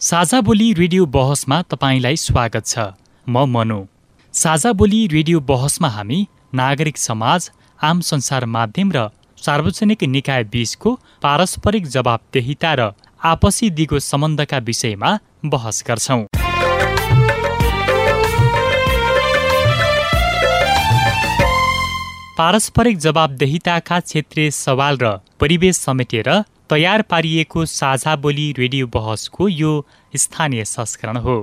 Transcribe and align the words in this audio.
साझा 0.00 0.40
बोली 0.40 0.72
रेडियो 0.72 1.06
बहसमा 1.06 1.56
तपाईँलाई 1.62 2.16
स्वागत 2.16 2.66
छ। 2.66 2.84
म 3.26 3.44
मनु। 3.46 3.80
साझा 4.34 4.72
बोली 4.72 5.00
रेडियो 5.06 5.40
बहसमा 5.40 5.88
हामी 5.88 6.20
नागरिक 6.54 6.98
समाज 6.98 7.50
आम 7.78 8.00
संसार 8.00 8.44
माध्यम 8.46 8.92
र 8.92 9.02
सार्वजनिक 9.38 10.04
निकाय 10.06 10.44
बीचको 10.44 10.92
पारस्परिक 11.22 11.86
जवाबदेहिता 11.86 12.72
र 12.74 12.86
आपसी 13.22 13.68
दिगो 13.70 13.98
सम्बन्धका 14.00 14.58
विषयमा 14.68 15.10
बहस 15.46 15.82
गर्छौं। 15.88 16.24
पारस्परिक 22.38 22.98
जवाबदेहिताका 22.98 24.00
क्षेत्रीय 24.00 24.50
सवाल 24.56 24.98
र 25.02 25.12
परिवेश 25.40 25.76
समेटेर 25.78 26.32
तयार 26.70 27.02
पारिएको 27.02 27.64
साझा 27.66 28.14
बोली 28.16 28.50
रेडियो 28.58 28.86
बहसको 28.88 29.48
यो 29.48 29.70
स्थानीय 30.14 30.64
संस्करण 30.64 31.16
हो। 31.16 31.34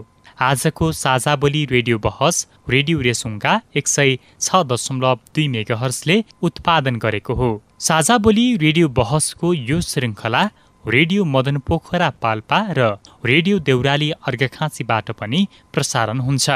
आजको 0.42 0.92
साझा 0.92 1.36
बोली 1.36 1.64
रेडियो 1.66 1.98
बहस 2.00 2.48
रेडियो 2.70 3.02
रेसुङका 3.02 3.60
एक 3.76 3.88
सय 3.88 4.16
छ 4.42 4.62
दशमलव 4.66 5.20
दुई 5.36 5.48
मेगाहर्सले 5.48 6.18
उत्पादन 6.42 6.96
गरेको 6.98 7.34
हो। 7.34 7.50
साझा 7.80 8.18
बोली 8.20 8.46
रेडियो 8.58 8.88
बहसको 9.02 9.54
यो 9.54 9.82
श्रृङ्खला 9.82 10.44
रेडियो 10.86 11.26
मदन 11.26 11.58
पोखरा 11.68 12.10
पाल्पा 12.22 12.64
र 12.72 12.90
रेडियो 13.26 13.60
देउराली 13.68 14.12
अर्घखाँचीबाट 14.28 15.12
पनि 15.20 15.48
प्रसारण 15.74 16.20
हुन्छ। 16.22 16.50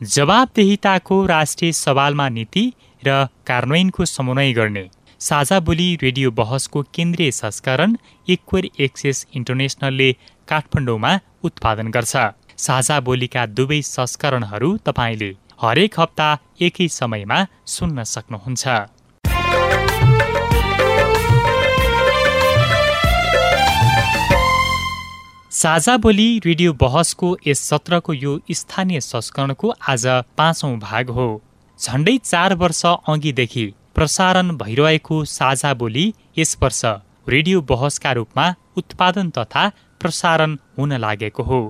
जवाबदेहिताको 0.00 1.24
राष्ट्रिय 1.26 1.72
सवालमा 1.74 2.28
नीति 2.30 2.66
र 3.02 3.24
कार्यान्वयनको 3.46 4.04
समन्वय 4.06 4.52
गर्ने 4.52 4.88
साझा 5.22 5.58
बोली 5.60 5.84
रेडियो 6.02 6.30
बहसको 6.30 6.80
केन्द्रीय 6.94 7.30
संस्करण 7.32 7.94
इक्वेर 8.28 8.64
एक्सेस 8.80 9.18
इन्टरनेसनलले 9.36 10.10
काठमाडौँमा 10.48 11.10
उत्पादन 11.44 11.88
गर्छ। 11.88 12.14
साझा 12.58 12.98
बोलीका 13.00 13.44
दुवै 13.48 13.80
संस्करणहरू 13.88 14.70
तपाईँले 14.86 15.28
हरेक 15.62 15.98
हप्ता 16.00 16.26
एकै 16.60 16.88
समयमा 16.88 17.38
सुन्न 17.74 18.02
सक्नुहुन्छ। 18.04 18.64
साझा 25.52 25.96
बोली 25.98 26.26
रेडियो 26.44 26.72
बहसको 26.80 27.30
यस 27.46 27.62
सत्रको 27.68 28.12
यो 28.14 28.32
स्थानीय 28.60 29.00
संस्करणको 29.02 29.72
आज 29.88 30.06
पाँचौँ 30.38 30.72
भाग 30.80 31.10
हो। 31.10 31.28
झण्डै 31.78 32.16
चार 32.24 32.54
वर्ष 32.56 32.82
अघिदेखि 32.86 33.66
प्रसारण 33.94 34.50
भइरहेको 34.56 35.24
साझा 35.24 35.72
बोली 35.74 36.14
यस 36.38 36.56
वर्ष 36.62 36.80
रेडियो 37.28 37.60
बहसका 37.60 38.12
रूपमा 38.12 38.54
उत्पादन 38.76 39.30
तथा 39.30 39.68
प्रसारण 40.00 40.56
हुन 40.78 40.92
लागेको 40.96 41.42
हो। 41.42 41.62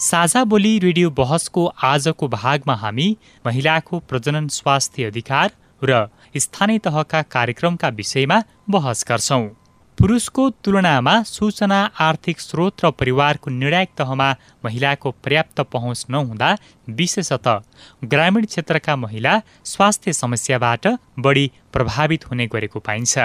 साझा 0.00 0.44
बोली 0.44 0.78
रेडियो 0.78 1.10
बहसको 1.10 1.66
आजको 1.84 2.28
भागमा 2.28 2.74
हामी 2.74 3.16
महिलाको 3.46 3.98
प्रजनन 3.98 4.48
स्वास्थ्य 4.48 5.04
अधिकार 5.04 5.50
र 5.82 6.06
स्थानीय 6.36 6.78
तहका 6.78 7.22
कार्यक्रमका 7.22 7.88
विषयमा 7.88 8.42
बहस 8.70 9.04
गर्छौं। 9.08 9.48
पुरुषको 9.98 10.42
तुलनामा 10.64 11.12
सूचना 11.26 11.78
आर्थिक 12.00 12.40
स्रोत 12.40 12.84
र 12.84 12.90
परिवारको 12.98 13.50
निर्णायक 13.50 13.88
तहमा 13.98 14.28
महिलाको 14.64 15.10
पर्याप्त 15.24 15.60
पहुँच 15.72 16.04
नहुँदा 16.10 16.50
विशेषतः 16.98 17.62
ग्रामीण 18.04 18.44
क्षेत्रका 18.44 18.94
महिला 18.96 19.32
स्वास्थ्य 19.64 20.12
समस्याबाट 20.12 20.86
बढी 21.18 21.50
प्रभावित 21.72 22.26
हुने 22.30 22.46
गरेको 22.46 22.78
पाइन्छ। 22.80 23.18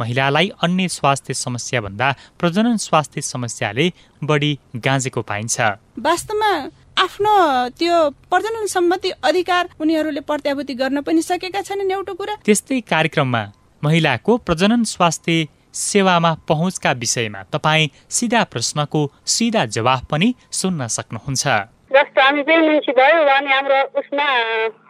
महिलालाई 0.00 0.50
अन्य 0.62 0.88
स्वास्थ्य 0.88 1.34
समस्याभन्दा 1.36 2.10
प्रजनन 2.38 2.76
स्वास्थ्य 2.86 3.20
समस्याले 3.22 3.86
बढी 4.22 4.52
गाँजेको 4.76 5.22
पाइन्छ। 5.22 5.60
वास्तवमा 6.06 6.52
आफ्नो 7.04 7.34
त्यो 7.78 7.98
प्रजनन 8.30 8.66
सम्बन्धी 8.76 9.10
अधिकार 9.24 9.68
उनीहरूले 9.80 10.20
प्रत्याभूति 10.30 10.74
गर्न 10.74 11.00
पनि 11.02 11.22
सकेका 11.22 11.62
छैनन् 11.62 11.90
एउटा 11.90 12.12
कुरा। 12.14 12.36
त्यस्तै 12.46 12.80
कार्यक्रममा 12.92 13.42
महिलाको 13.82 14.36
प्रजनन 14.46 14.84
स्वास्थ्य 14.86 15.48
सेवामा 15.74 16.34
पहुँचका 16.48 16.92
विषयमा 16.92 17.42
तपाईँ 17.42 17.88
सिधा 18.10 18.44
प्रश्नको 18.44 19.00
सिधा 19.26 19.64
जवाफ 19.66 20.04
पनि 20.04 20.34
सुन्न 20.52 20.86
सक्नुहुन्छ। 20.86 21.46
जस्तो 21.92 22.20
हामी 22.22 22.42
प्रेग्नेन्सी 22.42 22.92
भयो 22.92 23.24
भने 23.24 23.52
हाम्रो 23.52 23.80
उसमा 24.00 24.26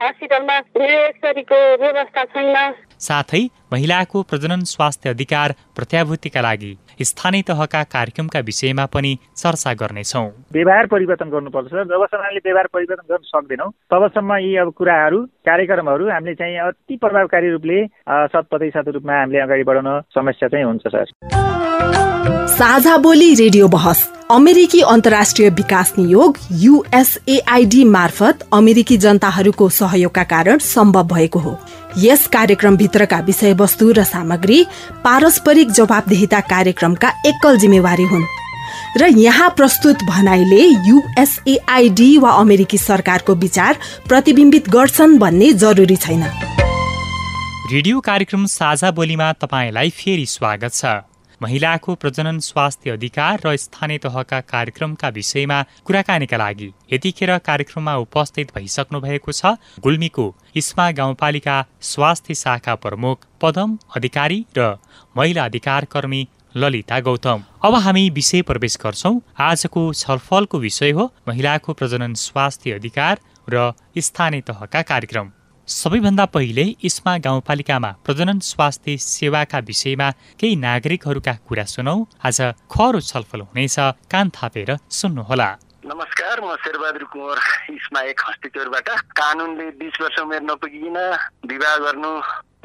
हस्पिटलमा 0.02 0.58
व्यवस्था 1.82 2.24
छैन। 2.24 2.74
साथै 3.00 3.42
महिलाको 3.72 4.22
प्रजनन 4.22 4.62
स्वास्थ्य 4.64 5.10
अधिकार 5.10 5.54
प्रत्याभूतिका 5.76 6.40
लागि 6.40 6.78
स्थानीय 7.02 7.42
तहका 7.42 7.82
कार्यक्रमका 7.92 8.40
विषयमा 8.40 8.86
पनि 8.86 9.16
चर्चा 9.36 9.72
गर्नेछौ। 9.74 10.24
व्यवहार 10.52 10.86
परिवर्तन 10.86 11.28
गर्नुपर्छ 11.30 11.72
जबसम्म 11.72 12.22
हामीले 12.22 12.40
व्यवहार 12.44 12.68
परिवर्तन 12.74 13.06
गर्न 13.10 13.24
सक्दैनौँ 13.24 13.70
तबसम्म 13.90 14.36
यी 14.36 14.56
अब 14.56 14.72
कुराहरू 14.78 15.20
कार्यक्रमहरू 15.46 16.08
हामीले 16.10 16.34
चाहिँ 16.34 16.58
अति 16.58 16.96
प्रभावकारी 16.96 17.50
रूपले 17.50 17.84
शत 18.32 18.46
प्रतिशत 18.50 18.88
रूपमा 18.94 19.18
हामीले 19.18 19.40
अगाडि 19.40 19.62
बढाउन 19.62 20.00
समस्या 20.14 20.48
चाहिँ 20.48 20.64
हुन्छ 20.64 20.82
सर। 20.86 21.06
साझा 22.52 22.96
बोली 22.98 23.34
रेडियो 23.34 23.68
बहस 23.68 24.00
अमेरिकी 24.30 24.80
अन्तर्राष्ट्रिय 24.80 25.48
विकास 25.50 25.92
नियोग 25.98 26.36
युएसएआइडी 26.60 27.84
मार्फत 27.84 28.48
अमेरिकी 28.52 28.96
जनताहरूको 28.96 29.68
सहयोगका 29.68 30.22
कारण 30.24 30.58
सम्भव 30.58 31.06
भएको 31.14 31.38
हो। 31.38 31.52
यस 31.98 32.26
कार्यक्रमभित्रका 32.26 33.18
विषयवस्तु 33.18 33.92
र 33.92 34.04
सामग्री 34.04 34.64
पारस्परिक 35.04 35.70
जवाबदेहिता 35.70 36.40
कार्यक्रमका 36.40 37.08
एकल 37.26 37.58
जिम्मेवारी 37.58 38.02
हुन्। 38.02 38.24
र 38.96 39.06
यहाँ 39.06 39.50
प्रस्तुत 39.50 40.02
भनाइले 40.02 40.62
युएसएआइडी 40.88 42.18
वा 42.18 42.30
अमेरिकी 42.30 42.78
सरकारको 42.78 43.34
विचार 43.34 43.78
प्रतिबिम्बित 44.08 44.68
गर्छन् 44.68 45.18
भन्ने 45.18 45.52
जरुरी 45.52 45.96
छैन। 45.96 46.24
रेडियो 47.72 48.00
कार्यक्रम 48.00 48.46
साझा 48.46 48.90
बोलीमा 48.90 49.32
तपाईँलाई 49.32 49.90
फेरि 49.90 50.26
स्वागत 50.26 50.74
छ। 50.74 50.84
महिलाको 51.42 51.94
प्रजनन 51.94 52.38
स्वास्थ्य 52.38 52.90
अधिकार 52.90 53.40
र 53.46 53.56
स्थानीय 53.56 53.98
तहका 53.98 54.40
कार्यक्रमका 54.50 55.08
विषयमा 55.08 55.62
कुराकानीका 55.86 56.36
लागि 56.36 56.68
यतिखेर 56.92 57.36
कार्यक्रममा 57.38 57.94
उपस्थित 57.96 58.52
भइसक्नु 58.56 59.00
भएको 59.00 59.32
छ 59.32 59.52
गुल्मीको 59.82 60.26
इस्मा 60.56 60.90
गाउँपालिका 60.92 61.56
स्वास्थ्य 61.82 62.34
शाखा 62.34 62.74
प्रमुख 62.84 63.26
पदम 63.40 63.76
अधिकारी 63.96 64.38
र 64.58 64.68
महिला 65.16 65.44
अधिकार 65.44 65.84
कर्मी 65.92 66.22
ललिता 66.56 67.00
गौतम। 67.00 67.42
अब 67.64 67.74
हामी 67.74 68.08
विषय 68.10 68.42
प्रवेश 68.42 68.78
गर्छौँ। 68.82 69.20
आजको 69.40 69.92
छलफलको 69.94 70.58
विषय 70.58 70.90
हो 70.90 71.12
महिलाको 71.28 71.72
प्रजनन 71.72 72.14
स्वास्थ्य 72.20 72.72
अधिकार 72.72 73.20
र 73.48 73.72
स्थानीय 73.98 74.40
तहका 74.40 74.82
कार्यक्रम। 74.82 75.30
सबैभन्दा 75.72 76.24
पहिले 76.28 76.62
इस्मा 76.84 77.12
गाउँपालिकामा 77.24 77.90
प्रजनन 78.04 78.38
स्वास्थ्य 78.44 78.96
सेवाका 79.00 79.58
विषयमा 79.68 80.08
केही 80.40 80.56
नागरिकहरूका 80.58 81.32
कुरा 81.48 81.64
सुनौ। 81.64 81.96
आज 82.20 82.40
खरो 82.68 83.00
छलफल 83.00 83.40
हुनेछ 83.40 83.76
कान 84.12 84.30
थापेर 84.36 84.76
सुन्नुहोला। 84.92 85.48
नमस्कार 85.88 86.40
म 86.40 86.54
शेरबहादुर 86.60 87.04
कुँवर 87.12 87.38
इस्मा 87.72 88.00
एक 88.04 88.20
हस्पिटलबाट 88.20 88.88
कानुनले 89.16 89.66
बिस 89.80 89.96
वर्ष 90.02 90.18
उमेर 90.20 90.42
नपुगिकन 90.44 90.98
विवाह 91.48 91.76
गर्नु 91.84 92.12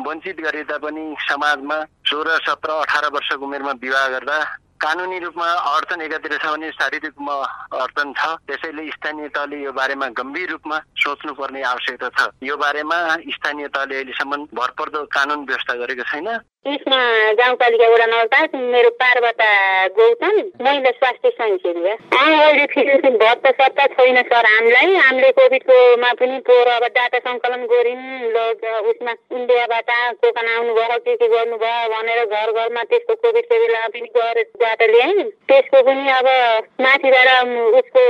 वञ्चित 0.04 0.38
गरे 0.44 0.64
तापनि 0.68 1.06
समाजमा 1.24 1.78
सोह्र 2.12 2.38
सत्र 2.44 2.70
अठार 2.84 3.06
वर्षको 3.16 3.46
उमेरमा 3.48 3.74
विवाह 3.82 4.08
गर्दा 4.10 4.38
कानुनी 4.78 5.20
रूपमा 5.20 5.46
अडचन 5.74 6.02
एकातिर 6.02 6.38
छ 6.38 6.46
भने 6.46 6.70
शारीरिक 6.72 7.14
रूपमा 7.18 7.34
अडचन 7.82 8.14
छ। 8.14 8.22
त्यसैले 8.46 8.84
स्थानीय 8.94 9.28
तहले 9.34 9.58
यो 9.64 9.72
बारेमा 9.74 10.08
गम्भीर 10.14 10.50
रूपमा 10.52 10.78
सोच्नुपर्ने 11.02 11.62
आवश्यकता 11.64 12.10
छ। 12.14 12.30
यो 12.44 12.58
बारेमा 12.58 12.98
स्थानीय 13.38 13.68
तहले 13.74 13.96
अहिलेसम्म 13.96 14.44
भरपर्दो 14.54 15.04
कानुन 15.10 15.46
व्यवस्था 15.50 15.74
गरेको 15.82 16.04
छैन। 16.04 16.28
त्यसमा 16.68 16.98
गाउँपालिका 17.40 17.88
वडा 17.88 18.06
नम्बर 18.06 18.56
मेरो 18.72 18.90
पार्वता 19.02 19.52
गौतम 19.98 20.40
महिला 20.64 20.90
स्वास्थ्य 20.92 21.30
स्वयंसेवी 21.30 21.90
अहिले 21.90 22.66
फेरि 22.74 23.12
भत्ता 23.22 23.52
सत्ता 23.60 23.86
छैन 23.94 24.18
सर 24.32 24.50
हामीलाई। 24.54 24.96
हामीले 24.96 25.30
कोभिडकोमा 25.38 26.12
पनि 26.20 26.40
पोहोर 26.48 26.68
अब 26.68 26.86
डाटा 26.98 27.20
सङ्कलन 27.28 27.64
गऱ्यौँ 27.72 28.82
उसमा 28.92 29.14
इन्डियाबाट 29.38 29.92
कोकन 30.26 30.48
आउनुभयो 30.56 30.98
के 31.06 31.16
के 31.16 31.28
गर्नुभयो 31.36 31.88
भनेर 31.94 32.20
घर 32.26 32.52
घरमा 32.52 32.84
त्यसको 32.92 33.16
कोभिडको 33.24 33.62
बेलामा 33.64 33.88
पनि 33.96 34.12
गएर 34.18 34.44
डाटा 34.66 34.86
ल्यायौँ 34.92 35.30
त्यसको 35.48 35.84
पनि 35.88 36.12
अब 36.20 36.28
माथिबाट 36.82 37.30
उसको 37.80 38.06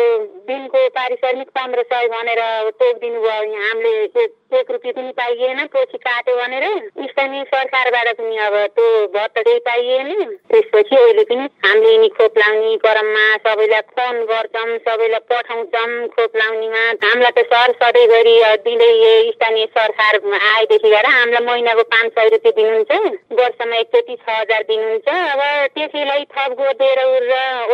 दिनको 0.49 0.87
पारिश्रमिक 0.97 1.49
पन्ध्र 1.59 1.85
सय 1.93 2.07
भनेर 2.15 2.43
तोकिदिनु 2.81 3.21
भयो 3.21 3.63
हामीले 3.67 4.27
एक 4.51 4.69
रुपियाँ 4.71 4.93
पनि 4.95 5.11
पाइएन 5.11 5.65
पछि 5.73 5.97
काट्यो 5.97 6.35
भनेर 6.35 6.63
स्थानीय 7.03 7.43
सरकारबाट 7.45 8.07
पनि 8.15 8.37
अब 8.39 8.53
त्यो 8.75 8.85
भत्ता 9.11 9.41
केही 9.43 9.59
पाइएन। 9.59 10.07
त्यसपछि 10.47 10.95
अहिले 10.95 11.23
पनि 11.27 11.47
हामीले 11.65 11.91
यिनी 11.91 12.07
खोप 12.15 12.37
लाउने 12.39 12.75
क्रममा 12.83 13.25
सबैलाई 13.43 13.81
फोन 13.91 14.23
गर्छौँ 14.31 14.77
सबैलाई 14.87 15.19
पठाउँछौँ 15.27 16.07
खोप 16.15 16.37
लाउनेमा। 16.39 16.85
हामीलाई 17.03 17.31
त 17.35 17.45
सर 17.51 17.75
सधैँभरि 17.83 18.35
दिँदै 18.63 19.31
स्थानीय 19.35 19.65
सरकार 19.75 20.15
आएदेखिबाट 20.39 21.05
हामीलाई 21.11 21.45
महिनाको 21.51 21.83
पाँच 21.91 22.11
सय 22.15 22.29
रुपियाँ 22.31 22.55
दिनुहुन्छ 22.55 22.91
वर्षमा 23.35 23.75
एकचोटि 23.83 24.15
छ 24.15 24.39
हजार 24.39 24.63
दिनुहुन्छ। 24.71 25.07
अब 25.35 25.41
त्यसैलाई 25.75 26.23
थप 26.31 26.51
गरिदिएर 26.55 26.99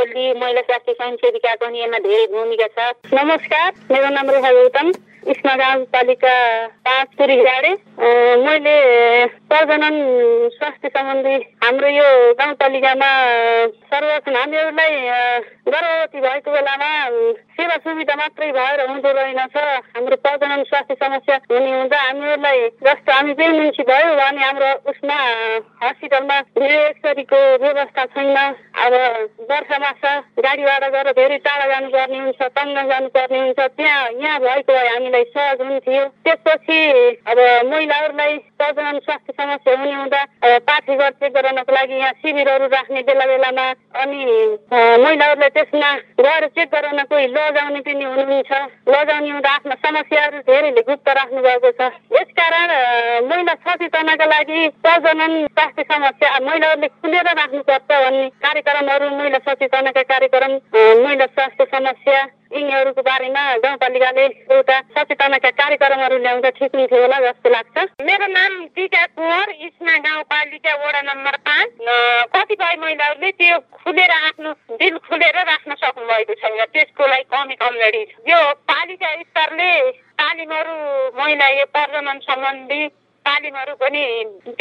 ओली 0.02 0.34
महिला 0.42 0.62
स्वास्थ्य 0.68 0.94
स्वयंसेविकाको 0.94 1.66
पनि 1.66 1.84
यसमा 1.84 2.06
धेरै 2.10 2.28
भूमिका 2.34 2.68
छ। 2.68 2.94
नमस्कार 3.14 3.74
मेरो 3.94 4.10
नाम 4.10 4.30
रेखा 4.34 4.52
गौतम। 4.52 4.92
इस्मा 5.32 5.54
गाउँपालिका 5.56 6.36
पाँच 6.86 7.08
पुरी 7.18 7.36
गाडे। 7.44 7.72
मैले 8.44 8.76
प्रजनन 9.54 9.98
स्वास्थ्य 10.54 10.90
सम्बन्धी 10.90 11.36
हाम्रो 11.64 11.90
यो 11.94 12.06
गाउँपालिकामा 12.40 13.10
सर्वक्षण 13.94 14.36
हामीहरूलाई 14.36 14.96
गर्भवती 15.70 16.22
भएको 16.22 16.52
बेलामा 16.52 16.90
सेवा 17.54 17.76
सुविधा 17.84 18.16
मात्रै 18.22 18.50
भएर 18.52 18.82
हुँदो 18.90 19.12
रहेनछ 19.18 19.58
हाम्रो 19.98 20.16
प्रजनन 20.26 20.64
स्वास्थ्य 20.70 20.96
समस्या 21.04 21.38
हुने 21.52 21.72
हुँदा 21.72 22.00
हामीहरूलाई 22.02 22.60
जस्तो 22.88 23.12
हामी 23.14 23.34
प्रेग्नेन्सी 23.38 23.84
भयो 23.92 24.16
भने 24.22 24.42
हाम्रो 24.44 24.72
उसमा 24.92 25.18
हस्पिटलमा 25.84 26.40
भिडियो 26.58 26.82
एक्सरीको 26.90 27.42
व्यवस्था 27.64 28.06
छैन। 28.18 28.38
अब 28.84 28.94
वर्ष 29.52 30.02
गाडी 30.46 30.64
भाडा 30.64 30.90
गरेर 30.98 31.14
धेरै 31.20 31.38
टाढा 31.46 31.66
जानुपर्ने 31.74 32.20
हुन्छ 32.26 32.42
तङ्ग 32.58 32.78
जानुपर्ने 32.90 33.40
हुन्छ। 33.40 33.60
त्यहाँ 33.78 34.10
यहाँ 34.24 34.40
भएको 34.40 34.74
भए 34.74 34.88
हामीलाई 34.90 35.24
सहज 35.38 35.62
हुन्थ्यो। 35.62 36.04
त्यसपछि 36.26 36.82
अब 37.30 37.40
महिलाहरूलाई 37.72 38.38
प्रजनन 38.64 39.00
स्वास्थ्य 39.04 39.34
समस्या 39.36 39.78
हुने 39.80 39.94
हुँदा 39.94 40.24
पाठीघर 40.64 41.10
चेक 41.20 41.34
गराउनको 41.36 41.72
लागि 41.74 41.96
यहाँ 42.00 42.12
शिविरहरू 42.24 42.68
राख्ने 42.72 43.02
बेला 43.04 43.26
बेलामा 43.28 43.66
अनि 44.02 44.20
महिलाहरूलाई 45.04 45.50
त्यसमा 45.52 45.90
गएर 46.24 46.48
चेक 46.56 46.70
गराउन 46.72 47.04
कोही 47.12 47.28
लजाउने 47.28 47.80
पनि 47.84 48.04
हुनुहुन्छ। 48.04 48.52
लजाउने 48.88 49.30
हुँदा 49.30 49.52
आफ्ना 49.52 49.76
समस्याहरू 49.84 50.40
धेरैले 50.48 50.82
गुप्त 50.88 51.10
राख्नु 51.20 51.42
भएको 51.44 51.72
छ। 51.76 51.92
यसकारण 52.16 52.72
महिला 53.28 53.54
सचेतनाका 53.68 54.26
लागि 54.26 54.68
प्रजनन 54.84 55.34
स्वास्थ्य 55.48 55.84
समस्या 55.92 56.30
महिलाहरूले 56.48 56.88
खुलेर 56.88 57.28
राख्नुपर्छ 57.42 57.92
भन्ने 57.92 58.30
कार्यक्रमहरू 58.46 59.10
महिला 59.18 59.40
सचेतनाका 59.48 60.04
कार्यक्रम 60.14 60.52
महिला 61.04 61.26
स्वास्थ्य 61.36 61.66
समस्या 61.76 62.24
यिनीहरूको 62.54 63.02
बारेमा 63.02 63.44
गाउँपालिकाले 63.64 64.26
एउटा 64.54 64.78
सचेतनाका 64.94 65.50
कार्यक्रमहरू 65.60 66.18
ल्याउँदा 66.18 66.50
ठिक 66.58 66.76
हुन्थ्यो 66.76 67.02
होला 67.02 67.20
जस्तो 67.26 67.50
लाग्छ। 67.50 67.78
मेरो 68.06 68.28
नाम 68.30 68.54
टिका 68.76 69.06
कुँवर 69.18 69.50
इस्मा 69.68 69.96
गाउँपालिका 70.06 70.74
वडा 70.86 71.02
नम्बर 71.10 71.36
पाँच। 71.50 71.70
कतिपय 72.36 72.76
महिलाहरूले 72.82 73.32
त्यो 73.42 73.58
खुलेर 73.74 74.12
आफ्नो 74.12 74.52
दिल 74.78 74.98
खुलेर 75.10 75.38
राख्न 75.50 75.74
सक्नु 75.82 76.06
भएको 76.06 76.34
छैन। 76.42 76.60
त्यसको 76.74 77.08
लागि 77.08 77.26
कमी 77.34 77.56
कमजोरी 77.58 78.04
छ। 78.06 78.12
यो 78.30 78.40
पालिका 78.70 79.10
स्तरले 79.22 79.72
तालिमहरू 80.22 80.76
महिला 81.18 81.48
यो 81.50 81.66
प्रजनन 81.74 82.20
सम्बन्धी 82.22 82.88
तालिमहरू 83.26 83.74
पनि 83.82 84.04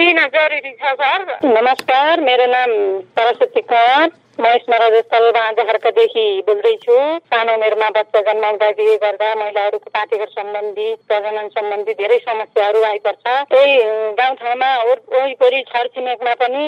दिन 0.01 0.19
जरुरी 0.33 0.73
छ 0.81 0.97
सर। 0.97 1.21
नमस्कार 1.45 2.21
मेरो 2.21 2.47
नाम 2.47 2.71
सरस्वती 3.13 3.61
कौर। 3.73 4.09
म 4.41 4.47
यसमा 4.47 4.77
रजस्थल 4.79 5.31
बाँझहर्कदेखि 5.37 6.25
बोल्दैछु। 6.47 6.95
सानो 7.31 7.55
उमेरमा 7.55 7.89
बच्चा 7.97 8.21
जन्माउँदा 8.29 8.69
बिहे 8.79 8.95
गर्दा 9.03 9.29
महिलाहरूको 9.35 9.91
पाठेघर 9.93 10.29
सम्बन्धी 10.29 10.89
प्रजनन 11.09 11.49
सम्बन्धी 11.57 11.93
धेरै 12.01 12.19
समस्याहरू 12.21 12.83
आइपर्छ। 12.83 13.27
त्यही 13.53 13.75
गाउँठाउँमा 14.19 14.71
वरिपरि 14.89 15.61
छरछिमेकमा 15.69 16.35
पनि 16.43 16.63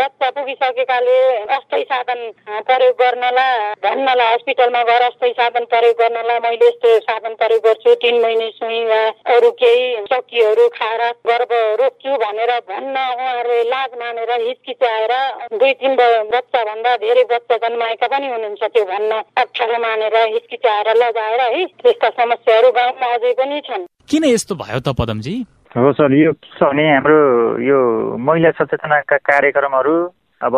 बच्चा 0.00 0.28
पुगिसकेकाले 0.30 1.16
अस्थायी 1.56 1.84
साधन 1.84 2.20
प्रयोग 2.68 2.94
गर्नलाई 3.00 3.72
भन्नलाई 3.82 4.32
हस्पिटलमा 4.34 4.82
गएर 4.90 5.02
अस्थायी 5.08 5.32
साधन 5.40 5.64
प्रयोग 5.72 5.96
गर्नलाई 6.02 6.38
मैले 6.44 6.68
यस्तो 6.68 6.98
साधन 7.08 7.34
प्रयोग 7.40 7.64
गर्छु 7.66 7.94
तिन 8.04 8.20
महिने 8.22 8.50
सुई 8.58 8.84
वा 8.84 9.00
अरू 9.36 9.50
केही 9.62 10.04
चक्कीहरू 10.12 10.68
खाएर 10.76 11.02
गर्भ 11.32 11.56
रोक्छु 11.80 12.20
भनेर 12.24 12.54
भन्न 12.68 13.08
उहाँहरूले 13.08 13.62
लाज 13.72 13.98
मानेर 14.02 14.36
हिचकिचाएर 14.46 15.16
दुई 15.56 15.72
तिन 15.80 15.96
बच्चा 16.36 16.64
भन्दा 16.64 16.96
धेरै 17.02 17.24
बच्चा 17.32 17.56
जन्माएका 17.64 18.06
पनि 18.12 18.26
हुनुहुन्छ 18.32 18.62
त्यो 18.74 18.84
भन्न 18.90 19.12
अप्ठ्यारो 19.42 19.78
मानेर 19.84 20.16
हिचकिचाएर 20.34 20.88
लगाएर 21.02 21.40
है 21.54 21.64
त्यस्ता 21.82 22.08
समस्याहरू 22.18 22.70
गाउँमा 22.78 23.12
अझै 23.14 23.32
पनि 23.38 23.60
छन्। 23.68 23.86
किन 24.10 24.24
यस्तो 24.24 24.54
भयो 24.62 24.80
त 24.80 24.94
पदमजी? 24.98 25.34
हो 25.76 25.92
सर 25.92 26.12
यो 26.16 26.32
के 26.32 26.48
छ 26.58 26.62
भने 26.64 26.84
हाम्रो 26.88 27.18
यो 27.60 27.78
महिला 28.16 28.50
सचेतनाका 28.58 29.16
कार्यक्रमहरू 29.30 29.96
अब 30.40 30.54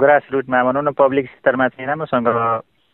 ग्रास 0.00 0.24
रुटमा 0.32 0.62
भनौँ 0.64 0.82
न 0.82 0.90
पब्लिक 0.98 1.26
स्तरमा 1.30 1.68
चाहिँ 1.68 1.86
राम्रोसँग 1.88 2.28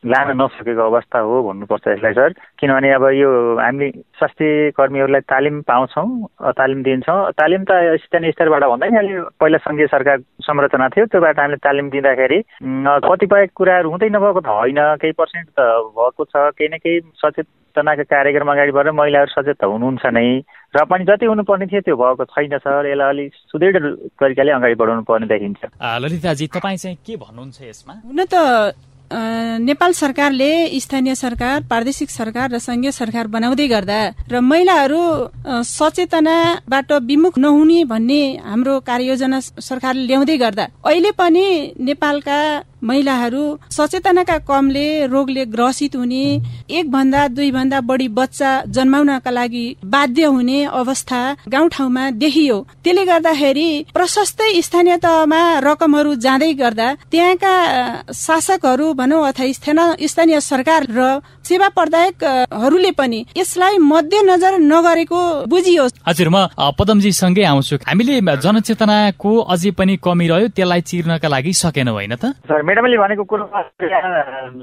लान 0.06 0.28
नसकेको 0.40 0.82
अवस्था 0.86 1.18
हो 1.18 1.42
भन्नुपर्छ 1.42 1.86
यसलाई 1.88 2.12
सर। 2.14 2.32
किनभने 2.60 2.90
अब 2.94 3.04
यो 3.14 3.30
हामीले 3.58 3.90
स्वास्थ्य 4.18 4.70
कर्मीहरूलाई 4.78 5.20
तालिम 5.26 5.60
पाउँछौँ 5.66 6.08
तालिम 6.54 6.82
दिन्छौँ। 6.82 7.18
तालिम 7.34 7.62
त 7.66 7.98
स्थानीय 8.06 8.32
स्तरबाट 8.32 8.64
भन्दा 8.70 8.86
नि 8.86 8.96
अहिले 8.96 9.20
पहिला 9.40 9.58
सङ्घीय 9.66 9.86
सरकार 9.90 10.18
संरचना 10.46 10.88
थियो 10.94 11.06
त्योबाट 11.10 11.38
हामीले 11.40 11.58
तालिम 11.66 11.90
दिँदाखेरि 11.90 12.38
कतिपय 13.06 13.46
कुराहरू 13.56 13.90
हुँदै 13.90 14.08
नभएको 14.14 14.40
त 14.40 14.48
होइन। 14.48 14.80
केही 15.02 15.12
पर्सेन्ट 15.18 15.48
त 15.58 15.60
भएको 15.98 16.24
छ। 16.24 16.34
केही 16.54 16.68
न 16.70 16.78
केही 16.78 17.00
सचेतनाको 17.18 18.04
कार्यक्रम 18.06 18.50
अगाडि 18.52 18.72
बढेर 18.78 18.92
महिलाहरू 18.94 19.34
सचेत 19.34 19.58
त 19.58 19.64
हुनुहुन्छ 19.66 20.06
नै। 20.14 20.28
र 20.76 20.84
पनि 20.86 21.04
जति 21.04 21.26
हुनुपर्ने 21.26 21.66
थियो 21.66 21.80
त्यो 21.82 21.96
भएको 21.96 22.24
छैन 22.30 22.58
सर। 22.62 22.86
यसलाई 22.86 23.10
अलिक 23.10 23.32
सुदृढ 23.50 23.76
तरिकाले 24.22 24.52
अगाडि 24.52 24.74
बढाउनु 24.80 25.02
पर्ने 25.02 25.26
देखिन्छ 25.26 25.60
ललिताजी 25.82 26.46
तपाईँ 26.54 26.78
चाहिँ 26.78 26.96
के 27.06 27.16
भन्नुहुन्छ 27.16 27.58
यसमा? 27.62 27.94
हुन 28.06 28.20
त 28.30 28.36
नेपाल 29.10 29.92
सरकारले 29.92 30.50
स्थानीय 30.80 31.14
सरकार 31.14 31.60
प्रादेशिक 31.62 32.10
सरकार 32.10 32.50
र 32.50 32.58
संघीय 32.58 32.90
सरकार 32.92 33.26
बनाउँदै 33.26 33.66
गर्दा 33.68 33.98
र 34.30 34.40
महिलाहरू 34.42 35.02
सचेतनाबाट 35.62 36.92
विमुख 37.06 37.38
नहुने 37.38 37.84
भन्ने 37.84 38.22
हाम्रो 38.44 38.78
कार्ययोजना 38.80 39.40
सरकारले 39.40 40.06
ल्याउँदै 40.06 40.36
गर्दा 40.36 40.64
अहिले 40.84 41.10
पनि 41.12 41.46
नेपालका 41.80 42.38
महिलाहरू 42.87 43.45
सचेतनाका 43.73 44.38
कमले 44.49 44.87
रोगले 45.07 45.45
ग्रसित 45.55 45.97
हुने 45.97 46.25
एक 46.71 46.90
भन्दा 46.90 47.26
दुई 47.28 47.50
भन्दा 47.50 47.81
बढी 47.88 48.09
बच्चा 48.19 48.50
जन्माउनका 48.76 49.31
लागि 49.31 49.66
बाध्य 49.85 50.25
हुने 50.26 50.59
अवस्था 50.81 51.21
गाउँठाउँमा 51.49 52.05
देखियो। 52.23 52.59
त्यसले 52.85 53.05
गर्दाखेरि 53.05 53.69
प्रशस्तै 53.95 54.50
स्थानीय 54.62 54.97
तहमा 55.05 55.40
रकमहरू 55.66 56.14
जाँदै 56.25 56.52
गर्दा 56.55 56.88
त्यहाँका 57.12 57.55
शासकहरू 58.14 58.93
भनौँ 58.95 59.23
अथवा 59.28 59.87
स्थानीय 60.07 60.40
सरकार 60.40 60.87
र 60.90 61.21
सेवा 61.47 61.69
प्रदायकहरूले 61.78 62.90
पनि 62.99 63.25
यसलाई 63.37 63.78
मध्यनजर 63.78 64.59
नगरेको 64.62 65.21
बुझियो 65.47 65.85
हजुर 66.07 66.28
म 66.28 66.47
पदमजीसँगै 66.78 67.45
आउँछु। 67.45 67.76
हामीले 67.87 68.21
जनचेतनाको 68.37 69.31
अझै 69.47 69.71
पनि 69.78 69.97
कमी 70.02 70.26
रह्यो 70.28 70.49
त्यसलाई 70.57 70.81
चिर्नका 70.81 71.28
लागि 71.28 71.52
सकेनौँ 71.55 71.95
होइन 71.95 72.14
त? 72.16 72.35
म्याडमले 72.76 72.97
भनेको 72.99 73.25
कुरो 73.25 73.45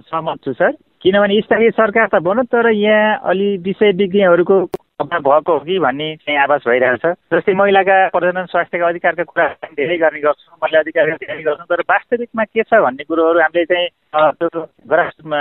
सहमत 0.05 0.37
छु 0.45 0.53
सर। 0.53 0.71
किनभने 1.01 1.39
स्थानीय 1.41 1.69
सरकार 1.73 2.07
त 2.13 2.21
भनौँ 2.21 2.45
तर 2.45 2.69
यहाँ 2.69 3.19
अलि 3.25 3.57
विषय 3.65 3.91
विज्ञहरूको 3.97 4.57
भएको 5.01 5.51
हो 5.51 5.59
कि 5.59 5.79
भन्ने 5.79 6.15
चाहिँ 6.21 6.37
आवाज 6.39 6.61
भइरहेछ 6.67 7.05
जस्तै 7.33 7.53
महिलाका 7.53 7.95
प्रजनन 8.13 8.45
स्वास्थ्यका 8.45 8.87
अधिकारका 8.87 9.23
कुरा 9.23 9.47
धेरै 9.73 9.97
गर्ने 9.97 10.19
गर्छौँ 10.21 10.57
महिला 10.63 10.79
अधिकारका 10.79 11.15
धेरै 11.25 11.41
गर्छौँ 11.43 11.65
तर 11.65 11.81
वास्तविकमा 11.89 12.43
के 12.45 12.63
छ 12.63 12.81
भन्ने 12.85 13.03
कुरोहरू 13.03 13.39
हामीले 13.39 13.65
चाहिँ 13.65 13.87
त्यो 14.13 14.59
ग्रासरुटमा 14.89 15.39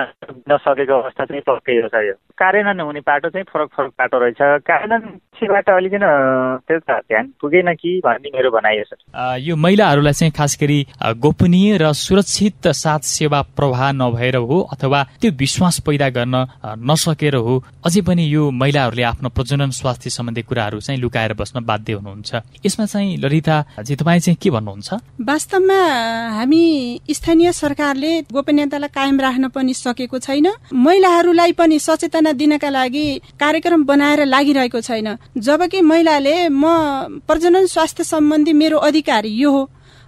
नसकेको 0.51 0.95
अवस्था 1.01 1.25
चाहिँ 1.25 1.43
पक्कै 1.47 1.77
हो 1.83 1.89
सर 1.93 2.05
यो 2.09 2.15
कार्यान्वयन 2.41 2.81
हुने 2.81 3.01
बाटो 3.05 3.29
चाहिँ 3.29 3.45
फरक 3.53 3.69
फरक 3.77 3.91
बाटो 4.01 4.19
रहेछ 4.19 4.41
कार्यान्वयनबाट 4.65 5.69
अलिकन 5.71 6.05
त्यो 6.67 6.79
त 6.79 6.91
ध्यान 7.05 7.25
पुगेन 7.41 7.69
कि 7.77 8.01
भन्ने 8.05 8.29
मेरो 8.35 8.51
भनाइ 8.51 8.79
हो 8.79 8.85
सर। 8.89 8.99
यो 9.45 9.57
महिलाहरूलाई 9.57 10.13
चाहिँ 10.13 10.33
खास 10.33 10.57
गरी 10.61 10.79
गोपनीय 11.21 11.77
र 11.83 11.93
सुरक्षित 11.93 12.69
साथ 12.73 13.03
सेवा 13.13 13.41
प्रवाह 13.57 13.93
नभएर 13.93 14.37
हो 14.37 14.61
अथवा 14.73 15.03
त्यो 15.21 15.31
विश्वास 15.37 15.79
पैदा 15.87 16.09
गर्न 16.17 16.37
नसकेर 16.89 17.37
हो 17.37 17.55
अझै 17.87 18.01
पनि 18.09 18.25
यो 18.25 18.51
महिलाहरूले 18.51 19.03
आफ्नो 19.03 19.29
प्रजनन 19.37 19.71
स्वास्थ्य 19.71 20.11
सम्बन्धी 20.11 20.43
कुराहरू 20.49 20.81
चाहिँ 20.81 21.01
लुकाएर 21.01 21.33
बस्न 21.35 21.65
बाध्य 21.65 21.93
हुनुहुन्छ। 21.93 22.31
यसमा 22.67 22.87
चाहिँ 22.87 23.17
ललिताजी 23.19 23.95
तपाईँ 23.97 24.21
चाहिँ 24.21 24.37
के 24.43 24.51
भन्नुहुन्छ? 24.51 24.89
वास्तवमा 25.21 25.81
हामी 26.39 26.65
स्थानीय 27.11 27.53
सरकारले 27.53 28.13
गोपनीयतालाई 28.63 28.95
कायम 28.95 29.21
राख्न 29.21 29.49
पनि 29.49 29.75
सकेको 29.75 30.19
छैन। 30.19 30.47
महिलाहरूलाई 30.71 31.53
पनि 31.53 31.79
सचेतना 31.79 32.33
दिनका 32.33 32.71
लागि 32.71 33.07
कार्यक्रम 33.41 33.85
बनाएर 33.85 34.25
लागिरहेको 34.25 34.81
छैन। 34.81 35.19
जबकि 35.37 35.81
महिलाले 35.83 36.49
म 36.49 36.65
प्रजनन 37.27 37.67
स्वास्थ्य 37.67 38.05
सम्बन्धी 38.05 38.53
मेरो 38.53 38.79
अधिकार 38.79 39.27
यो 39.27 39.51
हो। 39.51 39.63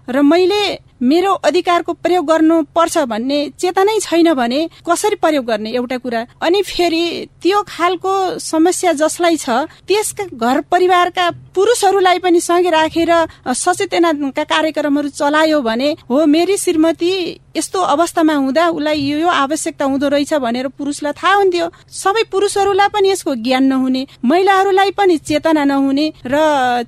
र 0.09 0.23
मैले 0.23 0.79
मेरो 1.01 1.33
अधिकारको 1.45 1.93
प्रयोग 1.95 2.27
गर्नुपर्छ 2.27 2.99
भन्ने 3.11 3.39
चेतनै 3.59 3.99
छैन 4.01 4.33
भने 4.35 4.61
कसरी 4.89 5.17
प्रयोग 5.17 5.45
गर्ने 5.45 5.71
एउटा 5.73 5.99
कुरा? 5.99 6.27
अनि 6.41 6.63
फेरि 6.63 7.05
त्यो 7.43 7.63
खालको 7.69 8.39
समस्या 8.39 8.93
जसलाई 8.93 9.37
छ 9.37 9.51
त्यसका 9.89 10.25
घर 10.33 10.61
परिवारका 10.71 11.31
पुरुषहरूलाई 11.55 12.19
पनि 12.19 12.41
सँगै 12.41 12.71
राखेर 12.71 13.13
सचेतनाका 13.47 14.45
कार्यक्रमहरू 14.45 15.09
चलायो 15.11 15.61
भने 15.63 15.91
हो 16.11 16.25
मेरी 16.27 16.57
श्रीमती 16.57 17.13
यस्तो 17.57 17.81
अवस्थामा 17.81 18.35
हुँदा 18.35 18.69
उसलाई 18.69 19.01
यो 19.01 19.19
यो 19.19 19.29
आवश्यकता 19.29 19.85
हुँदो 19.85 20.09
रहेछ 20.09 20.33
भनेर 20.43 20.69
पुरुषलाई 20.69 21.13
थाहा 21.13 21.35
हुन्थ्यो। 21.35 21.69
सबै 21.95 22.23
पुरुषहरूलाई 22.33 22.89
पनि 22.89 23.11
यसको 23.11 23.35
ज्ञान 23.45 23.65
नहुने 23.65 24.07
महिलाहरूलाई 24.25 24.91
पनि 24.91 25.17
चेतना 25.19 25.65
नहुने 25.65 26.07
र 26.27 26.35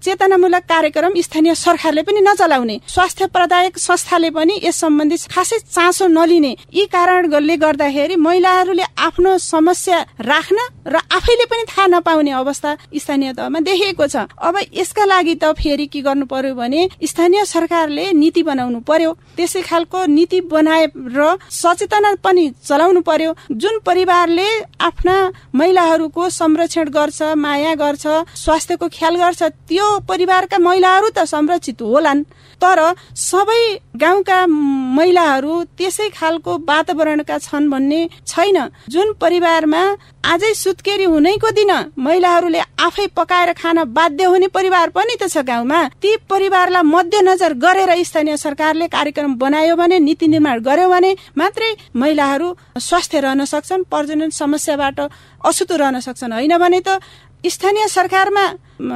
चेतनामूलक 0.02 0.64
कार्यक्रम 0.66 1.20
स्थानीय 1.20 1.54
सरकारले 1.54 2.02
पनि 2.02 2.20
नचलाउने 2.20 2.80
स्वास्थ्य 2.88 3.26
प्रदायक 3.26 3.78
संस्थाले 3.96 4.30
पनि 4.30 4.60
यस 4.62 4.76
सम्बन्धी 4.76 5.16
खासै 5.32 5.58
चासो 5.72 6.06
नलिने 6.06 6.52
यी 6.74 6.84
कारणले 6.92 7.56
गर्दाखेरि 7.56 8.16
महिलाहरूले 8.20 8.84
आफ्नो 9.00 9.36
समस्या 9.40 9.98
राख्न 10.20 10.58
र 10.86 10.96
आफैले 11.16 11.44
पनि 11.48 11.64
थाहा 11.64 11.86
नपाउने 11.88 12.30
अवस्था 12.30 12.76
स्थानीय 12.94 13.32
तहमा 13.32 13.60
देखिएको 13.64 14.06
छ। 14.06 14.28
अब 14.38 14.54
यसका 14.76 15.04
लागि 15.04 15.34
त 15.40 15.52
फेरि 15.56 15.86
के 15.88 16.00
गर्नु 16.04 16.26
पर्यो 16.28 16.54
भने 16.54 16.88
स्थानीय 17.02 17.44
सरकारले 17.46 18.12
नीति 18.12 18.42
बनाउनु 18.42 18.80
पर्यो। 18.84 19.12
त्यसै 19.36 19.62
खालको 19.64 20.04
नीति 20.06 20.40
बनाएर 20.52 21.20
सचेतना 21.50 22.14
पनि 22.20 22.44
चलाउनु 22.68 23.00
पर्यो। 23.00 23.32
जुन 23.50 23.78
परिवारले 23.80 24.48
आफ्ना 24.80 25.16
महिलाहरूको 25.56 26.28
संरक्षण 26.30 26.88
गर्छ 26.92 27.22
माया 27.34 27.74
गर्छ 27.74 28.04
स्वास्थ्यको 28.44 28.88
ख्याल 28.92 29.16
गर्छ 29.16 29.42
त्यो 29.42 29.88
परिवारका 30.04 30.58
महिलाहरू 30.58 31.08
त 31.16 31.24
संरक्षित 31.24 31.82
होलान्। 31.82 32.24
तर 32.60 32.80
सबै 33.14 33.62
गाउँका 33.94 34.38
महिलाहरू 34.46 35.52
त्यसै 35.78 36.08
खालको 36.12 36.56
वातावरणका 36.68 37.36
छन् 37.38 37.70
भन्ने 37.70 38.00
छैन। 38.26 38.58
जुन 38.88 39.12
परिवारमा 39.20 39.82
आजै 40.24 40.52
सुत्केरी 40.54 41.04
हुनैको 41.06 41.50
दिन 41.50 41.72
महिलाहरूले 41.96 42.60
आफै 42.78 43.06
पकाएर 43.16 43.52
खान 43.52 43.78
बाध्य 43.88 44.24
हुने 44.26 44.48
परिवार 44.48 44.88
पनि 44.90 45.16
त 45.16 45.32
छ 45.32 45.40
गाउँमा 45.40 45.80
ती 45.96 46.16
परिवारलाई 46.28 46.82
मध्यनजर 46.84 47.52
गरेर 47.56 47.90
स्थानीय 48.04 48.36
सरकारले 48.36 48.86
कार्यक्रम 48.88 49.34
बनायो 49.38 49.76
भने 49.76 49.98
नीति 49.98 50.26
निर्माण 50.28 50.60
गर्यो 50.60 50.88
भने 50.88 51.10
मात्रै 51.38 51.70
महिलाहरू 51.96 52.48
स्वास्थ्य 52.78 53.20
रहन 53.20 53.44
सक्छन् 53.46 53.88
प्रजनन 53.88 54.30
समस्याबाट 54.32 55.00
अछुतो 55.46 55.76
रहन 55.76 56.00
सक्छन्। 56.00 56.32
होइन 56.32 56.56
भने 56.58 56.80
त 56.80 57.00
स्थानीय 57.48 57.86
सरकारमा 57.88 58.44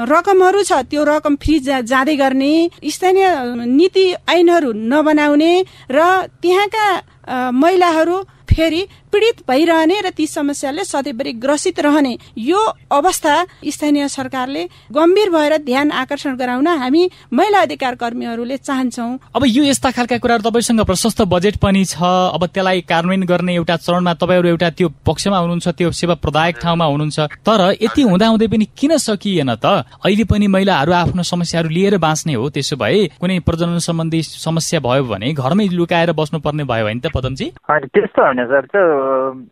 रकमहरू 0.07 0.63
छ 0.63 0.73
त्यो 0.91 1.05
रकम 1.05 1.37
फ्री 1.37 1.59
जाँदै 1.61 2.17
गर्ने 2.17 2.53
स्थानीय 2.89 3.29
नीति 3.69 4.07
ऐनहरू 4.29 4.73
नबनाउने 4.87 5.53
र 5.91 6.01
त्यहाँका 6.43 6.87
महिलाहरू 7.53 8.17
फेरि 8.51 8.83
पीडित 9.13 9.43
भइरहने 9.49 10.01
र 10.01 10.11
ती 10.11 10.27
समस्याले 10.27 10.85
सधैँभरि 10.85 11.33
ग्रसित 11.43 11.81
रहने 11.81 12.17
यो 12.39 12.61
अवस्था 12.91 13.35
स्थानीय 13.67 14.09
सरकारले 14.09 14.65
गम्भीर 14.93 15.31
भएर 15.31 15.57
ध्यान 15.65 15.91
आकर्षण 15.93 16.37
गराउन 16.37 16.67
हामी 16.67 17.09
महिला 17.33 17.61
अधिकार 17.61 17.95
कर्मीहरूले 17.95 18.57
चाहन्छौ। 18.59 19.07
अब 19.37 19.45
यो 19.47 19.65
यस्ता 19.65 19.91
खालका 19.91 20.19
कुराहरू 20.19 20.43
तपाईँसँग 20.43 20.85
प्रशस्त 20.85 21.23
बजेट 21.27 21.57
पनि 21.59 21.85
छ। 21.85 21.99
अब 22.01 22.47
त्यसलाई 22.47 22.81
कार्यान्वयन 22.87 23.23
गर्ने 23.27 23.55
एउटा 23.55 23.77
चरणमा 23.77 24.15
तपाईँहरू 24.15 24.49
एउटा 24.49 24.71
त्यो 24.79 24.89
पक्षमा 25.07 25.39
हुनुहुन्छ 25.39 25.69
त्यो 25.69 25.91
सेवा 25.91 26.15
प्रदायक 26.23 26.59
ठाउँमा 26.63 26.85
हुनुहुन्छ। 26.85 27.19
तर 27.43 27.61
यति 27.83 28.03
हुँदाहुँदै 28.03 28.47
पनि 28.47 28.67
किन 28.79 28.97
सकिएन 28.99 29.55
त? 29.55 29.67
अहिले 30.07 30.25
पनि 30.25 30.47
महिलाहरू 30.47 30.93
आफ्नो 30.93 31.23
समस्याहरू 31.23 31.69
लिएर 31.69 31.99
बाँच्ने 31.99 32.35
हो 32.35 32.49
त्यसो 32.51 32.77
भए 32.77 33.19
कुनै 33.21 33.39
प्रजनन 33.43 33.79
सम्बन्धी 33.79 34.23
समस्या 34.23 34.81
भयो 34.81 35.05
भने 35.05 35.33
घरमै 35.35 35.67
लुकाएर 35.75 36.13
बस्नुपर्ने 36.13 36.65
भयो 36.65 36.85
भने 36.87 37.01
त 37.01 37.13
पदमजी? 37.15 37.47
त्यस्तो 37.67 38.23
होइन। 38.23 38.40
सर 38.47 38.67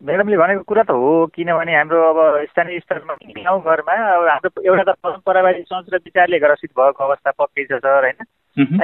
म्याडमले 0.05 0.37
भनेको 0.37 0.63
कुरा 0.63 0.83
त 0.83 0.91
हो 0.91 1.25
किनभने 1.35 1.75
हाम्रो 1.75 1.99
अब 2.09 2.45
स्थानीय 2.45 2.79
स्तरमा 2.79 3.13
गाउँघरमा 3.13 3.93
अब 3.93 4.27
हाम्रो 4.27 4.61
एउटा 4.61 4.91
त 4.91 4.95
परम्परावादी 5.03 5.61
सोच 5.61 5.85
र 5.93 5.95
विचारले 5.95 6.39
ग्रसित 6.39 6.69
भएको 6.69 7.03
अवस्था 7.03 7.31
पक्कै 7.31 7.63
छ 7.63 7.71
सर 7.71 8.03
होइन? 8.03 8.25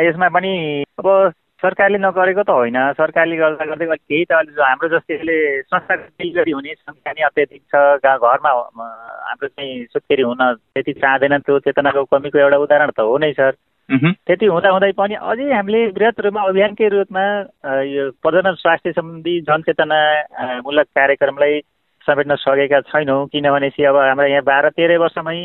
यसमा 0.07 0.29
पनि 0.29 0.83
अब 0.99 1.31
सरकारले 1.61 1.97
नगरेको 1.97 2.43
त 2.43 2.49
होइन। 2.49 2.77
सरकारले 2.93 3.35
गर्दा 3.37 3.65
गर्दै 3.65 3.85
केही 3.85 4.23
त 4.23 4.31
अहिले 4.31 4.63
हाम्रो 4.63 4.89
जस्तैले 4.89 5.61
संस्थाको 5.61 6.31
गरी 6.35 6.51
हुने 6.51 6.73
सङ्ख्या 6.73 7.13
नै 7.13 7.21
अत्याधिक 7.21 7.61
छ 7.71 7.75
घरमा 8.05 8.49
हाम्रो 8.49 9.47
चाहिँ 9.47 9.85
सुत्केरी 9.85 10.23
हुन 10.23 10.53
त्यति 10.53 10.93
चाहँदैन 10.93 11.37
त्यो 11.37 11.59
चेतनाको 11.59 12.03
कमीको 12.03 12.39
एउटा 12.39 12.57
उदाहरण 12.57 12.91
त 12.91 12.99
हो 12.99 13.17
नै 13.17 13.33
सर। 13.33 13.51
त्यति 13.89 14.45
हुँदा 14.45 14.69
हुँदै 14.69 14.91
पनि 14.97 15.15
अझै 15.15 15.51
हामीले 15.53 15.85
वृहत 15.93 16.19
रूपमा 16.25 16.41
अभियानकै 16.49 16.87
रूपमा 16.89 17.23
यो 17.85 18.09
प्रजनन 18.23 18.55
स्वास्थ्य 18.57 18.91
सम्बन्धी 18.91 19.33
जनचेतना 19.45 19.99
मूलक 20.65 20.87
कार्यक्रमलाई 20.95 21.59
समेट्न 22.05 22.35
सकेका 22.35 22.79
छैनौँ। 22.89 23.25
किनभनेपछि 23.29 23.83
अब 23.85 23.95
हाम्रो 23.95 24.27
यहाँ 24.27 24.43
बाह्र 24.43 24.69
तेह्र 24.73 24.97
वर्षमै 24.97 25.37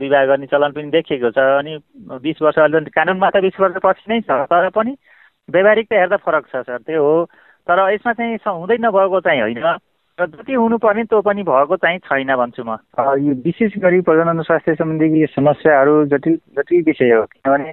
विवाह 0.00 0.24
गर्ने 0.26 0.46
चलन 0.46 0.72
पनि 0.72 0.90
देखिएको 0.90 1.30
छ। 1.32 1.38
अनि 1.38 1.78
बिस 2.20 2.42
वर्ष 2.42 2.58
अहिले 2.60 2.90
कानुनमा 2.92 3.30
त 3.30 3.40
बिस 3.40 3.60
वर्ष 3.60 3.76
पछि 3.84 4.04
नै 4.12 4.20
छ 4.20 4.44
तर 4.52 4.68
पनि 4.76 4.96
व्यवहारिकता 5.48 5.96
हेर्दा 5.96 6.16
फरक 6.20 6.44
छ 6.52 6.64
सर। 6.68 6.78
त्यो 6.84 7.02
हो। 7.02 7.24
तर 7.66 7.78
यसमा 7.92 8.12
चाहिँ 8.12 8.36
हुँदै 8.36 8.76
नभएको 8.80 9.20
चाहिँ 9.20 9.40
होइन। 9.40 9.64
र 10.20 10.26
जति 10.26 10.52
हुनुपर्ने 10.52 11.04
त्यो 11.04 11.20
पनि 11.24 11.42
भएको 11.42 11.76
चाहिँ 11.76 11.98
छैन 12.04 12.34
भन्छु 12.36 12.62
म। 12.62 12.76
यो 13.24 13.32
विशेष 13.40 13.72
गरी 13.80 14.00
प्रजनन 14.04 14.42
स्वास्थ्य 14.44 14.74
सम्बन्धी 14.76 15.26
समस्याहरू 15.32 16.04
जटिल 16.12 16.34
जटिल 16.58 16.82
विषय 16.86 17.12
हो 17.16 17.22
किनभने 17.24 17.72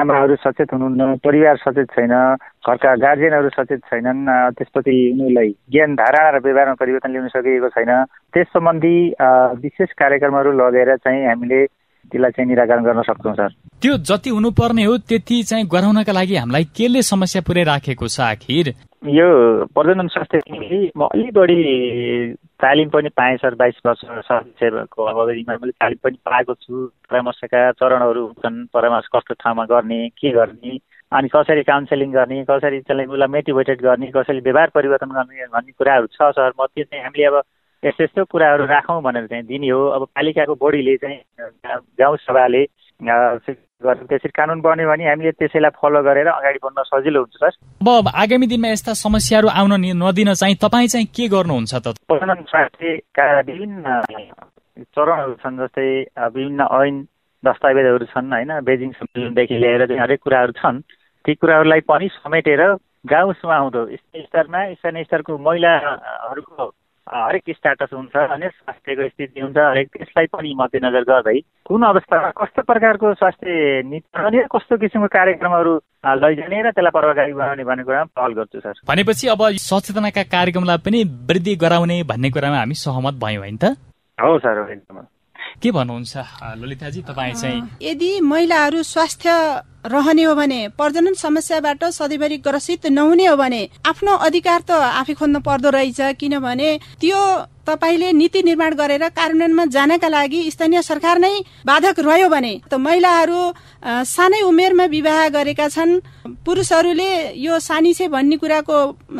आमाहरू 0.00 0.36
सचेत 0.40 0.72
हुनुहुन्न 0.72 1.16
परिवार 1.20 1.56
सचेत 1.60 1.88
छैन 1.92 2.14
घरका 2.64 2.94
गार्जेनहरू 2.96 3.48
सचेत 3.52 3.80
छैनन् 3.92 4.24
त्यसपछि 4.56 4.96
उनीहरूलाई 5.12 5.50
ज्ञान 5.72 5.94
धारणा 6.00 6.30
र 6.30 6.40
व्यवहारमा 6.40 6.74
परिवर्तन 6.80 7.10
ल्याउन 7.12 7.28
सकिएको 7.28 7.68
छैन। 7.76 7.92
त्यस 8.32 8.46
सम्बन्धी 8.56 8.96
विशेष 9.62 9.90
कार्यक्रमहरू 10.00 10.52
लगेर 10.56 10.96
चाहिँ 10.96 11.26
हामीले 11.26 11.60
त्यसलाई 11.66 12.30
चाहिँ 12.30 12.48
निराकरण 12.48 12.84
गर्न 12.84 13.02
सक्छौँ 13.02 13.34
सर। 13.34 13.50
त्यो 13.82 13.96
जति 14.08 14.30
हुनुपर्ने 14.30 14.84
हो 14.84 14.96
त्यति 15.10 15.42
चाहिँ 15.42 15.66
गराउनका 15.66 16.12
लागि 16.12 16.36
हामीलाई 16.36 16.64
केले 16.76 17.02
समस्या 17.02 17.42
पुर्याइराखेको 17.42 18.06
छ 18.08 18.20
आखिर? 18.20 18.72
यो 19.06 19.26
प्रजनन 19.74 20.08
स्वास्थ्य 20.08 20.90
म 20.96 21.06
अलिक 21.06 21.32
बढी 21.34 21.56
तालिम 22.62 22.88
पनि 22.90 23.08
पाएँ 23.16 23.36
सर 23.38 23.54
बाइस 23.54 23.74
वर्ष 23.86 24.00
सेवाको 24.58 25.04
अवधिमा 25.04 25.54
मैले 25.54 25.72
तालिम 25.72 25.98
पनि 26.04 26.16
पाएको 26.26 26.54
छु। 26.54 26.86
परामर्शका 27.10 27.60
चरणहरू 27.78 28.24
हुन्छन् 28.26 28.66
परामर्श 28.74 29.06
कस्तो 29.14 29.34
ठाउँमा 29.34 29.64
गर्ने 29.70 30.08
के 30.18 30.30
गर्ने 30.32 30.78
अनि 31.12 31.28
कसरी 31.34 31.62
काउन्सिलिङ 31.62 32.12
गर्ने 32.12 32.42
कसरी 32.50 32.80
त्यसलाई 32.80 33.06
उसलाई 33.06 33.28
मोटिभेटेड 33.30 33.82
गर्ने 33.82 34.06
कसरी 34.16 34.40
व्यवहार 34.40 34.70
परिवर्तन 34.74 35.10
गर्ने 35.14 35.46
भन्ने 35.54 35.72
कुराहरू 35.78 36.06
छ 36.10 36.34
सर। 36.34 36.50
म 36.60 36.66
त्यो 36.66 36.84
चाहिँ 36.84 37.04
हामीले 37.04 37.26
अब 37.30 37.42
यस्तो 37.82 38.04
यस्तो 38.04 38.24
कुराहरू 38.26 38.66
राखौँ 38.66 39.02
भनेर 39.02 39.26
चाहिँ 39.26 39.44
दिने 39.46 39.68
हो। 39.70 39.86
अब 39.86 40.02
पालिकाको 40.16 40.54
बोडीले 40.58 40.96
चाहिँ 40.96 41.18
गाउँ 42.00 42.16
सभाले 42.26 42.64
त्यसरी 42.96 44.28
कानुन 44.32 44.60
बन्यो 44.64 44.88
भने 44.88 45.04
हामीले 45.04 45.32
त्यसैलाई 45.36 45.72
फलो 45.76 46.00
गरेर 46.02 46.28
अगाडि 46.32 46.58
बढ्न 46.64 46.82
सजिलो 46.86 47.20
हुन्छ 47.20 47.36
सर। 47.36 47.52
अब 47.84 48.08
आगामी 48.08 48.46
दिनमा 48.46 48.68
यस्ता 48.68 48.92
समस्याहरू 48.96 49.48
आउन 49.52 49.72
नदिन 50.00 50.32
चाहिँ 50.32 50.56
तपाईँ 50.56 50.88
चाहिँ 50.88 51.06
के 51.12 51.28
गर्नुहुन्छ 51.28 51.74
त? 51.74 51.86
प्रजनन 52.08 52.40
स्वास्थ्यका 52.48 53.24
विभिन्न 53.48 53.86
चरणहरू 54.96 55.34
छन् 55.42 55.60
जस्तै 55.60 55.88
विभिन्न 56.36 56.60
ऐन 56.72 56.96
दस्तावेजहरू 57.44 58.06
छन् 58.12 58.32
होइन? 58.32 58.50
बेजिङ 58.64 58.90
सम्मेलनदेखि 58.96 59.56
लिएर 59.60 59.82
हरेक 60.00 60.20
कुराहरू 60.24 60.52
छन्। 60.56 60.80
ती 61.24 61.34
कुराहरूलाई 61.34 61.80
पनि 61.84 62.08
समेटेर 62.16 62.62
गाउँसम्म 63.06 63.52
आउँदो 63.52 63.80
स्थानीय 63.86 64.24
स्तरमा 64.24 64.60
स्थानीय 64.72 65.04
स्तरको 65.04 65.32
महिलाहरूको 65.38 66.64
हरेक 67.06 67.42
स्ट्याटस 67.56 67.92
हुन्छ 67.94 68.16
अनि 68.16 68.48
स्वास्थ्यको 68.48 69.08
स्थिति 69.08 69.40
हुन्छ 69.40 69.56
हरेक 69.56 69.88
त्यसलाई 69.96 70.26
पनि 70.26 70.54
मध्यनजर 70.58 71.04
गर्दै 71.10 71.38
कुन 71.66 71.82
अवस्थामा 71.86 72.30
कस्तो 72.40 72.62
प्रकारको 72.62 73.12
स्वास्थ्य 73.14 73.82
नीति 73.90 74.08
बनाउने 74.14 74.42
कस्तो 74.54 74.76
किसिमको 74.76 75.08
कार्यक्रमहरू 75.14 75.74
लैजाने 76.22 76.62
र 76.62 76.70
त्यसलाई 76.70 76.94
प्रभावकारी 76.96 77.32
बनाउने 77.32 77.64
भन्ने 77.64 77.84
कुरामा 77.84 78.10
पहल 78.16 78.32
गर्छु 78.38 78.60
सर। 78.60 78.74
भनेपछि 78.88 79.28
अब 79.28 79.42
सचेतनाका 79.66 80.22
कार्यक्रमलाई 80.34 80.78
पनि 80.86 81.04
वृद्धि 81.30 81.54
गराउने 81.56 82.02
भन्ने 82.10 82.30
कुरामा 82.30 82.58
हामी 82.58 82.74
सहमत 82.74 83.14
भयौँ 83.22 83.42
होइन 83.42 83.56
त? 83.56 83.76
हो 84.18 84.38
सर 84.38 84.66
एकदम 84.72 85.06
के 85.62 85.70
भन्नुहुन्छ 85.72 86.16
ललिताजी 86.60 87.02
तपाईँ 87.02 87.34
चाहिँ? 87.34 87.62
यदि 87.82 88.10
महिलाहरू 88.20 88.82
स्वास्थ्य 88.82 89.30
रहने 89.86 90.22
हो 90.22 90.34
भने 90.34 90.60
प्रजनन 90.78 91.14
समस्याबाट 91.16 91.84
सधैँभरि 91.92 92.36
ग्रसित 92.38 92.86
नहुने 92.88 93.26
हो 93.26 93.36
भने 93.36 93.68
आफ्नो 93.86 94.12
अधिकार 94.26 94.60
त 94.60 94.70
आफै 94.70 95.14
खोज्नु 95.14 95.40
पर्दो 95.40 95.70
रहेछ। 95.70 96.00
किनभने 96.20 96.78
त्यो 97.00 97.20
तपाईँले 97.66 98.10
नीति 98.12 98.42
निर्माण 98.42 98.74
गरेर 98.78 99.08
कार्यान्वयनमा 99.10 99.64
जानका 99.66 100.08
लागि 100.08 100.40
स्थानीय 100.50 100.82
सरकार 100.82 101.18
नै 101.18 101.34
बाधक 101.66 101.98
रह्यो 101.98 102.28
भने 102.30 102.52
त 102.70 102.74
महिलाहरू 102.78 103.40
सानै 104.06 104.40
उमेरमा 104.42 104.84
विवाह 104.86 105.28
गरेका 105.28 105.66
छन्। 105.68 106.00
पुरुषहरूले 106.46 107.10
यो 107.34 107.58
सानी 107.58 107.92
छे 107.94 108.06
भन्ने 108.08 108.36
कुराको 108.38 108.76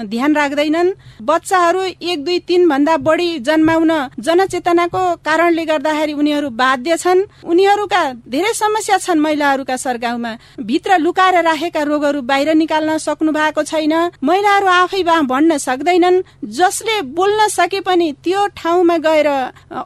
ध्यान 0.06 0.37
राख्दैनन्। 0.37 0.94
बच्चाहरू 1.23 1.82
एक 1.82 2.25
दुई 2.25 2.38
तिन 2.46 2.68
भन्दा 2.68 2.96
बढी 3.02 3.28
जन्माउन 3.40 3.92
जनचेतनाको 4.20 5.02
कारणले 5.26 5.64
गर्दाखेरि 5.66 6.12
उनीहरू 6.14 6.50
बाध्य 6.54 6.96
छन्। 6.96 7.26
उनीहरूका 7.44 8.02
धेरै 8.30 8.52
समस्या 8.54 8.99
छन् 8.99 9.25
महिलाहरूका 9.26 9.76
सरगाउँमा 9.76 10.32
भित्र 10.58 10.96
लुकाएर 10.98 11.36
राखेका 11.44 11.82
रोगहरू 11.82 12.20
बाहिर 12.22 12.54
निकाल्न 12.54 12.96
सक्नु 12.98 13.32
भएको 13.32 13.62
छैन। 13.62 13.92
महिलाहरू 14.25 14.66
आफै 14.66 15.02
भन्न 15.02 15.58
सक्दैनन्। 15.58 16.22
जसले 16.50 17.00
बोल्न 17.12 17.48
सके 17.48 17.80
पनि 17.80 18.12
त्यो 18.25 18.46
ठाउँमा 18.56 18.96
गएर 18.98 19.28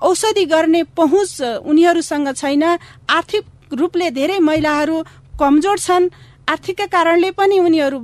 औषधि 0.00 0.44
गर्ने 0.46 0.82
पहुँच 0.94 1.40
उनीहरूसँग 1.66 2.32
छैन। 2.32 2.62
आर्थिक 3.10 3.44
रूपले 3.72 4.10
धेरै 4.10 4.38
महिलाहरू 4.40 5.02
कमजोर 5.40 5.78
छन्। 5.78 6.08
आर्थिकका 6.48 6.86
कारणले 6.86 7.30
पनि 7.30 7.58
उनीहरू 7.58 7.98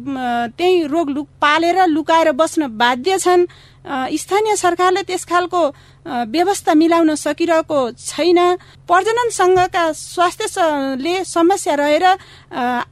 त्यही 0.54 0.82
रोग 0.86 1.10
लुक 1.10 1.28
पालेर 1.42 1.86
लुकाएर 1.86 2.32
बस्न 2.32 2.66
बाध्य 2.78 3.18
छन्। 3.18 3.46
स्थानीय 3.86 4.56
सरकारले 4.56 5.02
त्यस 5.02 5.24
खालको 5.24 5.62
व्यवस्था 6.06 6.74
मिलाउन 6.74 7.14
सकिरहेको 7.16 7.78
छैन। 7.98 8.38
प्रजनन 8.86 9.28
सङ्घका 9.30 9.84
स्वास्थ्यले 9.92 11.14
समस्या 11.26 11.74
रहेर 11.74 12.04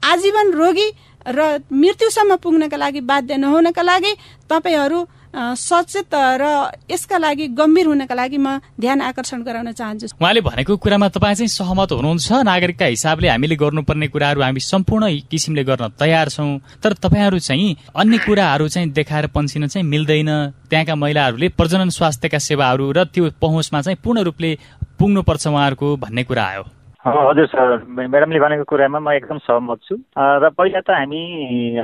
आजीवन 0.04 0.52
रोगी 0.52 0.88
र 1.26 1.40
मृत्युसम्म 1.72 2.36
पुग्नका 2.36 2.76
लागि 2.76 3.00
बाध्य 3.00 3.36
नहुनका 3.36 3.82
लागि 3.82 4.12
तपाईँहरू 4.50 4.98
सचेत 5.34 6.14
र 6.14 6.44
यसका 6.90 7.18
लागि 7.18 7.46
गम्भीर 7.58 7.86
हुनका 7.86 8.14
लागि 8.14 8.38
म 8.38 8.58
ध्यान 8.80 9.00
आकर्षण 9.02 9.42
गराउन 9.42 9.72
चाहन्छु। 9.72 10.06
उहाँले 10.14 10.40
भनेको 10.40 10.76
कुरामा 10.78 11.08
तपाईँ 11.10 11.34
चाहिँ 11.34 11.48
सहमत 11.50 11.92
हुनुहुन्छ। 11.92 12.46
नागरिकका 12.46 12.86
हिसाबले 12.86 13.28
हामीले 13.28 13.56
गर्नुपर्ने 13.58 14.08
कुराहरू 14.14 14.40
हामी 14.40 14.60
सम्पूर्ण 14.62 15.04
किसिमले 15.26 15.64
गर्न 15.64 15.90
तयार 15.98 16.28
छौँ। 16.30 16.58
तर 16.78 16.92
तपाईँहरू 17.02 17.38
चाहिँ 17.38 17.76
अन्य 17.98 18.18
कुराहरू 18.26 18.68
चाहिँ 18.68 18.90
देखाएर 18.94 19.26
पन्सिन 19.34 19.66
चाहिँ 19.66 19.86
मिल्दैन। 19.86 20.30
त्यहाँका 20.70 20.94
महिलाहरूले 20.94 21.48
प्रजनन 21.58 21.88
स्वास्थ्यका 21.90 22.38
सेवाहरू 22.38 22.90
र 22.94 23.04
त्यो 23.10 23.30
पहुँचमा 23.42 23.80
चाहिँ 23.82 23.98
पूर्ण 24.04 24.22
रूपले 24.22 24.50
पुग्नुपर्छ 24.98 25.46
उहाँहरूको 25.46 25.96
भन्ने 25.98 26.22
कुरा 26.24 26.44
आयो। 26.44 26.64
हजुर 27.04 27.46
सर 27.52 27.84
म्याडमले 27.84 28.38
भनेको 28.40 28.64
कुरामा 28.64 28.98
म 28.98 29.12
एकदम 29.12 29.38
सहमत 29.44 29.78
छु। 29.84 29.94
र 30.16 30.48
पहिला 30.56 30.80
त 30.80 30.90
हामी 30.94 31.20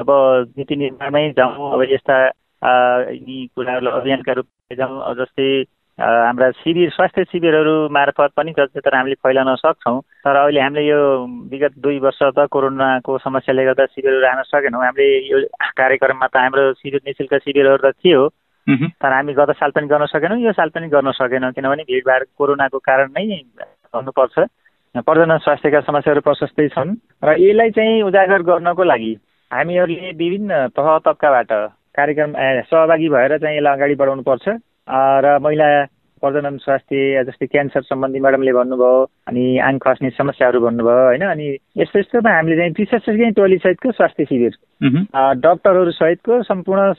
अब 0.00 0.09
नीति 0.57 0.75
निर्माणमै 0.76 1.28
जाउँ। 1.37 1.73
अब 1.75 1.80
यस्ता 1.92 2.16
यी 2.62 3.47
कुराहरूलाई 3.57 4.00
अभियानका 4.00 4.33
रूपमा 4.33 4.76
जाउँ 4.76 5.14
जस्तै 5.17 5.50
हाम्रा 5.99 6.50
शिविर 6.52 6.90
स्वास्थ्य 6.90 7.25
शिविरहरू 7.25 7.73
मार्फत 7.88 8.31
पनि 8.37 8.52
जतितर 8.59 8.95
हामीले 8.95 9.14
फैलाउन 9.25 9.55
सक्छौँ 9.57 10.00
तर 10.25 10.37
अहिले 10.37 10.61
हामीले 10.61 10.87
यो 10.87 11.00
विगत 11.50 11.75
दुई 11.79 11.99
वर्ष 11.99 12.19
त 12.37 12.47
कोरोनाको 12.52 13.19
समस्याले 13.19 13.64
गर्दा 13.64 13.87
शिविरहरू 13.87 14.21
राख्न 14.21 14.43
सकेनौँ। 14.45 14.85
हामीले 14.85 15.09
यो 15.29 15.40
कार्यक्रममा 15.76 16.26
त 16.26 16.37
हाम्रो 16.37 16.73
शिविर 16.75 17.00
निशुल्क 17.07 17.35
शिविरहरू 17.45 17.81
त 17.81 17.95
थियो 17.97 18.29
तर 19.00 19.12
हामी 19.12 19.33
गत 19.35 19.50
साल 19.57 19.71
पनि 19.71 19.87
गर्न 19.88 20.07
सकेनौँ 20.07 20.38
यो 20.40 20.52
साल 20.52 20.69
पनि 20.69 20.88
गर्न 20.88 21.11
सकेनौँ 21.17 21.52
किनभने 21.52 21.83
भिडभाड 21.83 22.25
कोरोनाको 22.38 22.79
कारण 22.79 23.12
नै 23.17 23.26
भन्नुपर्छ 23.95 24.38
प्रजनन 25.00 25.38
स्वास्थ्यका 25.38 25.81
समस्याहरू 25.81 26.21
प्रशस्तै 26.21 26.69
छन् 26.69 26.97
र 27.25 27.37
यसलाई 27.40 27.71
चाहिँ 27.73 28.02
उजागर 28.02 28.43
गर्नको 28.45 28.85
लागि 28.85 29.12
हामीहरूले 29.50 30.12
विभिन्न 30.14 30.67
तह 30.76 30.97
तब्काबाट 31.05 31.52
कार्यक्रम 31.97 32.32
सहभागी 32.70 33.09
भएर 33.09 33.38
चाहिँ 33.38 33.56
यसलाई 33.56 33.76
अगाडि 33.76 33.94
बढाउनुपर्छ। 33.94 34.49
र 35.25 35.38
महिला 35.42 35.68
प्रजनन 36.23 36.56
स्वास्थ्य 36.64 37.25
जस्तै 37.26 37.47
क्यान्सर 37.47 37.82
सम्बन्धी 37.82 38.20
म्याडमले 38.20 38.52
भन्नुभयो 38.52 39.04
अनि 39.27 39.59
आङ 39.59 39.79
खस्ने 39.79 40.11
समस्याहरू 40.11 40.61
भन्नुभयो 40.61 41.05
होइन? 41.07 41.23
अनि 41.23 41.47
यस्तो 41.79 41.99
यस्तोमा 41.99 42.31
हामीले 42.35 42.57
चाहिँ 42.57 42.73
विशेष 42.79 43.09
गरी 43.09 43.31
टोली 43.37 43.59
सहितको 43.59 43.93
स्वास्थ्य 43.93 44.25
शिविर 44.25 44.55
डक्टरहरू 45.45 45.91
सहितको 45.93 46.43
सम्पूर्ण 46.43 46.93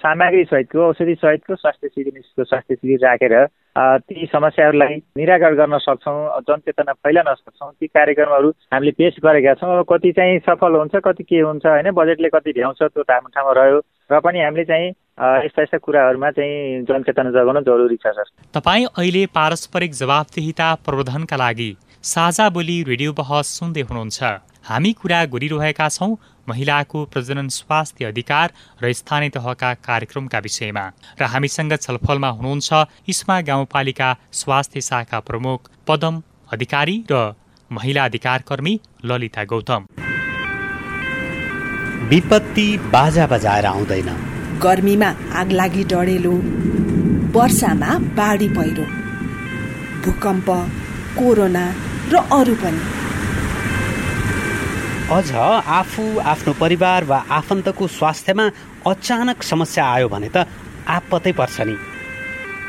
सामग्री 0.00 0.44
सहितको 0.44 0.88
औषधि 0.88 1.14
सहितको 1.14 1.54
स्वास्थ्य 1.56 1.88
शिविर 1.88 2.22
स्वास्थ्य 2.44 2.74
शिविर 2.74 3.06
राखेर 3.06 3.34
ती 3.78 4.26
समस्याहरूलाई 4.32 4.94
निराकरण 5.16 5.56
गर्न 5.56 5.78
सक्छौँ 5.78 6.40
जनचेतना 6.48 6.92
फैलाउन 6.92 7.34
सक्छौँ। 7.34 7.70
ती 7.80 7.86
कार्यक्रमहरू 7.86 8.48
हामीले 8.72 8.92
पेस 8.98 9.16
गरेका 9.24 9.54
छौँ। 9.60 9.84
कति 9.92 10.12
चाहिँ 10.12 10.38
सफल 10.48 10.72
हुन्छ 10.76 10.96
कति 11.04 11.24
के 11.24 11.40
हुन्छ 11.40 11.66
होइन? 11.66 11.90
बजेटले 11.94 12.28
कति 12.28 12.52
भ्याउँछ 12.58 12.82
त्यो 12.82 13.02
ठाउँ 13.02 13.30
ठाउँमा 13.34 13.52
रह्यो। 13.60 13.80
र 14.10 14.20
पनि 14.24 14.40
हामीले 14.40 14.64
चाहिँ 14.64 14.88
यस्ता 15.44 15.62
यस्ता 15.62 15.78
कुराहरूमा 15.78 16.30
चाहिँ 16.30 16.82
जनचेतना 16.88 17.30
जगाउन 17.30 17.60
जरुरी 17.62 17.96
छ 17.96 18.16
सर। 18.16 18.26
तपाईँ 18.54 18.86
अहिले 18.98 19.24
पारस्परिक 19.36 19.92
जवाबदेहिता 19.94 20.74
प्रबन्धनका 20.86 21.36
लागि 21.36 21.67
साझा 22.04 22.48
बोली 22.48 22.82
रेडियो 22.82 23.12
बहस 23.12 23.46
सुन्दै 23.58 23.82
हुनुहुन्छ। 23.82 24.22
हामी 24.64 24.92
कुरा 24.92 25.24
गरिरहेका 25.24 25.88
छौँ 25.88 26.16
महिलाको 26.48 27.04
प्रजनन 27.04 27.48
स्वास्थ्य 27.48 28.04
अधिकार 28.04 28.52
र 28.82 28.92
स्थानीय 28.92 29.30
तहका 29.30 29.72
कार्यक्रमका 29.82 30.38
विषयमा। 30.38 30.84
र 31.20 31.22
हामीसँग 31.24 31.74
छलफलमा 31.76 32.28
हुनुहुन्छ 32.28 32.70
इस्मा 33.08 33.40
गाउँपालिका 33.40 34.08
स्वास्थ्य 34.32 34.80
शाखा 34.80 35.20
प्रमुख 35.20 35.70
पदम 35.86 36.22
अधिकारी 36.52 36.96
र 37.10 37.34
महिला 37.70 38.04
अधिकार 38.04 38.44
कर्मी 38.48 38.80
ललिता 39.04 39.44
गौतम। 39.44 39.86
विपत्ति 42.08 42.68
बाजा 42.88 43.26
बजाएर 43.26 43.66
आउँदैन। 43.66 44.10
गर्मीमा 44.62 45.10
आग 45.34 45.52
लागि 45.52 45.84
डढेलो 45.84 46.34
वर्षामा 47.34 47.98
बाढी 48.16 48.48
पहिरो 48.48 48.84
भूकम्प 50.02 50.48
कोरोना 51.18 51.64
र 52.12 52.16
अरू 52.16 52.54
पनि। 52.62 52.82
अझ 55.08 55.30
आफू 55.80 56.04
आफ्नो 56.20 56.52
परिवार 56.60 57.04
वा 57.04 57.18
आफन्तको 57.30 57.86
स्वास्थ्यमा 57.88 58.46
अचानक 58.86 59.42
समस्या 59.42 59.84
आयो 59.84 60.08
भने 60.08 60.28
त 60.28 60.46
आपतै 60.88 61.32
पर्छ 61.32 61.60
नि। 61.68 61.76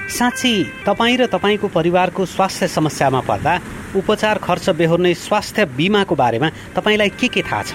साँच्ची 0.09 0.51
तपाईँ 0.87 1.17
र 1.17 1.25
तपाईँको 1.29 1.67
परिवारको 1.67 2.25
स्वास्थ्य 2.25 2.67
समस्यामा 2.67 3.21
पर्दा 3.29 3.53
उपचार 3.95 4.37
खर्च 4.37 4.69
बेहोर्ने 4.79 5.13
स्वास्थ्य 5.13 5.65
बिमाको 5.77 6.15
बारेमा 6.15 6.49
तपाईँलाई 6.75 7.09
के 7.19 7.27
के 7.27 7.41
थाहा 7.43 7.63
छ? 7.63 7.73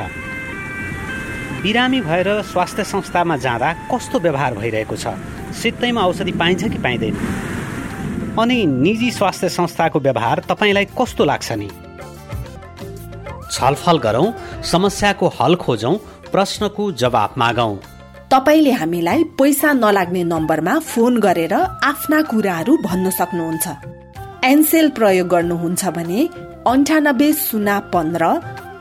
बिरामी 1.62 2.00
भएर 2.00 2.28
स्वास्थ्य 2.50 2.84
संस्थामा 2.84 3.37
जाँदा 3.37 3.72
कस्तो 3.92 4.18
व्यवहार 4.20 4.54
भइरहेको 4.54 4.96
छ? 4.96 5.06
सित्तैमा 5.60 6.02
औषधि 6.02 6.32
पाइन्छ 6.32 6.62
कि 6.64 6.78
पाइँदैन? 6.78 7.14
अनि 8.38 8.64
निजी 8.66 9.11
स्वास्थ्य 9.11 9.49
संस्थाको 9.49 9.99
व्यवहार 10.01 10.42
तपाईँलाई 10.49 10.85
कस्तो 10.99 11.25
लाग्छ 11.25 11.53
नि? 11.53 11.68
छलफल 13.53 13.99
गरौँ 13.99 14.27
समस्याको 14.62 15.27
हल 15.38 15.55
खोजौँ 15.55 15.94
प्रश्नको 16.33 16.90
जवाब 16.92 17.35
मागौँ। 17.38 17.77
तपाईँले 18.33 18.73
हामीलाई 18.73 19.25
पैसा 19.38 19.73
नलाग्ने 19.73 20.23
नम्बरमा 20.25 20.79
फोन 20.83 21.20
गरेर 21.20 21.55
आफ्ना 21.55 22.23
कुराहरू 22.23 22.77
भन्न 22.85 23.11
सक्नुहुन्छ। 23.11 23.66
एनसेल 24.44 24.88
प्रयोग 24.99 25.29
गर्नुहुन्छ 25.29 25.85
भने 25.94 26.20
अन्ठानब्बे 26.66 27.33
शून्य 27.33 27.79
पन्ध्र 27.94 28.25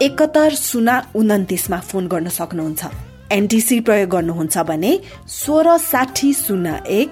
एकहत्तर 0.02 0.54
शून्य 0.58 1.00
उन्तिसमा 1.16 1.78
फोन 1.90 2.08
गर्न 2.08 2.30
सक्नुहुन्छ। 2.40 2.82
एनटिसी 3.32 3.80
प्रयोग 3.80 4.10
गर्नुहुन्छ 4.10 4.58
भने 4.70 4.92
सोह्र 5.30 5.78
साठी 5.78 6.34
शून्य 6.34 6.70
एक 6.90 7.12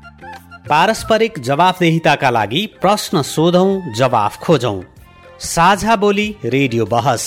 पारस्परिक 0.71 1.39
जवाफदेहिताका 1.39 2.29
लागि 2.29 2.59
प्रश्न 2.81 3.21
सोधौं 3.21 3.93
जवाफ 3.93 4.37
खोजौं। 4.37 4.77
साझा 5.45 5.95
बोली 5.95 6.27
रेडियो 6.45 6.85
बहस। 6.85 7.25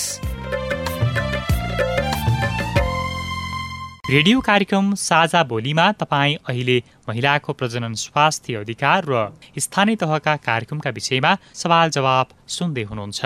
रेडियो 4.09 4.41
कार्यक्रम 4.41 4.93
साझा 4.95 5.43
बोलीमा 5.43 5.91
तपाईँ 5.91 6.35
अहिले 6.47 6.81
महिलाको 7.09 7.53
प्रजनन 7.53 7.93
स्वास्थ्य 7.93 8.55
अधिकार 8.55 9.05
र 9.09 9.23
स्थानीय 9.59 9.95
तहका 9.95 10.35
कार्यक्रमका 10.41 10.89
विषयमा 10.89 11.37
सवाल 11.53 11.89
जवाब 11.91 12.27
सुन्दै 12.49 12.83
हुनुहुन्छ। 12.83 13.25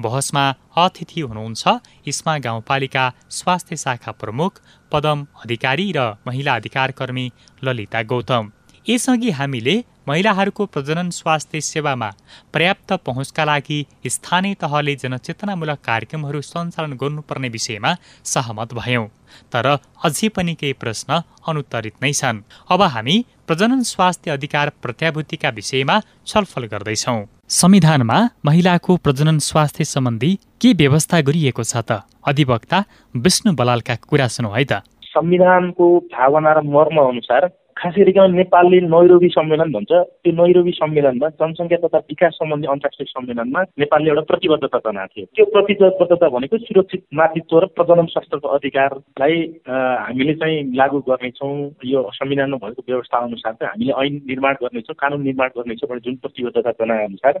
बहसमा 0.00 0.44
अतिथि 0.76 1.20
हुनुहुन्छ 1.20 1.80
इस्मा 2.06 2.38
गाउँपालिका 2.38 3.10
स्वास्थ्य 3.30 3.76
शाखा 3.76 4.12
प्रमुख 4.20 4.60
पदम 4.92 5.26
अधिकारी 5.44 5.92
र 5.96 6.14
महिला 6.26 6.54
अधिकार 6.56 6.90
कर्मी 6.92 7.30
ललिता 7.64 8.02
गौतम। 8.02 8.52
यसअघि 8.90 9.30
हामीले 9.30 9.74
महिलाहरूको 10.08 10.64
प्रजनन 10.66 11.10
स्वास्थ्य 11.10 11.60
सेवामा 11.60 12.10
पर्याप्त 12.54 12.92
पहुँचका 13.06 13.44
लागि 13.44 13.78
स्थानीय 14.06 14.54
तहले 14.54 14.94
जनचेतनामूलक 14.96 15.78
कार्यक्रमहरू 15.84 16.40
सञ्चालन 16.40 16.92
गर्नुपर्ने 16.92 17.48
विषयमा 17.48 17.92
सहमत 18.24 18.74
भयौं। 18.74 19.06
तर 19.52 19.66
अझै 20.04 20.28
पनि 20.28 20.54
केही 20.54 20.72
प्रश्न 20.72 21.20
अनुत्तरित 21.48 22.02
नै 22.02 22.12
छन्। 22.12 22.42
अब 22.70 22.82
हामी 22.94 23.16
प्रजनन 23.46 23.82
स्वास्थ्य 23.82 24.30
अधिकार 24.30 24.72
प्रत्याभूतिका 24.82 25.48
विषयमा 25.48 26.00
छलफल 26.26 26.64
गर्दैछौ। 26.64 27.16
संविधानमा 27.48 28.18
महिलाको 28.46 28.96
प्रजनन 28.96 29.38
स्वास्थ्य 29.38 29.84
सम्बन्धी 29.84 30.32
के 30.60 30.72
व्यवस्था 30.72 31.20
गरिएको 31.20 31.62
छ 31.62 31.76
त? 31.76 32.02
अधिवक्ता 32.26 32.84
विष्णु 33.16 33.52
बलालका 33.52 33.94
कुरा 34.08 34.28
सुनौ 34.28 34.50
है 34.50 34.64
त। 34.64 34.82
संविधानको 35.14 35.86
भावना 36.14 36.52
र 36.52 36.60
मर्म 36.74 36.96
अनुसार 37.02 37.50
खास 37.80 37.94
गरिकन 37.96 38.34
नेपालले 38.36 38.78
नैरोबी 38.92 39.28
सम्मेलन 39.32 39.70
भन्छ। 39.72 39.92
त्यो 40.20 40.32
नैरोबी 40.36 40.72
सम्मेलनमा 40.76 41.28
जनसङ्ख्या 41.40 41.78
तथा 41.84 41.98
विकास 42.12 42.32
सम्बन्धी 42.36 42.66
अन्तर्राष्ट्रिय 42.68 43.08
सम्मेलनमा 43.08 43.60
नेपालले 43.80 44.10
एउटा 44.10 44.22
प्रतिबद्धता 44.30 44.78
जनाएको 44.84 45.14
थियो। 45.16 45.26
त्यो 45.36 45.44
प्रतिबद्धता 45.54 46.28
भनेको 46.28 46.58
सुरक्षित 46.60 47.02
मातृत्व 47.16 47.58
र 47.58 47.66
प्रजनन 47.72 48.06
शास्त्रको 48.14 48.48
अधिकारलाई 48.56 49.36
हामीले 49.64 50.34
चाहिँ 50.40 50.58
लागू 50.76 50.98
गर्नेछौँ। 51.08 51.52
यो 51.88 52.00
संविधानमा 52.12 52.60
भएको 52.60 52.82
व्यवस्था 52.84 53.18
अनुसार 53.18 53.52
चाहिँ 53.52 53.70
हामीले 53.72 53.92
ऐन 53.96 54.20
निर्माण 54.28 54.54
गर्नेछौँ 54.60 54.96
कानुन 55.00 55.22
निर्माण 55.24 55.48
गर्नेछौँ 55.56 55.88
भने 55.90 56.00
जुन 56.04 56.14
प्रतिबद्धता 56.20 56.72
जनाए 56.76 57.04
अनुसार 57.04 57.34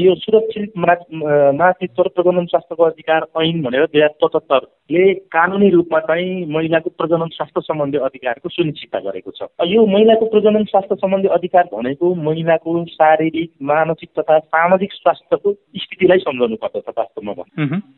यो 0.00 0.14
सुरक्षित 0.24 0.72
मातृत्व 0.80 2.02
र 2.02 2.08
प्रजनन 2.16 2.46
शास्त्रको 2.54 2.84
अधिकार 2.84 3.28
ऐन 3.44 3.62
भनेर 3.68 3.84
दुई 3.92 4.00
हजार 4.00 4.16
पचहत्तरले 4.24 5.04
कानुनी 5.36 5.68
रूपमा 5.76 6.00
चाहिँ 6.08 6.32
महिलाको 6.56 6.90
प्रजनन 6.96 7.28
शास्त्र 7.36 7.60
सम्बन्धी 7.68 7.98
अधिकारको 8.08 8.48
सुनिश्चितता 8.48 8.98
गरेको 9.10 9.30
छ। 9.30 9.52
यो 9.74 9.84
महिलाको 9.86 10.26
प्रजनन 10.26 10.64
स्वास्थ्य 10.64 10.94
सम्बन्धी 10.94 11.28
अधिकार 11.28 11.68
भनेको 11.72 12.14
महिलाको 12.24 12.74
शारीरिक 12.88 13.50
मानसिक 13.62 14.08
तथा 14.18 14.38
सामाजिक 14.38 14.92
स्वास्थ्यको 14.92 15.52
स्थितिलाई 15.78 16.18
सम्झाउनु 16.18 16.56
पर्दछ 16.56 16.98
वास्तवमा 16.98 17.32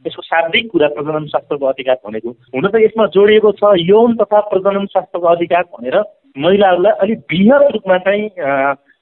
यसको 0.07 0.23
शाब्दिक 0.23 0.71
कुरा 0.73 0.89
प्रजनन 0.89 1.27
स्वास्थ्यको 1.27 1.67
अधिकार 1.67 1.99
भनेको 2.07 2.31
हुन 2.55 2.69
त 2.69 2.83
यसमा 2.85 3.07
जोडिएको 3.13 3.53
छ 3.53 3.75
यौन 3.83 4.17
तथा 4.17 4.41
प्रजनन 4.49 4.87
स्वास्थ्यको 4.87 5.29
अधिकार 5.29 5.69
भनेर 5.73 6.03
महिलाहरूलाई 6.39 7.01
अलिक 7.01 7.19
बृहत 7.27 7.73
रूपमा 7.73 7.99
चाहिँ 7.99 8.25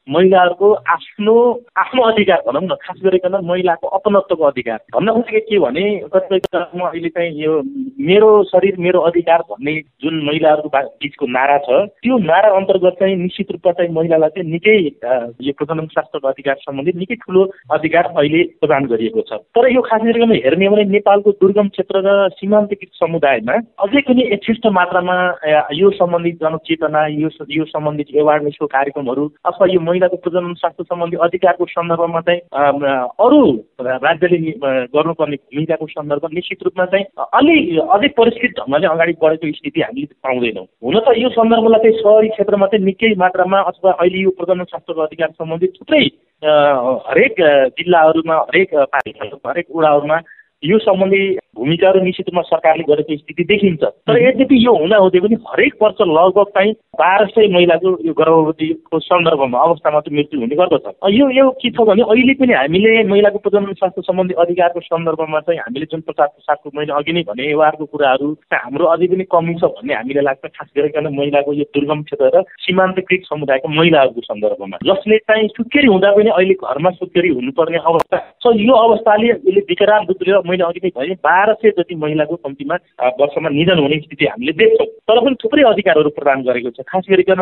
महिलाहरूको 0.08 0.72
आफ्नो 0.94 1.34
आफ्नो 1.78 2.02
अधिकार 2.02 2.42
भनौँ 2.46 2.62
न 2.62 2.74
खास 2.82 2.98
गरिकन 3.04 3.38
महिलाको 3.44 3.88
अपनत्वको 3.88 4.44
अधिकार। 4.44 4.78
भन्न 4.94 5.12
खोजेको 5.12 5.46
के 5.48 5.58
भने 5.58 5.84
कतिपय 6.14 6.40
म 6.76 6.80
अहिले 6.84 7.08
चाहिँ 7.08 7.32
यो 7.42 7.52
मेरो 8.00 8.28
शरीर 8.44 8.76
मेरो 8.78 9.00
अधिकार 9.00 9.40
भन्ने 9.50 9.74
जुन 10.04 10.20
महिलाहरूको 10.24 10.68
बिचको 10.68 11.26
नारा 11.26 11.56
छ 11.58 11.80
त्यो 12.04 12.18
नारा 12.20 12.48
अन्तर्गत 12.56 12.96
चाहिँ 13.00 13.16
निश्चित 13.16 13.52
रूपमा 13.52 13.72
चाहिँ 13.72 13.92
महिलालाई 13.92 14.30
चाहिँ 14.36 14.50
निकै 14.50 14.76
यो 15.40 15.52
प्रजनन 15.58 15.86
शास्त्रको 15.96 16.28
अधिकार 16.28 16.56
सम्बन्धी 16.60 16.98
निकै 16.98 17.14
ठुलो 17.24 17.48
अधिकार 17.72 18.12
अहिले 18.12 18.42
प्रदान 18.60 18.86
गरिएको 18.92 19.20
छ। 19.24 19.40
तर 19.56 19.70
यो 19.72 19.82
खास 19.88 20.02
गरिकन 20.04 20.32
हेर्ने 20.36 20.68
भने 20.68 20.84
नेपालको 20.94 21.30
दुर्गम 21.40 21.68
क्षेत्र 21.72 22.04
र 22.04 22.28
सीमान्तकृत 22.36 22.92
समुदायमा 23.00 23.56
अझै 23.80 24.00
पनि 24.04 24.28
यथेष्ट 24.32 24.66
मात्रामा 24.68 25.16
यो 25.72 25.90
सम्बन्धित 25.96 26.38
जनचेतना 26.44 27.06
यो 27.16 27.28
यो 27.50 27.64
सम्बन्धित 27.72 28.14
एवारनेसको 28.20 28.66
कार्यक्रमहरू 28.68 29.24
अथवा 29.44 29.66
यो 29.72 29.80
महिलाको 29.94 30.16
प्रजनन 30.18 30.54
स्वास्थ्य 30.54 30.85
सम्बन्धी 30.85 31.16
अधिकारको 31.22 31.64
सन्दर्भमा 31.70 32.20
चाहिँ 32.20 32.40
अरू 33.20 33.40
राज्यले 34.02 34.38
गर्नुपर्ने 34.90 35.37
भूमिकाको 35.37 35.87
सन्दर्भ 35.88 36.28
निश्चित 36.35 36.62
रूपमा 36.64 36.87
चाहिँ 36.87 37.07
अलि 37.33 37.57
अझै 37.78 38.09
परिष्कृत 38.18 38.59
ढङ्गले 38.61 38.87
अगाडि 38.88 39.12
बढेको 39.22 39.52
स्थिति 39.52 39.80
हामीले 39.80 40.14
पाउँदैनौँ। 40.20 40.66
हुन 40.85 40.98
त 41.00 41.16
यो 41.16 41.28
सन्दर्भलाई 41.30 41.80
चाहिँ 41.85 42.02
सहरी 42.02 42.28
क्षेत्रमा 42.35 42.66
चाहिँ 42.66 42.85
निकै 42.85 43.14
मात्रामा 43.16 43.61
अथवा 43.70 43.92
अहिले 43.94 44.22
यो 44.22 44.30
प्रजनन 44.38 44.64
शास्त्रको 44.66 45.00
अधिकार 45.00 45.30
सम्बन्धी 45.33 45.66
थुप्रै 45.78 46.04
हरेक 47.09 47.37
जिल्लाहरूमा 47.78 48.37
हरेक 48.44 48.74
पालिकाहरूमा 48.94 49.50
हरेक 49.50 49.66
वडाहरूमा 49.76 50.18
यो 50.62 50.78
सम्बन्धी 50.80 51.22
भूमिकाहरू 51.54 52.00
निश्चित 52.04 52.28
रूपमा 52.28 52.42
सरकारले 52.44 52.84
गरेको 52.88 53.16
स्थिति 53.16 53.44
देखिन्छ। 53.44 53.82
तर 53.82 54.16
यद्यपि 54.22 54.56
यो 54.66 54.72
हुँदा 54.74 54.96
हुँदै 55.04 55.20
पनि 55.20 55.36
हरेक 55.48 55.74
वर्ष 55.82 56.00
लगभग 56.02 56.48
चाहिँ 56.54 56.72
बाह्र 56.98 57.26
सय 57.26 57.48
महिलाको 57.54 57.88
यो 58.06 58.12
गर्भवतीको 58.14 58.98
सन्दर्भमा 59.00 59.58
अवस्थामा 59.58 60.00
चाहिँ 60.00 60.16
मृत्यु 60.18 60.40
हुने 60.40 60.56
गर्दछ। 60.56 60.86
यो 61.14 61.28
यो 61.30 61.50
के 61.62 61.70
छ 61.70 61.86
भने 61.88 62.02
अहिले 62.04 62.34
पनि 62.34 62.52
हामीले 62.54 63.02
महिलाको 63.04 63.38
प्रजनन 63.38 63.72
स्वास्थ्य 63.74 64.02
सम्बन्धी 64.02 64.34
अधिकारको 64.44 64.80
सन्दर्भमा 64.82 65.40
चाहिँ 65.40 65.60
हामीले 65.60 65.86
जुन 65.92 66.00
प्रचार 66.08 66.26
प्रसारको 66.26 66.70
मैले 66.74 66.92
अघि 66.94 67.12
नै 67.12 67.22
भने 67.28 67.46
व्यवहारको 67.46 67.84
कुराहरू 67.86 68.28
हाम्रो 68.54 68.84
अझै 68.94 69.06
पनि 69.06 69.24
कमी 69.30 69.54
छ 69.54 69.70
भन्ने 69.74 69.94
हामीलाई 69.94 70.24
लाग्छ। 70.24 70.44
खास 70.46 70.68
गरिकन 70.76 71.06
महिलाको 71.14 71.52
यो 71.52 71.64
दुर्गम 71.74 72.02
क्षेत्र 72.02 72.30
र 72.34 72.42
सीमान्तकृत 72.64 73.22
समुदायको 73.30 73.68
महिलाहरूको 73.68 74.20
सन्दर्भमा। 74.20 74.76
जसले 74.84 75.18
चाहिँ 75.18 75.48
सुत्केरी 75.56 75.88
हुँदा 75.88 76.10
पनि 76.16 76.30
अहिले 76.30 76.54
घरमा 76.54 76.90
सुत्केरी 77.00 77.28
हुनुपर्ने 77.34 77.78
अवस्था 77.84 78.18
छ। 78.42 78.54
यो 78.60 78.74
अवस्थाले 78.76 79.28
यसले 79.28 79.60
विकराल 79.70 80.02
रूप 80.08 80.22
लिएर 80.22 80.42
मैले 80.48 80.64
अघि 80.64 80.80
नै 80.84 80.90
भने 80.96 81.14
बाह्र 81.44 81.54
सय 81.62 81.70
जति 81.78 81.94
महिलाको 81.94 82.37
कम्तीमा 82.37 82.74
वर्षमा 83.20 83.48
निधन 83.50 83.78
हुने 83.78 83.98
स्थिति 84.00 84.26
हामीले 84.26 84.52
देख्छौँ। 84.52 84.87
तर 85.04 85.20
पनि 85.20 85.37
थुप्रै 85.44 85.62
अधिकारहरू 85.62 86.11
प्रदान 86.16 86.42
गरेको 86.42 86.70
छ। 86.70 86.80
खास 86.88 87.04
गरिकन 87.11 87.40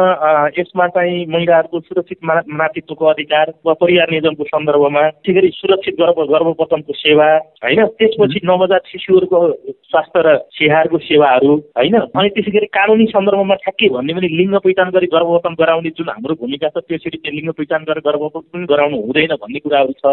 यसमा 0.58 0.86
चाहिँ 0.88 1.26
महिलाहरूको 1.30 1.80
सुरक्षित 1.80 2.18
मातृत्वको 2.24 3.06
अधिकार 3.06 3.52
वा 3.66 3.72
परिवार 3.72 4.10
नियोजनको 4.10 4.44
सन्दर्भमा 4.44 5.02
त्यसै 5.22 5.34
गरी 5.38 5.50
सुरक्षित 5.54 5.94
गर्भ 6.00 6.18
गर्भपतनको 6.32 6.92
सेवा 6.92 7.28
होइन? 7.62 7.80
त्यसपछि 7.98 8.40
नवजात 8.44 8.82
शिशुहरूको 8.92 9.38
स्वास्थ्य 9.86 10.22
र 10.26 10.36
स्याहारको 10.50 10.98
सेवाहरू 10.98 11.54
होइन? 11.78 11.96
अनि 12.10 12.28
त्यसै 12.34 12.50
गरी 12.58 12.66
कानुनी 12.74 13.06
सन्दर्भमा 13.14 13.54
ठ्याक्कै 13.62 13.88
भन्ने 13.94 14.12
पनि 14.18 14.28
लिङ्ग 14.38 14.56
पहिचान 14.66 14.90
गरी 14.90 15.06
गर्भपतन 15.14 15.54
गराउने 15.62 15.90
जुन 15.98 16.08
हाम्रो 16.10 16.34
भूमिका 16.42 16.68
छ 16.74 16.82
त्यसरी 16.90 17.18
त्यो 17.22 17.32
लिङ्ग 17.38 17.54
पहिचान 17.54 17.86
गरेर 17.86 18.06
गर्भपतन 18.08 18.48
पनि 18.50 18.66
गराउनु 18.66 18.96
हुँदैन 19.06 19.36
भन्ने 19.38 19.62
कुराहरू 19.62 19.94
छ। 20.02 20.04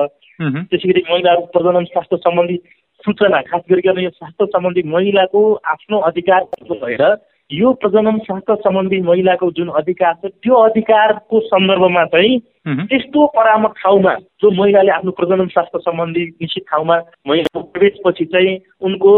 त्यसै 0.69 0.87
गरी 0.89 1.01
महिलाहरूको 1.09 1.51
प्रजनन 1.55 1.89
स्वास्थ्य 1.89 2.17
सम्बन्धी 2.27 2.57
सूचना 2.99 3.41
खास 3.41 3.61
गरिकन 3.71 3.99
यो 3.99 4.09
स्वास्थ्य 4.09 4.45
सम्बन्धी 4.45 4.81
महिलाको 4.85 5.41
आफ्नो 5.65 5.99
अधिकार 6.03 6.43
भएर 6.71 7.03
यो 7.49 7.71
प्रजनन 7.73 8.17
शास्त्र 8.19 8.55
सम्बन्धी 8.55 8.99
महिलाको 9.01 9.51
जुन 9.51 9.69
अधिकार 9.73 10.13
छ 10.15 10.31
त्यो 10.43 10.55
अधिकारको 10.63 11.39
सन्दर्भमा 11.45 12.03
चाहिँ 12.05 12.37
त्यस्तो 12.67 13.25
परामर्श 13.35 13.81
ठाउँमा 13.81 14.13
जो 14.41 14.49
महिलाले 14.51 14.91
आफ्नो 14.91 15.11
प्रजनन 15.11 15.47
शास्त्र 15.47 15.79
सम्बन्धी 15.79 16.23
निश्चित 16.41 16.63
ठाउँमा 16.71 16.97
महिलाको 17.27 17.61
प्रवेशपछि 17.71 18.25
चाहिँ 18.25 18.57
उनको 18.81 19.11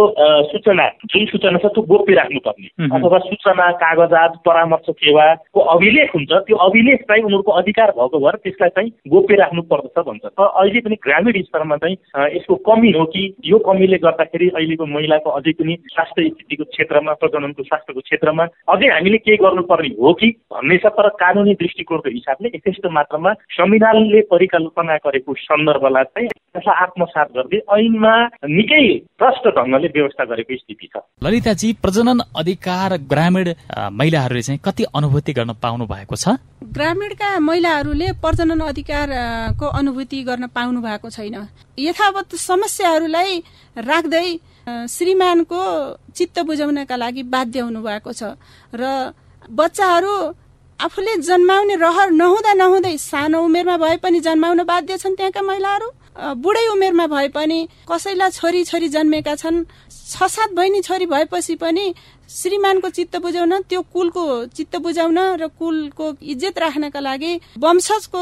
सूचना 0.52 0.88
जुन 1.06 1.26
सूचना 1.26 1.58
छ 1.58 1.66
त्यो 1.74 1.82
गोप्य 1.82 2.14
राख्नुपर्ने। 2.16 2.68
अथवा 2.98 3.20
सूचना 3.20 3.72
कागजात 3.82 4.38
परामर्श 4.46 4.90
सेवाको 4.92 5.60
अभिलेख 5.74 6.16
हुन्छ 6.16 6.32
त्यो 6.48 6.58
अभिलेख 6.58 7.02
चाहिँ 7.02 7.24
उनीहरूको 7.24 7.52
अधिकार 7.52 7.92
भएको 7.98 8.20
भएर 8.20 8.36
त्यसलाई 8.44 8.70
चाहिँ 8.70 8.92
गोप्य 9.10 9.36
राख्नु 9.36 9.62
पर्दछ 9.72 10.00
भन्छ। 10.00 10.26
तर 10.26 10.46
अहिले 10.46 10.80
पनि 10.82 10.96
ग्रामीण 11.06 11.42
स्तरमा 11.42 11.78
चाहिँ 11.78 11.98
यसको 12.36 12.56
कमी 12.70 12.92
हो 12.92 13.06
कि 13.06 13.24
यो 13.46 13.60
कमीले 13.68 13.98
गर्दाखेरि 13.98 14.50
अहिलेको 14.50 14.86
महिलाको 14.86 15.30
अझै 15.30 15.52
पनि 15.60 15.78
स्वास्थ्य 15.94 16.30
स्थितिको 16.30 16.64
क्षेत्रमा 16.72 17.14
प्रजननको 17.22 17.64
स्वास्थ्यको 17.64 18.02
क्षेत्रमा 18.02 18.48
अझै 18.70 18.88
हामीले 18.88 19.18
केही 19.18 19.38
गर्नुपर्ने 19.38 19.94
हो 20.02 20.14
कि 20.14 20.30
भन्ने 20.54 20.78
छ 20.78 20.94
तर 20.98 21.10
कानुनी 21.22 21.54
दृष्टिकोणको 21.62 22.10
हिसाबले 22.10 22.56
यथेष्ट 22.56 22.88
मात्रामा 22.92 23.31
संविधानले 23.34 24.22
परिकल्पना 24.32 24.96
गरेको 25.06 25.34
सन्दर्भलाई 25.40 26.04
चाहिँ 26.04 26.28
त्यसलाई 26.30 26.76
आत्मसात 26.84 27.28
गर्दै 27.36 27.60
ऐनमा 27.78 28.14
निकै 28.58 28.84
प्रष्ट 29.20 29.48
ढङ्गले 29.58 29.88
व्यवस्था 29.96 30.24
गरेको 30.32 30.58
स्थिति 30.58 30.88
छ। 30.88 31.04
ललिताजी 31.24 31.68
प्रजनन 31.84 32.20
अधिकार 32.36 32.98
ग्रामीण 33.12 33.48
महिलाहरूले 33.92 34.42
चाहिँ 34.42 34.60
कति 34.66 34.84
अनुभूति 34.96 35.34
गर्न 35.34 35.52
पाउनु 35.64 35.86
भएको 35.88 36.16
छ? 36.16 36.36
ग्रामीणका 36.78 37.30
महिलाहरूले 37.40 38.08
प्रजनन 38.24 38.60
अधिकारको 38.68 39.66
अनुभूति 39.80 40.24
गर्न 40.24 40.48
पाउनु 40.56 40.82
भएको 40.82 41.10
छैन। 41.10 41.38
यथावत 41.80 42.36
समस्याहरूलाई 42.42 43.32
राख्दै 43.78 44.28
श्रीमानको 44.88 45.62
चित्त 46.16 46.40
बुझाउनका 46.46 46.96
लागि 46.96 47.24
बाध्य 47.34 47.60
हुनु 47.60 47.82
भएको 47.82 48.12
छ। 48.14 48.38
र 48.74 49.14
बच्चाहरू 49.50 50.16
आफूले 50.82 51.16
जन्माउने 51.22 51.76
रहर 51.78 52.12
नहुँदा 52.12 52.54
नहुँदै 52.54 52.98
सानो 52.98 53.40
उमेरमा 53.46 53.76
भए 53.78 53.98
पनि 54.02 54.20
जन्माउन 54.20 54.64
बाध्य 54.66 54.98
छन् 54.98 55.16
त्यहाँका 55.16 55.42
महिलाहरू? 55.42 55.88
बुढै 56.42 56.66
उमेरमा 56.74 57.06
भए 57.08 57.28
पनि 57.38 57.60
कसैलाई 57.86 58.30
छोरी 58.34 58.64
छोरी 58.66 58.88
जन्मेका 58.90 59.36
छन् 59.36 59.58
छ 60.12 60.28
सात 60.28 60.52
बहिनी 60.54 60.82
छोरी 60.82 61.06
भएपछि 61.08 61.56
पनि 61.56 61.94
श्रीमानको 62.30 62.90
चित्त 62.90 63.16
बुझाउन 63.24 63.54
त्यो 63.70 63.82
कुलको 63.94 64.24
चित्त 64.56 64.76
बुझाउन 64.84 65.20
र 65.40 65.48
कुलको 65.60 66.06
इज्जत 66.32 66.58
राख्नका 66.60 67.00
लागि 67.00 67.32
वंशजको 67.60 68.22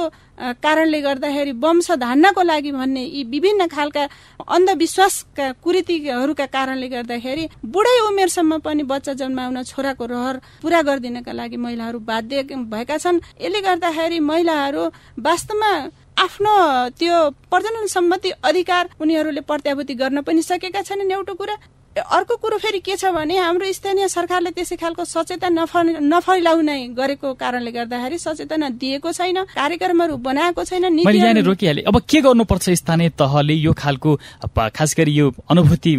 कारणले 0.63 0.99
गर्दाखेरि 1.01 1.51
वंश 1.63 1.91
धान्नको 1.99 2.41
लागि 2.41 2.71
भन्ने 2.71 3.03
यी 3.03 3.23
विभिन्न 3.33 3.67
खालका 3.67 4.03
अन्धविश्वासका 4.47 5.51
कुरीतिहरूका 5.63 6.45
कारणले 6.55 6.87
गर्दाखेरि 6.87 7.47
बुढै 7.65 7.97
उमेरसम्म 8.07 8.57
पनि 8.65 8.83
बच्चा 8.91 9.13
जन्माउन 9.21 9.63
छोराको 9.63 10.05
रहर 10.13 10.37
पूरा 10.61 10.81
गरिदिनका 10.81 11.31
लागि 11.33 11.57
महिलाहरू 11.57 11.99
बाध्य 12.09 12.43
भएका 12.73 12.97
छन्। 12.97 13.19
यसले 13.41 13.61
गर्दाखेरि 13.61 14.19
महिलाहरू 14.29 14.85
वास्तवमा 15.27 15.73
आफ्नो 16.19 16.53
त्यो 16.99 17.17
प्रजनन 17.51 17.85
सम्मति 17.87 18.29
अधिकार 18.43 18.89
उनीहरूले 19.01 19.41
प्रत्याभूति 19.41 19.93
गर्न 19.95 20.21
पनि 20.21 20.41
सकेका 20.43 20.81
छैनन्। 20.81 21.11
एउटा 21.11 21.33
कुरा 21.33 21.55
अर्को 21.97 22.35
कुरो 22.37 22.57
फेरि 22.57 22.79
के 22.79 22.95
छ 22.95 23.05
भने 23.11 23.37
हाम्रो 23.37 23.71
स्थानीय 23.73 24.07
सरकारले 24.07 24.51
त्यसै 24.51 24.75
खालको 24.75 25.03
सचेतना 25.05 25.65
नफैलाउने 25.99 26.77
गरेको 26.93 27.33
कारणले 27.33 27.71
गर्दाखेरि 27.71 28.17
सचेतना 28.17 28.69
दिएको 28.77 29.11
छैन 29.11 29.43
कार्यक्रमहरू 29.51 30.15
बनाएको 30.17 30.63
छैन 30.63 30.93
मैले 30.93 31.17
यहाँनिर 31.17 31.43
रोकिहालेँ। 31.45 31.83
अब 31.83 31.99
के 32.05 32.21
गर्नुपर्छ 32.21 32.69
स्थानीय 32.79 33.09
तहले 33.19 33.53
यो 33.53 33.73
खालको 33.73 34.15
खास 34.55 34.95
गरी 34.97 35.11
यो 35.11 35.33
अनुभूति 35.49 35.93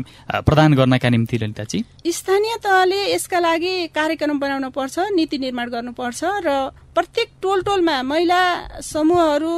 प्रदान 0.47 0.75
गर्नका 0.75 1.09
निम्ति 1.11 1.37
ललिताजी? 1.39 1.79
स्थानीय 2.09 2.57
तहले 2.63 3.01
यसका 3.15 3.39
लागि 3.39 3.75
कार्यक्रम 3.95 4.39
बनाउन 4.41 4.69
पर्छ 4.71 4.99
नीति 5.15 5.39
निर्माण 5.39 5.69
गर्नुपर्छ 5.71 6.21
र 6.47 6.71
प्रत्येक 6.95 7.29
टोल 7.43 7.63
टोलमा 7.63 8.03
महिला 8.03 8.41
समूहहरू 8.83 9.53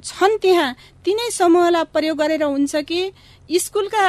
छन् 0.00 0.38
त्यहाँ। 0.42 0.74
तिनै 1.04 1.30
समूहलाई 1.30 1.84
प्रयोग 1.92 2.18
गरेर 2.18 2.42
हुन्छ 2.44 2.76
कि 2.88 3.00
स्कुलका 3.50 4.06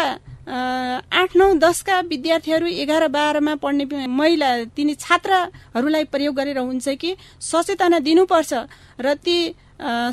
आठ 0.47 1.35
नौ 1.35 1.53
दसका 1.57 1.99
विद्यार्थीहरू 2.05 2.67
एघार 2.77 3.07
बाह्रमा 3.09 3.55
पढ्ने 3.57 4.05
महिला 4.07 4.49
तिनी 4.75 4.95
छात्राहरूलाई 4.95 6.03
प्रयोग 6.05 6.35
गरेर 6.35 6.57
हुन्छ 6.59 6.89
कि 6.95 7.15
सचेतना 7.41 7.99
दिनुपर्छ 7.99 8.53
र 8.99 9.13
ती 9.17 9.37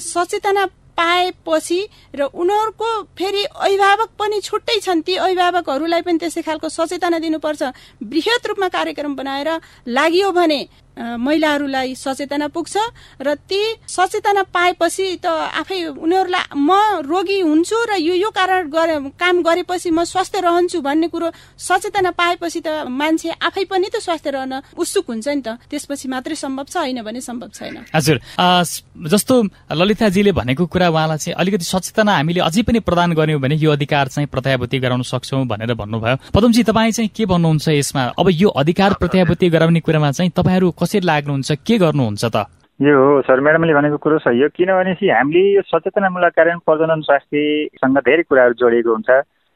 सचेतना 0.02 0.64
पाएपछि 0.98 1.80
र 2.14 2.22
उनीहरूको 2.34 2.88
फेरि 3.12 3.44
अभिभावक 3.44 4.10
पनि 4.18 4.40
छुट्टै 4.40 4.78
छन् 4.80 5.02
ती 5.02 5.14
अभिभावकहरूलाई 5.18 6.02
पनि 6.02 6.18
त्यसै 6.18 6.42
खालको 6.42 6.68
सचेतना 6.70 7.18
दिनुपर्छ 7.18 7.62
वृहत 8.04 8.46
रूपमा 8.46 8.68
कार्यक्रम 8.70 9.14
बनाएर 9.16 9.50
लागियो 9.88 10.30
भने 10.32 10.60
महिलाहरूलाई 10.96 11.94
सचेतना 11.94 12.46
पुग्छ 12.48 12.76
र 13.20 13.35
ती 13.48 13.61
सचेतना 13.88 14.42
पाएपछि 14.52 15.07
त 15.24 15.26
आफै 15.26 15.96
उनीहरूलाई 15.96 16.44
म 16.57 16.70
रोगी 17.05 17.40
हुन्छु 17.40 17.76
र 17.90 17.96
यो 17.98 18.14
यो 18.14 18.31
कारण 18.31 18.68
गरे 18.68 18.96
काम 19.16 19.42
गरेपछि 19.42 19.90
म 19.90 20.05
स्वस्थ 20.05 20.37
रहन्छु 20.44 20.81
भन्ने 20.81 21.09
कुरो 21.09 21.31
सचेतना 21.57 22.11
पाएपछि 22.12 22.61
त 22.61 22.68
मान्छे 22.88 23.31
आफै 23.40 23.64
पनि 23.64 23.88
त 23.88 24.05
स्वस्थ 24.05 24.26
रहन 24.28 24.52
उत्सुक 24.76 25.07
हुन्छ 25.09 25.28
नि 25.28 25.42
त। 25.42 25.57
त्यसपछि 25.70 26.09
मात्रै 26.09 26.37
सम्भव 26.37 26.66
छ 26.68 26.76
होइन 26.76 27.02
भने 27.02 27.20
सम्भव 27.20 27.48
छैन। 27.57 27.76
हजुर। 27.94 28.16
जस्तो 29.09 29.35
ललिताजीले 29.72 30.33
भनेको 30.33 30.66
कुरा 30.66 30.88
उहाँलाई 30.88 31.18
चाहिँ 31.18 31.37
अलिकति 31.40 31.64
सचेतना 31.64 32.12
हामीले 32.16 32.40
अझै 32.40 32.62
पनि 32.62 32.81
प्रदान 32.85 33.12
गर्यौँ 33.16 33.40
भने 33.40 33.57
यो 33.57 33.70
अधिकार 33.72 34.09
चाहिँ 34.12 34.28
प्रत्याभूति 34.28 34.78
गराउन 34.78 35.02
सक्छौँ 35.02 35.44
भनेर 35.46 35.74
भन्नुभयो। 35.74 36.16
पदमजी 36.35 36.62
तपाईँ 36.62 36.92
चाहिँ 36.92 37.11
के 37.16 37.24
भन्नुहुन्छ 37.26 37.68
यसमा? 37.68 38.02
अब 38.18 38.28
यो 38.28 38.48
अधिकार 38.52 38.92
प्रत्याभूति 39.00 39.48
गराउने 39.48 39.81
कुरामा 39.81 40.11
चाहिँ 40.12 40.31
तपाईँहरू 40.37 40.70
कसरी 40.82 41.06
लाग्नुहुन्छ? 41.06 41.52
के 41.66 41.78
गर्नुहुन्छ 41.78 42.24
त? 42.24 42.36
यो 42.80 42.94
हो 42.98 43.20
सर 43.22 43.40
म्याडमले 43.40 43.74
भनेको 43.74 43.96
कुरो 44.02 44.18
सही 44.18 44.42
हो 44.42 44.48
किनभने 44.56 44.92
हामीले 44.98 45.42
यो 45.54 45.62
सचेतनामूलक 45.70 46.32
कार्य 46.34 46.56
प्रजनन 46.66 47.00
स्वास्थ्यसँग 47.06 47.98
धेरै 48.08 48.22
कुराहरू 48.26 48.54
जोडिएको 48.58 48.90
हुन्छ। 48.90 49.10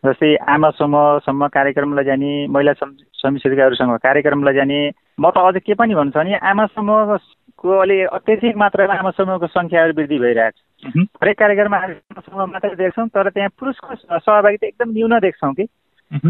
जस्तै 0.05 0.29
आमा 0.47 0.71
समूहसम्म 0.79 1.47
कार्यक्रमलाई 1.51 2.05
जाने 2.05 2.31
महिला 2.55 2.73
समितिकाहरूसँग 3.19 3.97
कार्यक्रमलाई 4.07 4.55
जाने 4.55 4.79
म 5.19 5.31
त 5.35 5.37
अझ 5.43 5.57
के 5.67 5.75
पनि 5.75 5.95
भन्छ 5.99 6.15
भने 6.15 6.37
आमा 6.39 6.67
समूहको 6.77 7.71
अलि 7.83 7.97
अत्यधिक 8.15 8.57
मात्रामा 8.57 8.95
आमा 8.95 9.11
समूहको 9.19 9.47
सङ्ख्याहरू 9.51 9.93
वृद्धि 9.99 10.19
भइरहेको 10.23 10.59
छ। 10.87 11.09
हरेक 11.23 11.39
कार्यक्रममा 11.39 11.79
आमा 11.83 12.21
समूह 12.23 12.47
मात्रै 12.47 12.77
देख्छौँ 12.77 13.09
तर 13.11 13.31
त्यहाँ 13.35 13.51
पुरुषको 13.59 14.21
सहभागिता 14.21 14.67
एकदम 14.67 14.91
न्यून 14.93 15.19
देख्छौँ 15.27 15.53
कि। 15.59 15.67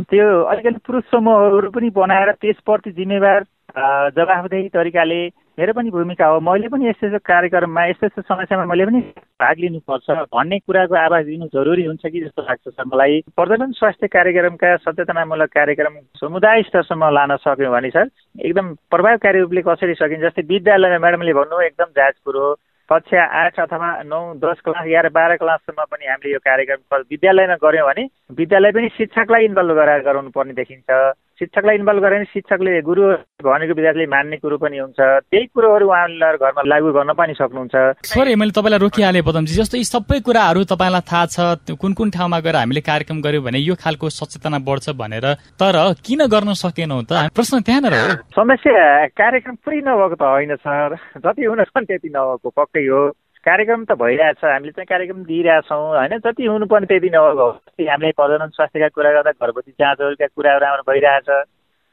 त्यो 0.09 0.26
अलिकति 0.48 0.80
पुरुष 0.87 1.04
समूहहरू 1.12 1.68
पनि 1.74 1.90
बनाएर 1.92 2.30
त्यसप्रति 2.40 2.90
जिम्मेवार 2.96 3.40
जवाफदेही 3.79 4.69
तरिकाले 4.75 5.27
मेरो 5.59 5.73
पनि 5.73 5.91
भूमिका 5.91 6.27
हो। 6.27 6.41
मैले 6.41 6.69
पनि 6.69 6.89
यस्तो 6.89 7.07
यस्तो 7.07 7.19
कार्यक्रममा 7.25 7.85
यस्तो 7.87 8.07
यस्तो 8.07 8.23
समस्यामा 8.23 8.65
मैले 8.65 8.85
पनि 8.87 9.01
भाग 9.41 9.57
लिनुपर्छ 9.61 10.11
भन्ने 10.33 10.59
कुराको 10.59 10.95
आवाज 10.97 11.25
दिनु 11.25 11.47
जरुरी 11.55 11.85
हुन्छ 11.85 12.07
कि 12.07 12.21
जस्तो 12.21 12.43
लाग्छ 12.43 12.69
सर 12.69 12.85
मलाई। 12.93 13.21
पर्यटन 13.37 13.73
स्वास्थ्य 13.73 14.07
कार्यक्रमका 14.17 14.77
सचेतनामूलक 14.85 15.51
कार्यक्रम 15.55 15.99
समुदाय 16.21 16.62
स्तरसम्म 16.69 17.11
लान 17.17 17.37
सक्यौँ 17.45 17.73
भने 17.73 17.91
सर 17.97 18.09
एकदम 18.45 18.73
प्रभावकारी 18.93 19.41
रूपले 19.41 19.62
कसरी 19.69 19.95
सकिन्छ 20.01 20.25
जस्तै 20.25 20.43
विद्यालयमा 20.53 20.99
म्याडमले 20.99 21.33
भन्नु 21.41 21.61
एकदम 21.69 21.93
जाँच 21.97 22.17
कुरो 22.25 22.55
कक्षा 22.89 23.23
आठ 23.43 23.61
अथवा 23.61 23.91
नौ 24.09 24.23
दस 24.41 24.61
क्लास 24.65 24.87
एघार 24.87 25.09
बाह्र 25.12 25.37
क्लाससम्म 25.37 25.85
पनि 25.91 26.07
हामीले 26.07 26.33
यो 26.33 26.39
कार्यक्रम 26.45 27.05
विद्यालयमा 27.11 27.57
गऱ्यौँ 27.65 27.87
भने 27.89 28.09
विद्यालय 28.41 28.73
पनि 28.73 28.89
शिक्षकलाई 28.97 29.45
इन्भल्भ 29.45 29.77
गराएर 29.77 30.03
गराउनु 30.09 30.31
पर्ने 30.37 30.53
देखिन्छ। 30.61 30.91
शिक्षकलाई 31.38 31.77
इन्भल्भ 31.77 32.03
गरे 32.03 32.16
भने 32.16 32.25
शिक्षकले 32.33 32.81
गुरु 32.83 33.03
भनेको 33.44 33.75
विद्यार्थीले 33.77 34.07
मान्ने 34.09 34.37
कुरो 34.40 34.57
पनि 34.57 34.79
हुन्छ। 34.79 35.01
त्यही 35.29 35.46
कुरोहरू 35.53 35.87
उहाँलाई 35.87 36.37
घरमा 36.40 36.62
लागू 36.64 36.92
गर्न 36.96 37.12
पनि 37.12 37.35
सक्नुहुन्छ। 37.37 37.77
सरी 38.09 38.35
मैले 38.40 38.57
तपाईँलाई 38.57 38.81
रोकिहालेँ 38.81 39.22
पदमजी। 39.22 39.55
जस्तो 39.61 39.77
यी 39.77 39.85
सबै 39.85 40.20
कुराहरू 40.25 40.64
तपाईँलाई 40.64 41.05
थाहा 41.05 41.25
छ 41.29 41.77
कुन 41.77 41.92
कुन 41.92 42.09
ठाउँमा 42.16 42.40
गएर 42.40 42.57
हामीले 42.57 42.81
कार्यक्रम 42.81 43.20
गर्यो 43.20 43.40
भने 43.44 43.59
यो 43.61 43.75
खालको 43.77 44.09
सचेतना 44.09 44.59
बढ्छ 44.64 44.96
भनेर। 44.96 45.27
तर 45.61 45.77
किन 46.01 46.25
गर्न 46.25 46.57
सकेनौ 46.57 47.05
त? 47.05 47.29
प्रश्न 47.37 47.61
त्यहाँनिर 47.61 47.92
हो। 47.92 48.09
समस्या 48.33 49.12
कार्यक्रम 49.12 49.55
पुरै 49.61 49.81
नभएको 49.85 50.16
त 50.16 50.25
होइन 50.25 50.57
सर। 50.57 50.96
जति 51.20 51.44
हुन 51.44 51.61
त्यति 51.77 52.09
नभएको 52.09 52.49
पक्कै 52.49 52.87
हो। 52.88 53.03
कार्यक्रम 53.46 53.85
त 53.85 53.92
भइरहेछ 54.02 54.44
हामीले 54.44 54.72
चाहिँ 54.72 54.87
कार्यक्रम 54.90 55.22
दिइरहेछौँ 55.24 55.82
होइन? 55.88 56.18
जति 56.18 56.46
हुनुपर्ने 56.46 56.87
त्यति 56.87 57.09
नभएको 57.14 57.48
हामीले 57.90 58.12
प्रजनन 58.20 58.48
स्वास्थ्यका 58.56 58.88
कुरा 58.96 59.11
गर्दा 59.16 59.30
गर्भवती 59.42 59.72
जाँचहरूका 59.80 60.26
कुराहरू 60.35 60.64
राम्रो 60.64 60.85
भइरहेछ। 60.90 61.30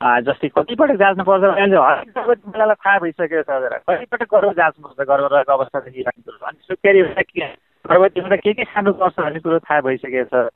जस्तै 0.01 0.47
कतिपटक 0.57 0.97
जाँच्नु 0.99 1.23
पर्छ 1.23 1.43
हरेक 1.43 2.41
महिलालाई 2.47 2.75
थाहा 2.75 2.97
भइसकेको 2.99 3.43
छ 3.43 3.49
हजुर 3.55 3.77
कतिपटक 3.87 4.27
गर्भ 4.33 4.51
जाँच्नुपर्छ 4.57 5.07
गर्भ 5.07 5.25
रहेको 5.33 5.53
अवस्थादेखि 5.53 6.03
अनि 6.03 6.59
सुत्केरी 6.67 7.01
गर्भवती 7.85 8.19
हुँदा 8.19 8.35
के 8.43 8.53
के 8.53 8.63
खानुपर्छ 8.73 9.15
भन्ने 9.19 9.39
कुरो 9.39 9.59
थाहा 9.63 9.81
भइसकेको 9.87 10.27
छ। 10.33 10.49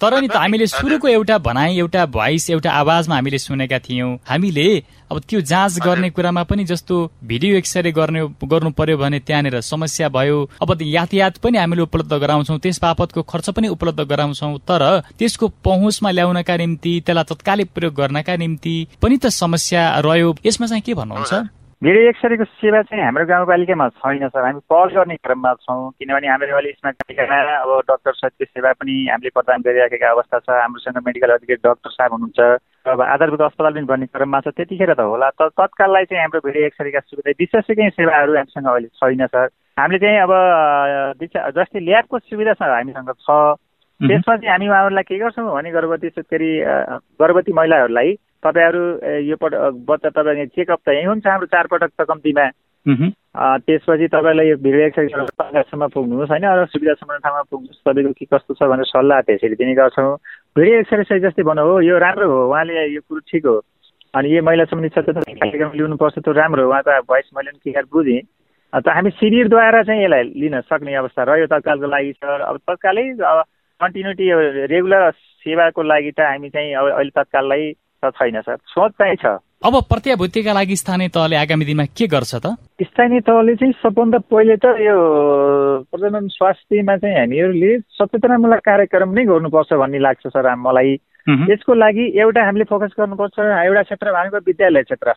तर 0.00 0.20
नि 0.20 0.28
त 0.28 0.36
हामीले 0.36 0.66
सुरुको 0.66 1.08
एउटा 1.08 1.38
भनाइ 1.38 1.78
एउटा 1.78 2.06
भोइस 2.06 2.50
एउटा 2.50 2.70
आवाजमा 2.70 3.14
हामीले 3.14 3.38
सुनेका 3.38 3.78
थियौँ। 3.78 4.18
हामीले 4.28 4.68
अब 5.10 5.20
त्यो 5.28 5.40
जाँच 5.40 5.78
गर्ने 5.84 6.10
कुरामा 6.10 6.42
पनि 6.44 6.64
जस्तो 6.64 6.94
भिडियो 7.24 7.56
एक्सरे 7.56 7.92
गर्ने 7.92 8.22
गर्नु 8.44 8.70
पर्यो 8.70 8.96
भने 8.98 9.18
त्यहाँनिर 9.18 9.60
समस्या 9.60 10.08
भयो। 10.08 10.38
अब 10.62 10.78
यातायात 10.82 11.38
पनि 11.38 11.58
हामीले 11.58 11.82
उपलब्ध 11.82 12.12
गराउँछौँ 12.14 12.58
त्यस 12.58 12.80
बापतको 12.82 13.22
खर्च 13.22 13.50
पनि 13.50 13.68
उपलब्ध 13.68 14.00
गराउँछौँ। 14.00 14.58
तर 14.68 15.00
त्यसको 15.18 15.48
पहुँचमा 15.64 16.10
ल्याउनका 16.10 16.56
निम्ति 16.56 16.92
त्यसलाई 17.06 17.24
तत्कालिक 17.24 17.68
प्रयोग 17.74 17.94
गर्नका 17.94 18.36
निम्ति 18.36 18.76
पनि 19.02 19.16
त 19.16 19.26
समस्या 19.32 19.98
रह्यो। 20.04 20.34
यसमा 20.46 20.66
चाहिँ 20.66 20.82
के 20.82 20.94
भन्नुहुन्छ? 20.94 21.57
भिडियो 21.82 22.08
एक्सरेको 22.08 22.44
सेवा 22.58 22.80
चाहिँ 22.82 23.02
हाम्रो 23.04 23.24
गाउँपालिकामा 23.26 23.86
छैन 24.02 24.26
सर। 24.28 24.44
हामी 24.44 24.60
पहल 24.66 24.88
गर्ने 24.98 25.16
क्रममा 25.22 25.52
छौँ 25.62 25.90
किनभने 25.94 26.26
हाम्रो 26.28 26.56
अहिले 26.58 26.70
यसमा 26.74 26.90
अब 26.90 27.70
डक्टर 27.86 28.12
सहितको 28.18 28.44
सेवा 28.44 28.72
पनि 28.82 28.94
हामीले 29.06 29.30
प्रदान 29.30 29.62
गरिराखेका 29.62 30.10
अवस्था 30.10 30.38
छ। 30.42 30.50
हाम्रोसँग 30.58 30.98
मेडिकल 31.06 31.30
अधिकारी 31.38 31.62
डक्टर 31.62 31.90
साहब 31.94 32.12
हुनुहुन्छ। 32.18 32.40
अब 32.82 33.00
आधारभूत 33.14 33.42
अस्पताल 33.46 33.72
पनि 33.78 33.86
भन्ने 33.94 34.06
क्रममा 34.10 34.40
छ। 34.42 34.48
त्यतिखेर 34.58 34.94
त 34.98 35.00
होला। 35.06 35.30
तर 35.38 35.48
तत्काललाई 35.54 36.04
चाहिँ 36.10 36.22
हाम्रो 36.26 36.40
भिडियो 36.50 36.66
एक्सरेका 36.66 37.00
सुविधा 37.14 37.38
विशेषकै 37.38 37.90
सेवाहरू 37.94 38.34
हामीसँग 38.42 38.66
अहिले 38.74 38.90
छैन 38.98 39.26
सर। 39.30 39.46
हामीले 39.78 39.98
चाहिँ 40.02 40.18
अब 40.26 40.34
जस्तै 41.54 41.78
ल्याबको 41.78 42.18
सुविधा 42.26 42.58
छ 42.58 42.62
हामीसँग 42.74 43.14
छ। 43.22 43.30
त्यसमा 44.02 44.34
चाहिँ 44.34 44.50
हामी 44.50 44.66
उहाँहरूलाई 44.66 45.06
के 45.06 45.18
गर्छौँ 45.22 45.46
भने 45.46 45.70
गर्भवती 45.70 46.08
सुत्केरी 46.10 46.50
गर्भवती 47.22 47.52
महिलाहरूलाई 47.54 48.10
तपाईँहरू 48.44 48.82
यो 49.28 49.36
पट 49.36 49.52
बच्चा 49.88 50.08
तपाईँ 50.14 50.46
चेकअप 50.54 50.80
त 50.86 50.88
यहीँ 50.94 51.06
हुन्छ 51.06 51.26
हाम्रो 51.26 51.46
चारपटक 51.54 51.90
त 51.98 52.06
कम्तीमा। 52.08 52.46
त्यसपछि 53.66 54.06
तपाईँलाई 54.08 54.48
यो 54.48 54.56
भिडियो 54.62 54.86
एक्सरेसम्म 54.86 55.86
पुग्नुहोस् 55.94 56.30
होइन 56.30 56.46
अरू 56.48 56.64
सुविधा 56.72 56.94
सम्बन्ध 56.94 57.22
ठाउँमा 57.22 57.42
पुग्नुहोस् 57.50 57.82
तपाईँको 57.86 58.12
के 58.18 58.24
कस्तो 58.32 58.54
छ 58.54 58.62
भनेर 58.70 58.86
सल्लाह 58.88 59.20
त्यसरी 59.26 59.54
दिने 59.58 59.74
गर्छौँ। 59.74 60.16
भिडियो 60.56 60.78
एक्सर्साइज 60.78 61.22
जस्तै 61.22 61.42
भन्नु 61.42 61.62
हो 61.66 61.80
यो 61.84 61.98
राम्रो 61.98 62.26
हो 62.30 62.38
उहाँले 62.48 62.86
यो 62.94 63.00
कुरो 63.08 63.20
ठिक 63.30 63.46
हो। 63.46 63.56
अनि 64.14 64.28
यो 64.36 64.42
महिला 64.42 64.64
सम्बन्धी 64.64 64.88
सचेतना 64.94 65.20
कार्यक्रम 65.20 65.70
लिनुपर्छ 65.76 66.18
त्यो 66.18 66.32
राम्रो 66.32 66.62
हो 66.64 66.70
उहाँको 66.70 67.00
भोइस 67.10 67.30
मैले 67.36 67.50
पनि 67.50 67.60
क्लियर 67.62 67.86
बुझेँ। 67.92 68.22
त 68.72 68.88
हामी 68.88 69.10
शिविरद्वारा 69.20 69.82
चाहिँ 69.82 70.04
यसलाई 70.04 70.22
लिन 70.40 70.60
सक्ने 70.68 70.94
अवस्था 70.94 71.22
रह्यो 71.24 71.46
तत्कालको 71.52 71.86
लागि 71.88 72.12
सर 72.20 72.40
अब 72.40 72.56
तत्कालै 72.68 73.04
अब 73.24 73.38
कन्टिन्युटी 73.80 74.26
रेगुलर 74.72 75.10
सेवाको 75.44 75.82
लागि 75.82 76.10
त 76.12 76.20
हामी 76.20 76.48
चाहिँ 76.48 76.74
अब 76.74 76.86
अहिले 76.88 77.12
तत्काललाई 77.16 77.64
छैन 78.04 78.40
सर। 78.40 78.56
सोच 78.56 78.92
चाहिँ 78.92 79.16
छ। 79.16 79.26
अब 79.58 79.74
प्रत्याभूतिका 79.90 80.52
लागि 80.52 80.76
स्थानीय 80.76 81.08
तहले 81.08 81.36
आगामी 81.36 81.64
दिनमा 81.64 81.84
के 81.90 82.06
गर्छ 82.06 82.34
त? 82.34 82.54
स्थानीय 82.82 83.20
तहले 83.26 83.54
चाहिँ 83.58 83.72
सबभन्दा 83.82 84.18
पहिले 84.30 84.56
त 84.56 84.66
यो 84.78 84.96
प्रजनन 85.90 86.28
स्वास्थ्यमा 86.30 86.96
चाहिँ 86.96 87.16
हामीहरूले 87.18 87.78
सचेतनामूलक 87.98 88.60
कार्यक्रम 88.62 89.10
नै 89.18 89.24
गर्नुपर्छ 89.26 89.72
भन्ने 89.82 89.98
लाग्छ 89.98 90.26
सर 90.30 90.54
मलाई। 90.54 90.94
यसको 91.28 91.74
लागि 91.74 92.04
एउटा 92.22 92.44
हामीले 92.46 92.64
फोकस 92.70 92.94
गर्नुपर्छ 92.98 93.38
एउटा 93.66 93.82
क्षेत्र 93.82 94.12
भनेको 94.14 94.38
विद्यालय 94.46 94.82
क्षेत्र। 94.82 95.12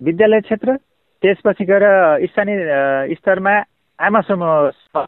विद्यालय 0.00 0.40
क्षेत्र 0.40 0.76
त्यसपछि 1.24 1.64
गएर 1.64 1.84
स्थानीय 2.28 3.14
स्तरमा 3.16 3.54
आमा 3.98 4.20
समूह 4.28 4.52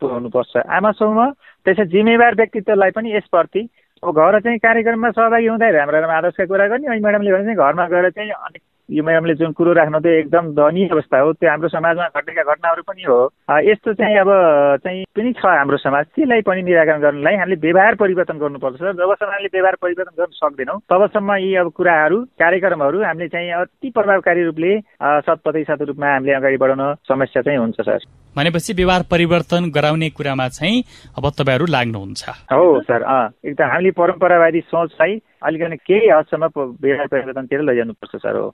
हुनुपर्छ। 0.01 0.57
आमा 0.65 0.91
समूह 0.97 1.31
त्यसै 1.65 1.85
जिम्मेवार 1.93 2.35
व्यक्तित्वलाई 2.41 2.91
पनि 2.97 3.13
यसप्रति 3.17 3.63
अब 4.03 4.17
घर 4.17 4.39
चाहिँ 4.41 4.59
कार्यक्रममा 4.59 5.11
सहभागी 5.11 5.47
हुँदाखेरि 5.47 5.79
हाम्रो 5.79 6.09
आदर्शका 6.13 6.45
कुरा 6.47 6.67
गर्ने 6.69 6.89
अनि 6.89 7.01
म्याडमले 7.01 7.33
भने 7.33 7.45
चाहिँ 7.45 7.57
घरमा 7.59 7.87
गएर 7.89 8.11
चाहिँ 8.11 8.31
अलिक 8.31 8.63
यो 8.89 9.03
म्याडमले 9.05 9.35
जुन 9.37 9.53
कुरो 9.53 9.73
राख्नु 9.77 9.99
त्यो 10.01 10.13
एकदम 10.19 10.45
दयनीय 10.57 10.89
अवस्था 10.89 11.19
हो 11.21 11.33
त्यो 11.33 11.51
हाम्रो 11.51 11.69
समाजमा 11.69 12.07
घटेका 12.09 12.43
घटनाहरू 12.43 12.83
पनि 12.89 13.03
हो। 13.05 13.19
यस्तो 13.69 13.93
चाहिँ 14.01 14.17
अब 14.17 14.31
चाहिँ 14.85 15.05
पनि 15.13 15.33
छ 15.37 15.45
हाम्रो 15.45 15.77
समाज। 15.77 16.05
त्यसलाई 16.17 16.41
पनि 16.49 16.63
निराकरण 16.63 17.01
गर्नलाई 17.01 17.37
हामीले 17.37 17.61
व्यवहार 17.61 17.95
परिवर्तन 18.01 18.39
गर्नुपर्छ 18.41 18.81
जबसम्म 18.81 19.31
हामीले 19.33 19.51
व्यवहार 19.53 19.77
परिवर्तन 19.83 20.17
गर्न 20.17 20.33
सक्दैनौँ 20.41 20.79
तबसम्म 20.89 21.37
यी 21.37 21.55
अब 21.61 21.69
कुराहरू 21.77 22.19
कार्यक्रमहरू 22.41 23.03
हामीले 23.05 23.29
चाहिँ 23.29 23.53
अति 23.61 23.91
प्रभावकारी 23.93 24.45
रूपले 24.45 24.73
शत 25.29 25.39
प्रतिशत 25.45 25.83
रूपमा 25.93 26.13
हामीले 26.13 26.33
अगाडि 26.41 26.57
बढाउन 26.57 26.95
समस्या 27.09 27.43
चाहिँ 27.43 27.59
हुन्छ 27.59 27.81
सर। 27.81 28.01
भनेपछि 28.37 28.73
व्यवहार 28.73 29.03
परिवर्तन 29.11 29.71
गराउने 29.75 30.09
कुरामा 30.17 30.49
चाहिँ 30.49 30.83
अब 31.19 31.29
तपाईँहरू 31.39 31.67
लाग्नुहुन्छ। 31.77 32.23
हो 32.53 32.81
सर। 32.89 33.03
एकदम 33.45 33.69
हामीले 33.69 33.91
परम्परावादी 34.01 34.61
सोचलाई 34.73 35.21
अलिकति 35.43 35.77
केही 35.87 36.09
हदसम्म 36.11 36.47
व्यवहार 36.83 37.07
परिवर्तनतिर 37.07 37.61
लैजानुपर्छ 37.63 38.17
सर 38.17 38.37
हो। 38.37 38.49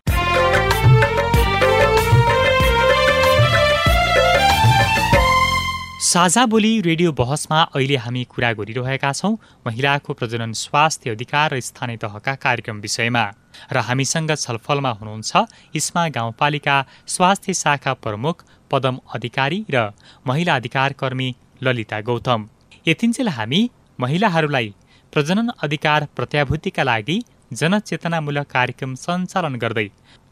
साझा 6.04 6.44
बोली 6.46 6.80
रेडियो 6.80 7.12
बहसमा 7.12 7.60
अहिले 7.74 7.96
हामी 7.96 8.24
कुरा 8.30 8.52
गरिरहेका 8.52 9.12
छौँ 9.12 9.32
महिलाको 9.66 10.12
प्रजनन 10.12 10.52
स्वास्थ्य 10.54 11.10
अधिकार 11.10 11.54
र 11.54 11.60
स्थानीय 11.60 11.96
तहका 11.96 12.34
कार्यक्रम 12.44 12.80
विषयमा। 12.80 13.24
र 13.72 13.76
हामीसँग 13.88 14.30
छलफलमा 14.36 14.90
हुनुहुन्छ 14.90 15.32
इस्मा 15.74 16.08
गाउँपालिका 16.08 16.76
स्वास्थ्य 17.08 17.54
शाखा 17.54 17.92
प्रमुख 18.04 18.44
पदम 18.70 18.98
अधिकारी 19.14 19.64
र 19.70 19.90
महिला 20.26 20.56
अधिकार 20.56 20.92
कर्मी 21.00 21.34
ललिता 21.62 22.00
गौतम। 22.00 22.48
यतिन्जेल 22.88 23.28
हामी 23.28 23.68
महिलाहरूलाई 23.98 24.74
प्रजनन 25.14 25.50
अधिकार 25.62 26.04
प्रत्याभूतिका 26.16 26.82
लागि 26.82 27.16
जनचेतनामूलक 27.52 28.46
कार्यक्रम 28.50 28.94
सञ्चालन 29.02 29.54
गर्दै 29.64 29.84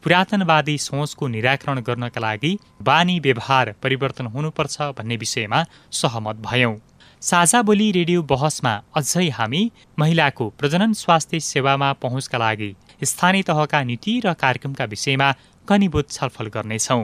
पुरातनवादी 0.03 0.75
सोचको 0.85 1.27
निराकरण 1.35 1.79
गर्नका 1.87 2.21
लागि 2.21 2.51
बानी 2.81 3.15
व्यवहार 3.19 3.71
परिवर्तन 3.83 4.27
हुनुपर्छ 4.33 4.89
भन्ने 4.97 5.17
विषयमा 5.23 5.63
सहमत 6.01 6.43
भयौं। 6.47 6.75
साझा 7.21 7.61
बोली 7.61 7.87
रेडियो 7.91 8.21
बहसमा 8.31 8.73
अझै 8.99 9.27
हामी 9.39 9.61
महिलाको 9.99 10.49
प्रजनन 10.59 10.99
स्वास्थ्य 11.03 11.39
सेवामा 11.51 11.91
पहुँचका 12.03 12.37
लागि 12.37 12.71
स्थानीय 13.11 13.43
तहका 13.49 13.83
नीति 13.89 14.19
र 14.25 14.33
कार्यक्रमका 14.43 14.91
विषयमा 14.93 15.33
कनिबोध 15.67 16.09
छलफल 16.11 16.55
गर्नेछौ। 16.55 17.03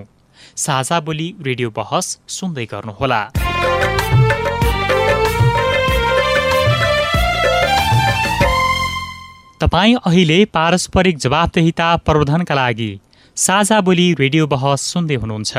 साझा 0.66 1.00
बोली 1.02 1.36
रेडियो 1.42 1.70
बहस 1.78 2.18
सुन्दै 2.38 2.66
गर्नुहोला। 2.74 3.22
तपाईँ 9.62 9.96
अहिले 10.06 10.38
पारस्परिक 10.46 11.18
जवाबदेहिता 11.18 11.88
प्रवर्धनका 12.00 12.56
लागि 12.56 12.92
साझा 13.38 13.80
बोली 13.82 14.06
रेडियो 14.14 14.46
बहस 14.48 14.82
सुन्दै 14.92 15.16
हुनुहुन्छ। 15.16 15.58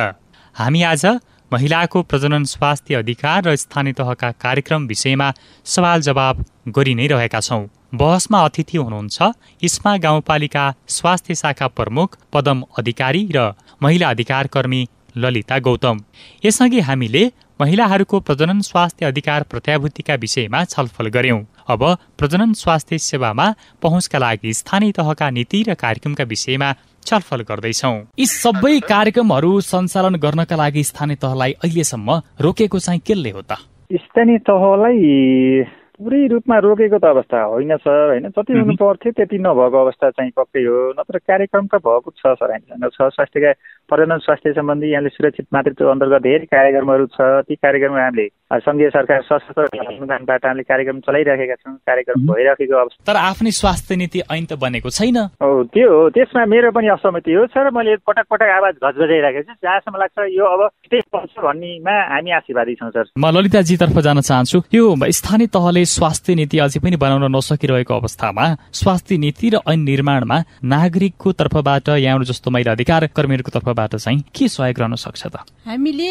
हामी 0.57 0.83
आज 0.83 1.05
महिलाको 1.51 2.03
प्रजनन 2.03 2.45
स्वास्थ्य 2.45 2.95
अधिकार 2.95 3.43
र 3.45 3.55
स्थानीय 3.57 3.93
तहका 3.93 4.31
कार्यक्रम 4.41 4.87
विषयमा 4.87 5.29
सवाल 5.67 6.01
जवाब 6.01 6.45
गरि 6.77 6.95
नै 6.95 7.07
रहेका 7.07 7.41
छौँ। 7.41 7.69
बहसमा 7.95 8.41
अतिथि 8.45 8.79
हुनुहुन्छ 8.79 9.19
इस्मा 9.63 9.97
गाउँपालिका 9.99 10.65
स्वास्थ्य 10.89 11.35
शाखा 11.35 11.69
प्रमुख 11.77 12.17
पदम 12.33 12.63
अधिकारी 12.79 13.23
र 13.37 13.53
महिला 13.83 14.11
अधिकार 14.11 14.47
कर्मी 14.47 14.83
ललिता 15.16 15.59
गौतम। 15.59 15.99
यसअघि 16.44 16.81
हामीले 16.81 17.25
महिलाहरूको 17.61 18.20
प्रजनन 18.20 18.61
स्वास्थ्य 18.61 19.07
अधिकार 19.07 19.42
प्रत्याभूतिका 19.42 20.14
विषयमा 20.14 20.64
छलफल 20.64 21.07
गर्यौं 21.07 21.40
अब 21.68 21.83
प्रजनन 22.18 22.53
स्वास्थ्य 22.53 22.99
सेवामा 22.99 23.46
पहुँचका 23.83 24.18
लागि 24.18 24.53
स्थानीय 24.53 24.92
तहका 24.92 25.31
नीति 25.31 25.62
र 25.68 25.75
कार्यक्रमका 25.75 26.25
विषयमा 26.25 26.73
छलफल 27.07 27.40
गर्दैछौ। 27.40 27.92
यी 28.18 28.27
सबै 28.27 28.79
कार्यक्रमहरू 28.81 29.61
सञ्चालन 29.61 30.14
गर्नका 30.14 30.57
लागि 30.57 30.85
स्थानीय 30.85 31.16
तहलाई 31.16 31.53
अहिलेसम्म 31.64 32.20
रोकेको 32.40 32.79
चाहिँ 32.79 33.01
केले 33.01 33.31
हो 33.31 33.42
त? 33.42 33.53
स्थानीय 33.92 34.38
तहलाई 34.38 35.64
पुरै 36.01 36.27
रूपमा 36.33 36.57
रोकेको 36.65 36.99
त 36.99 37.05
अवस्था 37.05 37.39
होइन 37.53 37.77
सर 37.77 38.09
होइन? 38.09 38.29
जति 38.33 38.53
हुनु 38.57 38.75
पर्थ्यो 38.81 39.13
त्यति 39.13 39.39
नभएको 39.45 39.79
अवस्था 39.85 40.11
चाहिँ 40.17 40.33
पक्कै 40.33 40.65
हो। 40.65 40.97
नत्र 40.97 41.19
कार्यक्रम 41.29 41.67
त 41.69 41.75
भएको 41.85 42.11
छ 42.17 42.35
सर 42.41 42.51
हामीसँग 42.57 42.89
छ। 42.89 43.13
स्वास्थ्यका 43.13 43.53
पर्यटन 43.91 44.19
स्वास्थ्य 44.25 44.53
सम्बन्धी 44.57 44.89
यहाँले 44.91 45.11
सुरक्षित 45.13 45.47
मातृत्व 45.53 45.91
अन्तर्गत 45.91 46.23
धेरै 46.25 46.47
कार्यक्रमहरू 46.49 47.07
छ। 47.13 47.21
ती 47.45 47.55
कार्यक्रममा 47.55 48.01
हामीले 48.01 48.29
सङ्घीय 48.51 48.89
सरकार 48.91 49.21
सशस्त्र 49.29 49.63
अनुदानबाट 49.79 50.47
हामीले 50.47 50.63
कार्यक्रम 50.67 50.99
चलाइराखेका 51.07 51.55
छौँ। 51.55 51.75
कार्यक्रम 51.87 52.19
भइराखेको 52.33 52.75
अवस्था। 52.81 53.05
तर 53.07 53.17
आफ्नै 53.21 53.51
स्वास्थ्य 53.61 53.97
नीति 53.97 54.21
ऐन 54.27 54.45
त 54.51 54.59
बनेको 54.59 54.91
छैन। 54.91 55.19
हो 55.43 55.63
त्यो 55.71 55.87
हो। 55.87 56.09
त्यसमा 56.17 56.45
मेरो 56.51 56.71
पनि 56.75 56.89
असहमति 56.97 57.33
हो। 57.35 57.47
सर 57.47 57.71
मैले 57.71 57.97
पटक 58.09 58.27
पटक 58.31 58.51
आवाज 58.59 58.75
घचघचाइराखेको 58.81 59.53
छु। 59.53 59.55
जहाँसम्म 59.63 59.97
लाग्छ 60.01 60.19
यो 60.35 60.45
अब 60.45 60.61
त्यही 60.91 61.03
पर्छ 61.13 61.35
भन्नेमा 61.39 61.95
हामी 62.15 62.31
आशीर्वादी 62.41 62.75
छौँ 62.75 62.91
सर। 62.91 63.05
म 63.19 63.31
ललिताजीतर्फ 63.37 63.97
जान 64.03 64.21
चाहन्छु। 64.21 64.59
यो 64.75 64.85
स्थानीय 64.99 65.47
तहले 65.55 65.85
स्वास्थ्य 65.90 66.35
नीति 66.35 66.59
अझै 66.64 66.81
पनि 66.81 66.96
बनाउन 66.96 67.24
नसकिरहेको 67.37 67.94
अवस्थामा 67.94 68.46
स्वास्थ्य 68.81 69.16
नीति 69.24 69.48
र 69.55 69.61
ऐन 69.70 69.81
निर्माणमा 69.90 70.38
नागरिकको 70.74 71.33
तर्फबाट 71.40 71.88
यहाँहरू 71.88 72.24
जस्तो 72.31 72.50
महिला 72.50 72.72
अधिकार 72.72 73.07
कर्मीहरूको 73.16 73.50
तर्फबाट 73.59 73.96
चाहिँ 73.96 74.22
के 74.35 74.48
सहयोग 74.48 74.79
रहन 74.81 74.94
सक्छ 75.05 75.22
त? 75.26 75.37
हामीले 75.66 76.11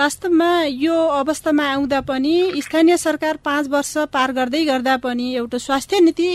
वास्तवमा 0.00 0.50
यो 0.84 0.96
अवस्थामा 1.20 1.64
आउँदा 1.72 2.00
पनि 2.10 2.34
स्थानीय 2.62 2.96
सरकार 2.96 3.36
पाँच 3.44 3.68
वर्ष 3.68 3.94
पार 4.12 4.32
गर्दै 4.32 4.64
गर्दा 4.64 4.96
पनि 5.04 5.26
एउटा 5.36 5.58
स्वास्थ्य 5.58 6.00
नीति 6.00 6.30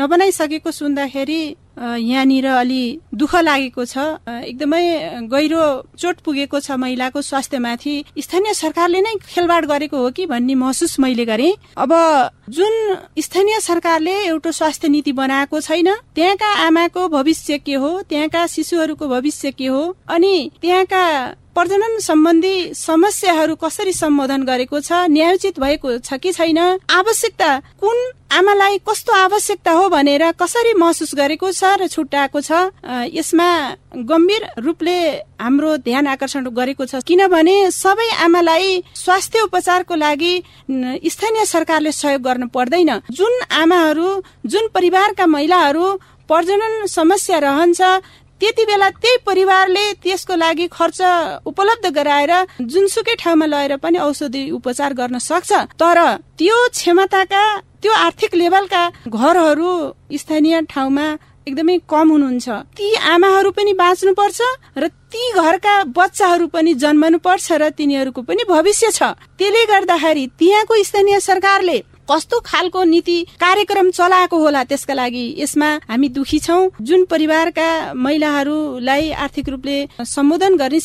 नबनाइसकेको 0.00 0.70
सुन्दाखेरि 0.70 1.40
यहाँनिर 1.76 2.46
अलि 2.46 2.98
दुःख 3.14 3.34
लागेको 3.36 3.84
छ। 3.84 3.98
एकदमै 4.28 4.84
गहिरो 5.28 5.64
चोट 5.98 6.20
पुगेको 6.24 6.60
छ 6.60 6.70
महिलाको 6.78 7.22
स्वास्थ्यमाथि। 7.22 7.94
स्थानीय 8.18 8.54
सरकारले 8.54 9.00
नै 9.00 9.14
खेलवाड 9.26 9.66
गरेको 9.66 9.96
हो 9.96 10.10
कि 10.10 10.26
भन्ने 10.26 10.54
महसुस 10.56 10.98
मैले 11.00 11.24
गरेँ। 11.24 11.52
अब 11.76 11.92
जुन 12.50 12.74
स्थानीय 13.20 13.60
सरकारले 13.60 14.14
एउटा 14.24 14.50
स्वास्थ्य 14.50 14.88
नीति 14.88 15.12
बनाएको 15.12 15.60
छैन 15.60 15.94
त्यहाँका 16.14 16.52
आमाको 16.66 17.08
भविष्य 17.08 17.58
के 17.58 17.74
हो 17.74 17.90
त्यहाँका 18.02 18.46
शिशुहरूको 18.46 19.08
भविष्य 19.08 19.50
के 19.52 19.66
हो 19.66 19.82
अनि 20.08 20.50
त्यहाँका 20.62 21.04
प्रजनन 21.56 21.98
सम्बन्धी 22.04 22.74
समस्याहरू 22.76 23.54
कसरी 23.56 23.92
सम्बोधन 23.92 24.42
गरेको 24.44 24.80
छ 24.80 24.92
न्यायोचित 25.08 25.60
भएको 25.60 25.98
छ 26.04 26.20
कि 26.20 26.32
छैन? 26.32 26.58
आवश्यकता 26.84 27.48
कुन 27.80 27.96
आमालाई 28.36 28.78
कस्तो 28.84 29.12
आवश्यकता 29.16 29.72
हो 29.72 29.88
भनेर 29.88 30.24
कसरी 30.36 30.72
महसुस 30.76 31.14
गरेको 31.16 31.52
छ 31.52 31.64
र 31.80 31.86
छुट्याएको 31.88 32.40
छ? 32.40 32.50
यसमा 33.08 33.48
गम्भीर 34.04 34.42
रूपले 34.60 34.98
हाम्रो 35.40 35.76
ध्यान 35.80 36.06
आकर्षण 36.06 36.44
गरेको 36.52 36.84
छ 36.84 37.00
किनभने 37.00 37.56
सबै 37.72 38.08
आमालाई 38.26 38.82
स्वास्थ्य 38.94 39.40
उपचारको 39.48 39.94
लागि 39.96 40.34
स्थानीय 41.08 41.44
सरकारले 41.46 41.92
सहयोग 41.92 42.22
गर्नु 42.22 42.46
पर्दैन। 42.52 42.90
जुन 43.08 43.32
आमाहरू 43.62 44.08
जुन 44.44 44.68
परिवारका 44.76 45.26
महिलाहरू 45.26 45.86
प्रजनन 46.28 46.86
समस्या 46.90 47.38
रहन्छ 47.38 47.80
त्यति 48.40 48.64
बेला 48.64 48.88
त्यही 48.92 49.16
परिवारले 49.26 49.84
त्यसको 50.02 50.34
लागि 50.36 50.66
खर्च 50.72 51.00
उपलब्ध 51.46 51.86
गराएर 51.96 52.32
जुनसुकै 52.62 53.14
ठाउँमा 53.16 53.46
लगेर 53.46 53.76
पनि 53.76 53.98
औषधि 53.98 54.42
उपचार 54.50 54.92
गर्न 54.92 55.18
सक्छ। 55.20 55.52
तर 55.74 55.98
त्यो 56.38 56.56
क्षमताका 56.70 57.44
त्यो 57.82 57.92
आर्थिक 57.94 58.34
लेभलका 58.34 58.82
घरहरू 59.08 59.72
स्थानीय 60.12 60.60
ठाउँमा 60.68 61.06
एकदमै 61.48 61.76
कम 61.88 62.06
हुनुहुन्छ। 62.10 62.48
ती 62.76 62.94
आमाहरू 63.06 63.50
पनि 63.56 63.72
बाँच्नु 63.72 64.12
पर्छ 64.12 64.40
र 64.76 64.86
ती 65.08 65.22
घरका 65.32 65.74
बच्चाहरू 65.96 66.46
पनि 66.50 66.74
जन्मनु 66.74 67.18
पर्छ 67.18 67.52
र 67.52 67.68
तिनीहरूको 67.70 68.22
पनि 68.22 68.42
भविष्य 68.48 68.90
छ। 68.90 69.02
त्यसले 69.38 69.64
गर्दाखेरि 69.64 70.26
त्यहाँको 70.38 70.82
स्थानीय 70.82 71.20
सरकारले 71.20 71.78
कस्तो 72.10 72.40
खालको 72.44 72.82
नीति 72.84 73.18
कार्यक्रम 73.40 73.90
चलाएको 73.90 74.38
होला 74.38 74.62
त्यसका 74.64 74.94
लागि 74.94 75.24
यसमा 75.38 75.70
हामी 75.88 76.08
दुखी 76.08 76.38
छौँ। 76.38 76.70
जुन 76.80 77.04
परिवारका 77.10 77.68
महिलाहरूलाई 77.96 79.10
आर्थिक 79.24 79.48
रूपले 79.48 79.76
सम्बोधन 80.06 80.56
गर्ने 80.56 80.80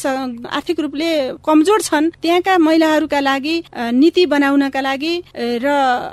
आर्थिक 0.49 0.79
रूपले 0.79 1.12
कमजोर 1.45 1.81
छन् 1.81 2.10
त्यहाँका 2.21 2.57
महिलाहरूका 2.57 3.19
लागि 3.19 3.55
नीति 3.93 4.25
बनाउनका 4.25 4.81
लागि 4.81 5.13
र 5.36 5.67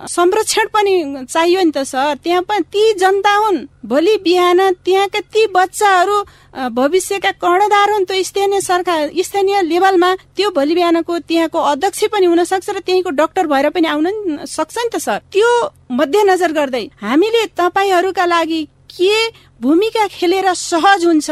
संरक्षण 0.09 0.67
पनि 0.75 0.95
चाहियो 1.25 1.63
नि 1.63 1.71
त 1.71 1.83
सर। 1.85 2.15
त्यहाँ 2.25 2.43
पनि 2.43 2.63
ती 2.73 2.93
जनता 3.01 3.35
हुन्। 3.37 3.67
भोलि 3.89 4.17
बिहान 4.25 4.61
त्यहाँका 4.85 5.21
ती 5.33 5.47
बच्चाहरू 5.49 6.17
भविष्यका 6.77 7.31
कर्णधार 7.41 7.91
हुन् 7.91 8.05
त्यो 8.05 8.23
स्थानीय 8.23 8.61
सरकार 8.61 9.11
स्थानीय 9.25 9.63
लेभलमा 9.63 10.15
त्यो 10.37 10.51
भोलि 10.57 10.75
बिहानको 10.75 11.19
त्यहाँको 11.29 11.59
अध्यक्ष 11.73 12.05
पनि 12.13 12.27
हुन 12.27 12.45
सक्छ 12.45 12.69
र 12.69 12.79
त्यहीँको 12.81 13.11
डाक्टर 13.17 13.47
भएर 13.47 13.69
पनि 13.71 13.89
आउन 13.89 14.45
सक्छ 14.47 14.77
नि 14.77 14.91
त 14.93 15.01
सर। 15.01 15.19
त्यो 15.33 15.49
मध्यनजर 15.91 16.53
गर्दै 16.53 16.85
हामीले 17.01 17.45
तपाईँहरूका 17.57 18.25
लागि 18.27 18.63
के 18.93 19.17
भूमिका 19.63 20.07
खेलेर 20.09 20.53
सहज 20.55 21.05
हुन्छ 21.07 21.31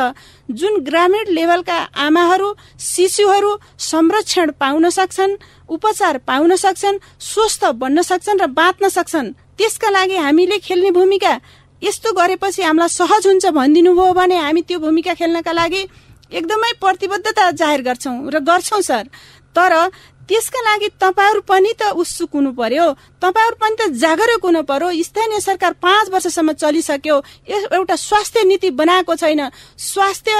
जुन 0.48 0.80
ग्रामीण 0.88 1.32
लेभलका 1.36 1.78
आमाहरू 2.06 2.48
शिशुहरू 2.80 3.52
संरक्षण 3.82 4.50
पाउन 4.60 4.88
सक्छन् 4.90 5.36
उपचार 5.68 6.18
पाउन 6.26 6.56
सक्छन् 6.56 7.02
स्वस्थ 7.20 7.64
बन्न 7.76 8.02
सक्छन् 8.02 8.40
र 8.40 8.46
बाँच्न 8.58 8.88
सक्छन् 8.88 9.32
त्यसका 9.58 9.90
लागि 9.90 10.16
हामीले 10.16 10.58
खेल्ने 10.58 10.90
भूमिका 10.90 11.32
यस्तो 11.82 12.12
गरेपछि 12.12 12.62
हामीलाई 12.62 12.88
सहज 12.88 13.26
हुन्छ 13.26 13.46
भनिदिनु 13.52 13.94
भयो 13.94 14.12
भने 14.12 14.36
हामी 14.38 14.62
त्यो 14.62 14.78
भूमिका 14.78 15.14
खेल्नका 15.14 15.52
लागि 15.52 15.82
एकदमै 16.32 16.72
प्रतिबद्धता 16.80 17.50
जाहेर 17.52 17.82
गर्छौँ 17.82 18.16
र 18.30 18.40
गर्छौँ 18.40 18.80
सर। 18.82 19.04
तर 19.54 19.72
त्यसका 20.28 20.60
लागि 20.60 20.88
तपाईँहरू 20.98 21.40
पनि 21.46 21.72
त 21.78 21.94
उत्सुक 21.94 22.30
हुनु 22.34 22.50
पर्यो। 22.52 22.86
तपाईँहरू 23.22 23.56
पनि 23.62 23.76
त 23.78 23.82
जागरुक 23.94 24.44
हुनु 24.44 24.62
पर्यो। 24.66 24.90
स्थानीय 25.02 25.40
सरकार 25.40 25.72
पाँच 25.78 26.10
वर्षसम्म 26.10 26.52
चलिसक्यो। 26.52 27.16
एउटा 27.46 27.96
स्वास्थ्य 27.96 28.42
नीति 28.44 28.70
बनाएको 28.74 29.14
छैन। 29.14 29.42
स्वास्थ्य 29.78 30.32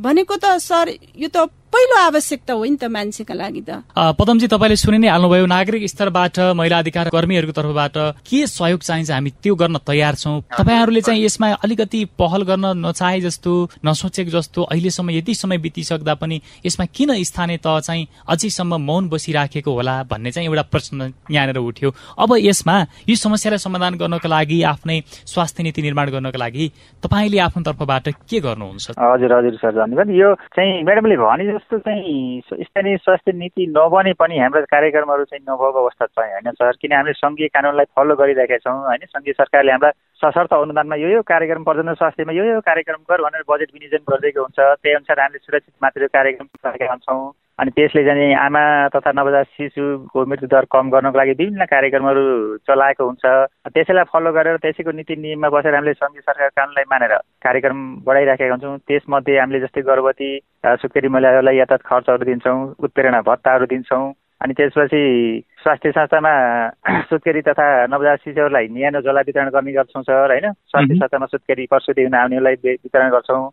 भनेको 0.00 0.36
त 0.36 0.56
सर 0.64 0.96
यो 1.16 1.28
त 1.28 1.50
पहिलो 1.74 1.96
आवश्यकता 1.98 2.52
हो 2.54 2.64
नि 2.64 2.76
त 2.78 2.86
मान्छेका 2.86 3.34
लागि 3.34 3.62
त। 3.66 3.82
पदमजी 4.14 4.46
तपाईँले 4.46 4.76
सुनि 4.78 4.98
नै 5.02 5.08
हाल्नुभयो 5.10 5.46
नागरिक 5.50 5.82
स्तरबाट 5.90 6.54
महिला 6.54 6.78
अधिकार 6.78 7.10
कर्मीहरूको 7.10 7.50
तर्फबाट 7.50 7.96
के 8.22 8.46
सहयोग 8.46 8.80
चाहिन्छ 8.80 9.10
हामी 9.10 9.30
त्यो 9.42 9.54
गर्न 9.58 9.82
तयार 9.82 10.14
छौँ। 10.14 10.54
तपाईँहरूले 10.54 11.02
चाहिँ 11.02 11.24
यसमा 11.24 11.48
अलिकति 11.66 12.00
पहल 12.14 12.42
गर्न 12.46 12.66
नचाहे 12.78 13.20
जस्तो 13.26 13.52
नसोचेको 13.82 14.30
जस्तो 14.30 14.62
अहिलेसम्म 14.70 15.10
यति 15.18 15.34
समय 15.34 15.58
बितिसक्दा 15.66 16.14
पनि 16.14 16.40
यसमा 16.62 16.86
किन 16.94 17.10
स्थानीय 17.26 17.58
तह 17.58 17.80
चाहिँ 17.82 18.06
अझैसम्म 18.22 18.78
मौन 18.78 19.08
बसिराखेको 19.10 19.72
होला 19.74 19.96
भन्ने 20.06 20.30
चाहिँ 20.30 20.46
एउटा 20.46 20.62
प्रश्न 20.70 21.10
यहाँनिर 21.26 21.58
उठ्यो। 21.58 21.90
अब 22.22 22.38
यसमा 22.38 22.76
यो 23.10 23.16
समस्यालाई 23.18 23.58
समाधान 23.58 23.98
गर्नको 23.98 24.28
लागि 24.30 24.62
आफ्नै 24.62 25.00
स्वास्थ्य 25.26 25.62
नीति 25.66 25.82
निर्माण 25.82 26.06
गर्नको 26.14 26.38
लागि 26.38 26.70
तपाईँले 27.02 27.38
आफ्नो 27.50 27.62
तर्फबाट 27.66 28.08
के 28.30 28.38
गर्नुहुन्छ? 28.46 28.94
हजुर 28.94 29.32
हजुर 29.32 29.54
सर 29.58 29.74
धन्यवाद। 29.82 30.08
यो 30.14 30.34
चाहिँ 30.54 30.82
म्याडमले 30.86 31.16
भने 31.18 31.62
जस्तो 31.64 31.78
चाहिँ 31.78 32.40
स्थानीय 32.62 32.96
स्वास्थ्य 32.96 33.32
नीति 33.32 33.66
नबने 33.66 34.12
पनि 34.12 34.38
हाम्रो 34.38 34.62
कार्यक्रमहरू 34.68 35.24
चाहिँ 35.24 35.44
नभएको 35.48 35.80
अवस्था 35.80 36.06
छ 36.06 36.18
होइन 36.18 36.50
सर। 36.52 36.76
किन 36.76 36.92
हामीले 36.92 37.12
सङ्घीय 37.12 37.48
कानुनलाई 37.48 37.84
फलो 37.96 38.14
गरिरहेका 38.16 38.58
छौँ 38.60 38.76
होइन। 38.84 39.06
सङ्घीय 39.08 39.32
सरकारले 39.32 39.72
हामीलाई 39.72 39.96
सशर्त 40.20 40.52
अनुदानमा 40.52 40.96
यो 40.96 41.08
यो 41.08 41.22
कार्यक्रम 41.24 41.64
पर्यटन 41.64 41.94
स्वास्थ्यमा 41.94 42.32
यो 42.32 42.44
यो 42.44 42.60
कार्यक्रम 42.60 43.00
गर 43.08 43.22
भनेर 43.24 43.44
बजेट 43.48 43.70
विनियोजन 43.72 44.04
गरिदिएको 44.04 44.40
हुन्छ। 44.40 44.58
त्यही 44.60 44.94
अनुसार 44.94 45.20
हामीले 45.20 45.38
सुरक्षित 45.40 45.74
मातृ 45.82 46.06
कार्यक्रम 46.12 46.46
गरेका 46.64 46.92
हुन्छौँ 46.92 47.32
अनि 47.58 47.70
त्यसले 47.70 48.02
चाहिँ 48.04 48.34
आमा 48.34 48.62
तथा 48.94 49.10
नवजात 49.14 49.46
शिशुको 49.56 50.24
मृत्युदर 50.26 50.64
कम 50.74 50.90
गर्नको 50.90 51.18
लागि 51.18 51.34
विभिन्न 51.38 51.64
कार्यक्रमहरू 51.70 52.24
चलाएको 52.66 53.04
हुन्छ। 53.06 53.24
त्यसैलाई 53.70 54.10
फलो 54.10 54.32
गरेर 54.32 54.56
त्यसैको 54.58 54.90
नीति 54.90 55.16
नियममा 55.16 55.48
बसेर 55.54 55.74
हामीले 55.74 55.94
सङ्घीय 55.94 56.20
सरकार 56.26 56.48
कानुनलाई 56.58 56.84
मानेर 56.90 57.14
कार्यक्रम 57.46 57.78
बढाइराखेका 58.06 58.54
हुन्छौँ। 58.54 58.78
त्यसमध्ये 58.88 59.38
हामीले 59.38 59.60
जस्तै 59.60 59.82
गर्भवती 59.86 60.30
सुत्केरी 60.82 61.08
महिलाहरूलाई 61.14 61.56
यातायात 61.56 61.86
खर्चहरू 61.86 62.24
दिन्छौँ 62.26 62.58
उत्प्रेरणा 62.84 63.20
भत्ताहरू 63.22 63.66
दिन्छौँ। 63.70 64.12
अनि 64.42 64.52
त्यसपछि 64.58 65.02
स्वास्थ्य 65.62 65.90
संस्थामा 65.90 66.32
सुत्केरी 67.10 67.40
तथा 67.48 67.66
नवजात 67.86 68.18
शिशुहरूलाई 68.24 68.66
न्यानो 68.68 69.00
जला 69.00 69.20
वितरण 69.26 69.48
गर्ने 69.54 69.72
गर्छौँ 69.72 70.02
सर 70.02 70.30
होइन? 70.30 70.52
स्वास्थ्य 70.52 70.94
संस्थामा 70.94 71.26
सुत्केरी 71.26 71.66
प्रसुति 71.70 72.02
हुन 72.02 72.14
आउनेलाई 72.14 72.54
वितरण 72.66 73.10
गर्छौँ। 73.14 73.48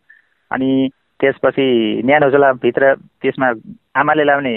अनि 0.52 0.90
त्यसपछि 1.22 1.66
न्यानो 2.06 2.30
झोलाभित्र 2.30 2.94
त्यसमा 3.22 3.52
आमाले 4.02 4.26
लाउने 4.26 4.56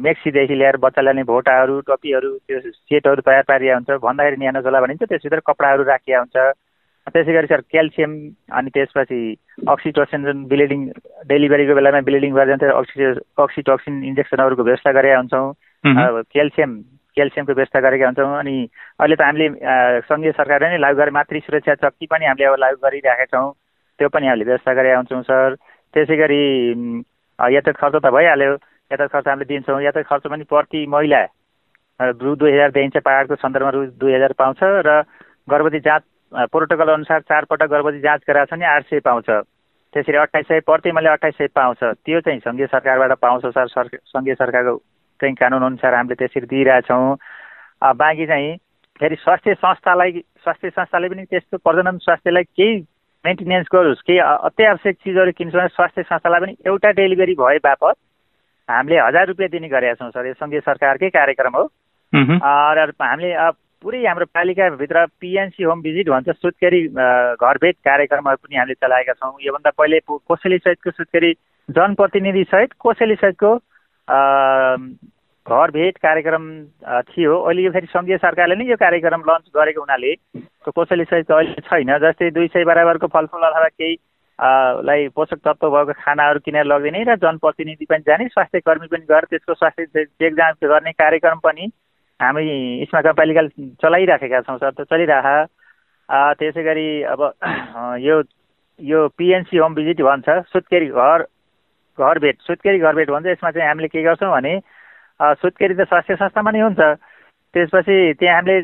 मेक्सीदेखि 0.00 0.58
लिएर 0.58 0.76
बच्चा 0.82 1.02
ल्याउने 1.02 1.22
भोटाहरू 1.30 1.80
टपीहरू 1.88 2.30
त्यो 2.48 2.58
सेटहरू 2.60 3.20
तयार 3.26 3.42
पारिया 3.48 3.74
हुन्छ। 3.74 3.90
भन्दाखेरि 4.02 4.36
न्यानो 4.40 4.60
झोला 4.62 4.80
भनिन्छ 4.80 5.02
त्यसभित्र 5.02 5.40
कपडाहरू 5.46 5.84
राखिया 5.84 6.18
हुन्छ। 6.18 6.36
त्यसै 7.06 7.32
गरी 7.32 7.46
सर 7.46 7.60
क्याल्सियम 7.70 8.12
अनि 8.58 8.70
त्यसपछि 8.74 9.18
अक्सिटोसिन 9.68 10.24
जुन 10.24 10.44
ब्लिडिङ 10.52 10.80
डेलिभरीको 11.28 11.74
बेलामा 11.74 12.00
ब्लिडिङ 12.08 12.32
भएर 12.34 12.48
जान्छ 12.48 12.64
अक्सि 12.64 13.04
अक्सिटोक्सिन 13.44 14.02
इन्जेक्सनहरूको 14.04 14.62
व्यवस्था 14.64 14.92
गरेका 14.92 15.18
हुन्छौँ। 15.18 15.52
क्याल्सियम 16.32 16.72
क्याल्सियमको 17.16 17.52
व्यवस्था 17.52 17.80
गरेका 17.80 18.06
हुन्छौँ 18.06 18.38
अनि 18.38 18.56
अहिले 19.00 19.16
त 19.16 19.22
हामीले 19.22 19.46
सङ्घीय 20.08 20.32
सरकारले 20.40 20.68
नै 20.72 20.78
लागु 20.82 20.98
गरे 21.00 21.10
मातृ 21.18 21.40
सुरक्षा 21.46 21.74
चक्की 21.84 22.06
पनि 22.10 22.26
हामीले 22.26 22.48
अब 22.48 22.58
लागु 22.64 22.82
गरिराखेका 22.86 23.30
छौँ। 23.36 23.46
त्यो 23.98 24.08
पनि 24.08 24.26
हामीले 24.26 24.44
व्यवस्था 24.44 24.72
गरेका 24.74 24.96
हुन्छौँ 24.96 25.22
सर। 25.22 25.54
त्यसै 25.94 26.16
गरी 26.16 26.42
यातायात 27.38 27.76
खर्च 27.80 27.94
त 28.04 28.06
भइहाल्यो। 28.12 28.52
यातायात 28.90 29.10
खर्च 29.12 29.28
हामीले 29.28 29.48
दिन्छौँ। 29.48 29.80
यातायात 29.82 30.06
खर्च 30.10 30.24
पनि 30.30 30.44
प्रति 30.44 30.86
महिला 30.86 31.22
रु 32.00 32.34
दुई 32.36 32.52
हजार 32.52 32.70
दिइन्छ 32.76 32.96
पाहाडको 33.04 33.34
सन्दर्भमा 33.40 33.70
रु 33.72 33.84
दुई 34.00 34.12
हजार 34.14 34.32
पाउँछ 34.38 34.58
र 34.84 35.02
गर्भवती 35.48 35.80
जाँच 35.80 36.02
प्रोटोकल 36.52 36.88
अनुसार 36.92 37.20
चारपटक 37.30 37.68
गर्भवती 37.70 38.00
जाँच 38.00 38.20
गराएको 38.28 38.46
छ 38.46 38.58
भने 38.58 38.66
आठ 38.66 38.84
सय 38.90 39.00
पाउँछ। 39.00 39.28
त्यसरी 39.94 40.16
अट्ठाइस 40.18 40.46
सय 40.48 40.60
प्रति 40.60 40.92
महिला 40.92 41.12
अट्ठाइस 41.12 41.34
सय 41.38 41.46
पाउँछ। 41.56 41.78
त्यो 42.04 42.20
चाहिँ 42.20 42.40
सङ्घीय 42.44 42.66
सरकारबाट 42.66 43.12
पाउँछ 43.18 43.46
सर। 43.46 43.66
सर 43.68 43.88
सङ्घीय 44.12 44.34
सरकारको 44.34 44.76
चाहिँ 45.20 45.34
कानुन 45.40 45.62
अनुसार 45.62 45.94
हामीले 45.94 46.14
त्यसरी 46.20 46.46
दिइरहेछौँ। 46.46 47.16
बाँकी 47.96 48.26
चाहिँ 48.26 48.56
फेरि 49.00 49.16
स्वास्थ्य 49.16 49.54
संस्थालाई 49.54 50.12
स्वास्थ्य 50.44 50.70
संस्थाले 50.70 51.08
पनि 51.08 51.24
त्यस्तो 51.24 51.58
प्रजनन 51.64 51.98
स्वास्थ्यलाई 52.04 52.44
केही 52.44 52.76
मेन्टेनेन्स 53.26 53.66
गरोस् 53.74 54.06
केही 54.06 54.18
अत्यावश्यक 54.18 54.96
चिजहरू 55.04 55.32
किन्छ 55.38 55.54
भने 55.54 55.68
स्वास्थ्य 55.68 56.02
संस्थालाई 56.02 56.40
पनि 56.40 56.54
एउटा 56.66 56.90
डेलिभरी 57.00 57.34
भए 57.42 57.58
बापत 57.64 57.96
हामीले 58.68 58.98
हजार 59.00 59.26
रुपियाँ 59.26 59.50
दिने 59.50 59.68
गरेका 59.68 59.94
छौँ 59.94 60.10
सर। 60.10 60.26
यो 60.26 60.34
सङ्घीय 60.34 60.60
सरकारकै 60.60 61.10
कार्यक्रम 61.16 61.56
हो। 61.56 61.64
र 62.78 62.92
हामीले 63.02 63.30
पुरै 63.82 63.98
हाम्रो 64.06 64.26
पालिकाभित्र 64.34 65.04
पिएनसी 65.20 65.62
होम 65.62 65.80
भिजिट 65.82 66.08
भन्छ 66.08 66.28
सुत्केरी 66.36 66.80
घरभेट 66.88 67.76
कार्यक्रमहरू 67.84 68.36
पनि 68.42 68.56
हामीले 68.56 68.74
चलाएका 68.74 69.12
छौँ। 69.12 69.32
योभन्दा 69.42 69.70
पहिले 69.78 69.98
कोसेली 70.08 70.58
सहितको 70.58 70.90
सुत्केरी 70.90 71.32
जनप्रतिनिधि 71.68 72.44
सहित 72.50 72.72
कोसेली 72.80 73.14
सहितको 73.22 73.50
घर 75.46 75.70
भेट 75.70 75.98
कार्यक्रम 75.98 76.44
थियो। 77.10 77.38
अहिले 77.38 77.62
यो 77.62 77.70
फेरि 77.72 77.86
सङ्घीय 77.86 78.16
सरकारले 78.18 78.54
नै 78.56 78.64
यो 78.66 78.76
कार्यक्रम 78.76 79.22
लन्च 79.28 79.46
गरेको 79.56 79.80
हुनाले 79.80 80.14
त्यो 80.34 80.72
कसैले 80.78 81.04
सहित 81.04 81.30
अहिले 81.30 81.62
छैन। 81.68 81.96
जस्तै 82.02 82.30
दुई 82.34 82.46
सय 82.54 82.64
बराबरको 82.66 83.06
फलफुल 83.14 83.42
अथवा 83.48 83.68
केही 83.68 83.94
लाई 84.86 85.08
पोषक 85.16 85.40
तत्त्व 85.44 85.70
भएको 85.70 85.92
खानाहरू 86.02 86.40
किनेर 86.44 86.64
लगिदिने 86.66 87.04
र 87.08 87.16
जनप्रतिनिधि 87.22 87.86
पनि 87.90 88.02
जाने 88.06 88.28
स्वास्थ्य 88.28 88.60
कर्मी 88.66 88.86
पनि 88.92 89.06
गएर 89.10 89.24
त्यसको 89.30 89.54
स्वास्थ्य 89.54 90.04
चेक 90.04 90.34
जाँच 90.34 90.64
गर्ने 90.64 90.92
कार्यक्रम 90.92 91.38
पनि 91.46 91.70
हामी 92.20 92.44
इस्मा 92.82 93.00
गाउँपालिकाले 93.06 93.70
चलाइराखेका 93.82 94.40
छौँ 94.40 94.58
सर। 94.58 94.70
त्यो 94.76 94.84
चलिरह। 94.90 95.28
त्यसै 96.38 96.62
गरी 96.62 96.88
अब 97.14 97.20
यो 98.02 98.22
यो 98.80 99.08
पिएनसी 99.18 99.56
होम 99.56 99.74
भिजिट 99.74 100.00
भन्छ 100.02 100.28
सुत्केरी 100.52 100.86
घर 100.86 101.22
घर 101.98 102.18
भेट 102.18 102.36
सुत्केरी 102.46 102.78
घर 102.78 102.94
भेट 102.94 103.10
भन्छ। 103.10 103.26
यसमा 103.26 103.50
चाहिँ 103.50 103.68
हामीले 103.68 103.88
के 103.88 104.02
गर्छौँ 104.02 104.32
भने 104.32 104.54
सुत्केरी 105.20 105.74
त 105.74 105.88
स्वास्थ्य 105.88 106.16
संस्थामा 106.16 106.50
नै 106.50 106.60
हुन्छ। 106.60 106.80
त्यसपछि 107.54 107.96
त्यहाँ 108.20 108.36
हामीले 108.36 108.60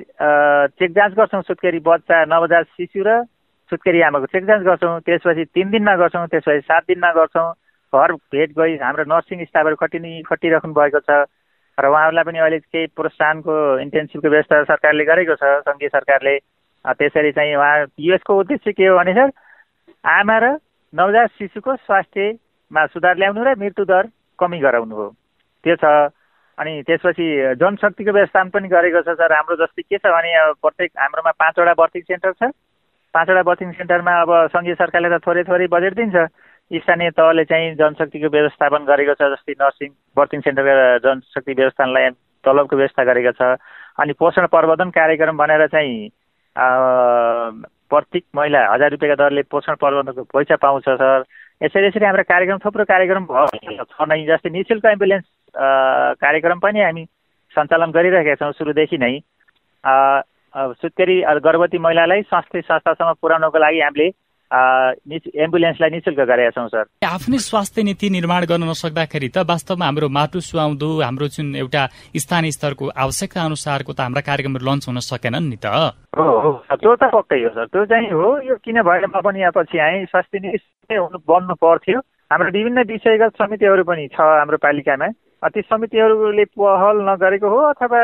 चेक 0.79 0.91
जाँच 0.93 1.13
गर्छौँ 1.17 1.43
सुत्केरी 1.49 1.79
बच्चा 1.81 2.25
नवजात 2.29 2.65
शिशु 2.77 3.03
र 3.07 3.25
सुत्केरी 3.73 4.01
आमाको 4.05 4.27
चेक 4.33 4.45
जाँच 4.45 4.63
गर्छौँ। 4.69 5.01
त्यसपछि 5.01 5.45
तिन 5.55 5.71
दिनमा 5.71 5.95
गर्छौँ 5.97 6.27
त्यसपछि 6.29 6.61
सात 6.69 6.83
दिनमा 6.93 7.11
गर्छौँ। 7.17 7.49
घर 7.93 8.13
भेट 8.33 8.51
गई 8.59 8.77
हाम्रो 8.85 9.05
नर्सिङ 9.09 9.45
स्टाफहरू 9.49 9.77
खटिने 9.81 10.23
खटिराख्नु 10.29 10.73
भएको 10.77 11.01
छ। 11.09 11.25
र 11.79 11.85
उहाँहरूलाई 11.89 12.25
पनि 12.25 12.39
अहिले 12.39 12.59
केही 12.69 12.87
प्रोत्साहनको 12.97 13.55
इन्टेन्सिभको 13.81 14.29
व्यवस्था 14.29 14.63
सरकारले 14.69 15.05
गरेको 15.09 15.35
छ 15.41 15.45
सङ्घीय 15.65 15.89
सरकारले। 15.89 16.35
त्यसरी 16.85 17.33
चाहिँ 17.33 17.55
उहाँ 17.57 17.77
यसको 17.97 18.33
उद्देश्य 18.41 18.73
के 18.77 18.87
हो 18.87 18.97
भने 18.99 19.13
सर 19.17 19.29
आमा 20.05 20.37
र 20.45 20.45
नवजात 20.93 21.29
शिशुको 21.39 21.77
स्वास्थ्यमा 21.89 22.87
सुधार 22.93 23.17
ल्याउनु 23.17 23.41
र 23.41 23.57
मृत्युदर 23.57 24.05
कमी 24.37 24.59
गराउनु 24.61 24.95
हो। 24.97 25.07
त्यो 25.65 25.77
छ। 25.81 26.13
अनि 26.59 26.83
त्यसपछि 26.89 27.27
जनशक्तिको 27.61 28.13
व्यवस्था 28.13 28.43
पनि 28.53 28.69
गरेको 28.69 29.01
छ 29.03 29.17
सर। 29.17 29.33
हाम्रो 29.33 29.57
जस्तै 29.65 29.83
के 29.83 29.99
छ 29.99 30.07
भने 30.13 30.31
प्रत्येक 30.63 30.91
हाम्रोमा 31.01 31.31
पाँचवटा 31.43 31.75
बर्थिङ 31.81 32.03
सेन्टर 32.09 32.33
छ। 32.33 32.51
पाँचवटा 33.15 33.43
बर्थिङ 33.49 33.73
सेन्टरमा 33.79 34.13
अब 34.21 34.31
सङ्घीय 34.53 34.75
सरकारले 34.75 35.09
त 35.13 35.21
थोरै 35.27 35.43
थोरै 35.49 35.67
बजेट 35.73 35.95
दिन्छ। 36.01 36.17
स्थानीय 36.73 37.11
तहले 37.13 37.45
चाहिँ 37.45 37.75
जनशक्तिको 37.77 38.29
व्यवस्थापन 38.33 38.85
गरेको 38.89 39.15
छ 39.21 39.29
जस्तै 39.33 39.55
नर्सिङ 39.61 39.91
बर्थिङ 40.17 40.41
सेन्टरका 40.41 40.75
जनशक्ति 41.05 41.53
व्यवस्थानलाई 41.53 42.11
तलबको 42.45 42.77
व्यवस्था 42.77 43.05
गरेको 43.05 43.33
छ। 43.37 43.43
अनि 44.01 44.13
पोषण 44.17 44.47
प्रवर्धन 44.53 44.91
कार्यक्रम 44.97 45.37
भनेर 45.37 45.67
चाहिँ 45.69 46.11
प्रत्येक 47.93 48.25
महिला 48.37 48.61
हजार 48.73 48.91
रुपियाँको 48.91 49.23
दरले 49.23 49.43
पोषण 49.53 49.75
प्रबन्धनको 49.77 50.23
पैसा 50.33 50.57
पाउँछ 50.57 50.89
सर। 50.89 51.25
यसरी 51.63 51.87
यसरी 51.87 52.05
हाम्रो 52.07 52.23
कार्यक्रम 52.29 52.59
थुप्रो 52.65 52.85
कार्यक्रम 52.89 53.25
भयो। 53.29 53.85
छ 53.85 54.09
नै 54.09 54.25
जस्तै 54.27 54.51
नि 54.51 54.63
शुल्क 54.69 54.87
एम्बुलेन्स 54.97 55.25
कार्यक्रम 55.55 56.59
पनि 56.59 56.81
हामी 56.81 57.05
सञ्चालन 57.55 57.91
गरिरहेका 57.93 58.35
छौँ 58.41 58.53
सुरुदेखि 58.59 58.99
नै। 58.99 59.15
सुत्केरी 60.81 61.17
गर्भवती 61.45 61.79
महिलालाई 61.79 62.23
स्वास्थ्य 62.23 62.61
संस्थासम्म 62.61 63.13
पुर्याउनको 63.21 63.59
लागि 63.59 63.81
हामीले 63.81 64.09
एम्बुलेन्सलाई 64.53 65.91
निशुल्क 65.91 66.19
गरेका 66.29 66.51
छौँ 66.53 66.69
सर। 66.69 66.85
आफ्नै 67.09 67.39
स्वास्थ्य 67.41 67.83
नीति 67.83 68.09
निर्माण 68.13 68.45
गर्न 68.45 68.69
नसक्दाखेरि 68.69 69.29
त 69.33 69.49
वास्तवमा 69.49 69.85
हाम्रो 69.85 70.09
माटो 70.13 70.41
सुहाउँदो 70.45 70.89
हाम्रो 71.01 71.27
जुन 71.33 71.57
एउटा 71.57 71.83
स्थानीय 72.21 72.53
स्तरको 72.53 72.85
आवश्यकता 72.93 73.41
अनुसारको 73.49 73.93
त 73.97 74.01
हाम्रा 74.05 74.21
कार्यक्रमहरू 74.29 74.65
लन्च 74.69 74.89
हुन 74.89 75.01
सकेनन् 75.01 75.49
नि 75.49 75.57
त। 75.57 75.67
हो 76.13 76.61
त्यो 76.69 76.93
त 77.01 77.09
पक्कै 77.17 77.41
हो 77.45 77.51
सर। 77.57 77.67
त्यो 77.73 77.85
चाहिँ 77.89 78.13
हो 78.13 78.29
यो 78.45 78.57
किन 78.61 78.83
भएर 78.85 79.09
म 79.09 79.25
पनि 79.25 79.41
यहाँ 79.41 79.57
पछि 79.57 79.79
आएँ। 79.79 80.05
स्वास्थ्य 80.13 80.39
नीति 80.45 80.95
हुनु 81.01 81.19
बन्नु 81.25 81.55
पर्थ्यो। 81.57 81.99
हाम्रो 82.29 82.51
विभिन्न 82.53 82.85
विषयगत 82.93 83.41
समितिहरू 83.41 83.85
पनि 83.89 84.05
छ 84.13 84.21
हाम्रो 84.21 84.61
पालिकामा। 84.61 85.09
ती 85.43 85.61
समितिहरूले 85.63 86.45
पहल 86.55 86.97
नगरेको 87.03 87.49
हो 87.51 87.59
अथवा 87.75 88.01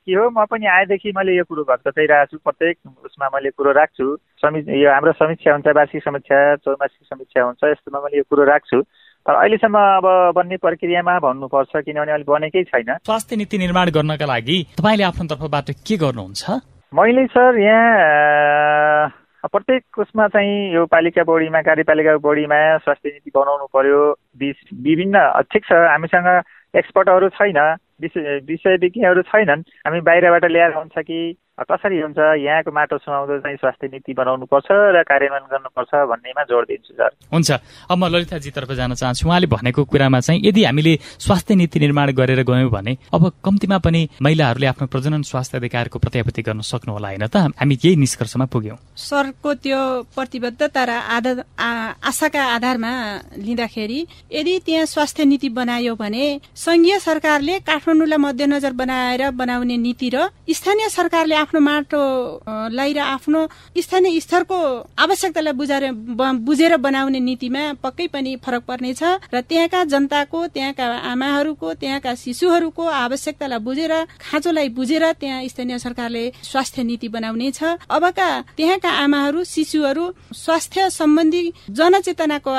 के 0.00 0.12
हो? 0.14 0.30
म 0.32 0.44
पनि 0.48 0.66
आएदेखि 0.66 1.12
मैले 1.12 1.36
यो 1.36 1.44
कुरो 1.44 1.64
घटाइरहेको 1.64 2.24
छु 2.32 2.38
प्रत्येक 2.40 2.76
उसमा 3.04 3.28
मैले 3.34 3.50
कुरो 3.52 3.72
राख्छु। 3.76 4.06
समिति 4.40 4.72
यो 4.84 4.88
हाम्रो 4.88 5.12
समीक्षा 5.20 5.52
हुन्छ 5.52 5.68
वार्षिक 5.76 6.02
समीक्षा 6.02 6.38
चौमासिक 6.64 7.04
समीक्षा 7.12 7.44
हुन्छ 7.44 7.60
यस्तोमा 7.64 8.00
मैले 8.00 8.16
यो 8.18 8.24
कुरो 8.24 8.44
राख्छु। 8.48 8.80
तर 8.80 9.34
अहिलेसम्म 9.36 9.76
अब 9.76 10.32
बन्ने 10.32 10.56
प्रक्रियामा 10.56 11.18
भन्नुपर्छ 11.20 11.72
किनभने 11.76 12.12
अहिले 12.12 12.24
बनेकै 12.24 12.64
छैन। 12.72 13.04
स्वास्थ्य 13.04 13.36
नीति 13.36 13.58
निर्माण 13.58 13.90
गर्नका 13.92 14.24
लागि 14.24 14.58
तपाईँले 14.80 15.04
आफ्नो 15.04 15.28
तर्फबाट 15.28 15.68
के 15.84 15.96
गर्नुहुन्छ? 16.00 16.42
मैले 16.96 17.26
सर 17.36 17.58
यहाँ 17.60 19.12
प्रत्येक 19.44 19.98
उसमा 19.98 20.26
चाहिँ 20.28 20.74
यो 20.74 20.84
पालिका 20.88 21.22
बोर्डीमा 21.24 21.60
कार्यपालिका 21.62 22.16
बोर्डीमा 22.24 22.56
स्वास्थ्य 22.84 23.08
नीति 23.08 23.30
बनाउनु 23.36 23.66
पर्यो। 23.76 24.00
विभिन्न 24.40 25.16
ठिक 25.52 25.64
छ 25.68 25.72
हामीसँग 25.72 26.28
एक्सपर्टहरू 26.76 27.28
छैन 27.28 27.58
विषय 28.00 28.40
विषय 28.44 28.76
विज्ञहरू 28.76 29.22
छैनन्। 29.22 29.62
हामी 29.86 30.00
बाहिरबाट 30.00 30.44
ल्याएर 30.44 30.72
हुन्छ 30.72 30.98
कि 30.98 31.36
कसरी 31.64 31.98
हुन्छ? 32.00 32.18
यहाँको 32.38 32.70
माटो 32.70 32.96
सुहाउँदो 32.98 33.38
चाहिँ 33.42 33.56
स्वास्थ्य 33.56 33.86
नीति 33.92 34.12
बनाउनुपर्छ 34.14 34.68
र 34.70 35.02
कार्यान्वयन 35.02 35.46
गर्नुपर्छ 35.50 35.92
भन्नेमा 36.10 36.42
जोड 36.46 36.64
दिन्छु 36.68 36.92
सर। 36.94 37.10
हुन्छ। 37.34 37.50
अब 37.90 37.98
म 37.98 38.04
ललिताजीतर्फ 38.06 38.70
जान 38.72 38.94
चाहन्छु। 38.94 39.28
उहाँले 39.28 39.46
भनेको 39.50 39.84
कुरामा 39.84 40.20
चाहिँ 40.20 40.40
यदि 40.44 40.64
हामीले 40.64 40.94
स्वास्थ्य 41.18 41.54
नीति 41.54 41.78
निर्माण 41.80 42.12
गरेर 42.14 42.42
गयौँ 42.42 42.70
भने 42.70 42.96
अब 43.14 43.22
कम्तीमा 43.44 43.78
पनि 43.78 44.00
महिलाहरूले 44.22 44.66
आफ्नो 44.66 44.86
प्रजनन 44.86 45.22
स्वास्थ्य 45.22 45.58
अधिकारको 45.58 45.98
प्रत्याभूति 45.98 46.42
गर्न 46.42 46.60
सक्नु 46.62 46.92
होला 46.92 47.08
होइन 47.08 47.26
त? 47.26 47.36
हामी 47.58 47.74
यही 47.74 47.96
निष्कर्षमा 47.96 48.46
पुग्यौँ। 48.46 48.78
सरको 48.96 49.54
त्यो 49.54 49.80
प्रतिबद्धता 50.14 50.84
र 50.84 50.90
आधार 50.90 51.38
आशाका 51.58 52.42
आधारमा 52.54 52.92
लिँदाखेरि 53.38 54.00
यदि 54.32 54.54
त्यहाँ 54.66 54.86
स्वास्थ्य 54.86 55.24
नीति 55.24 55.48
बनायो 55.50 55.94
भने 55.94 56.24
संघीय 56.54 56.98
सरकारले 56.98 57.58
काठमाडौँलाई 57.60 58.18
मध्यनजर 58.18 58.72
बनाएर 58.72 59.30
बनाउने 59.30 59.76
नीति 59.76 60.08
र 60.14 60.28
स्थानीय 60.48 60.88
सरकारले 60.88 61.34
आफ्नो 61.48 61.60
माटोलाई 61.60 62.92
र 62.92 62.98
आफ्नो 63.00 63.40
स्थानीय 63.80 64.20
स्तरको 64.20 64.58
आवश्यकतालाई 65.00 65.52
बुझाएर 65.56 65.84
बुझेर 66.44 66.76
बनाउने 66.76 67.20
नीतिमा 67.20 67.62
पक्कै 67.80 68.06
पनि 68.12 68.36
फरक 68.44 68.62
पर्नेछ 68.68 69.02
र 69.32 69.40
त्यहाँका 69.48 69.80
जनताको 69.88 70.46
त्यहाँका 70.52 70.86
आमाहरूको 71.08 71.68
त्यहाँका 71.80 72.14
शिशुहरूको 72.14 72.84
आवश्यकतालाई 72.84 73.58
बुझेर 73.64 73.92
खाँचोलाई 74.20 74.68
बुझेर 74.76 75.04
त्यहाँ 75.16 75.48
स्थानीय 75.48 75.78
सरकारले 75.78 76.24
स्वास्थ्य 76.44 76.82
नीति 76.84 77.08
बनाउनेछ 77.08 77.60
अबका 77.88 78.28
त्यहाँका 78.56 78.90
आमाहरू 79.04 79.44
शिशुहरू 79.44 80.04
स्वास्थ्य 80.36 80.90
सम्बन्धी 80.92 81.42
जनचेतनाको 81.72 82.52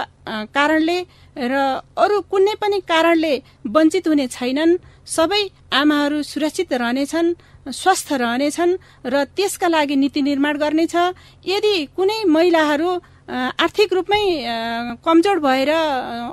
कारणले 0.49 0.99
र 1.37 1.53
अरू 1.93 2.19
कुनै 2.31 2.53
पनि 2.61 2.79
कारणले 2.89 3.33
वञ्चित 3.69 4.07
हुने 4.07 4.27
छैनन्। 4.27 4.77
सबै 5.09 5.41
आमाहरू 5.73 6.21
सुरक्षित 6.21 6.73
रहनेछन्। 6.73 7.33
स्वस्थ 7.67 8.13
रहनेछन् 8.13 8.73
र 9.05 9.23
त्यसका 9.35 9.67
लागि 9.67 9.95
नीति 9.95 10.21
निर्माण 10.21 10.57
गर्नेछ। 10.57 10.95
यदि 11.45 11.75
कुनै 11.95 12.23
महिलाहरू 12.25 12.89
आर्थिक 13.29 13.93
रूपमै 13.93 14.23
कमजोर 15.05 15.39
भएर 15.39 15.69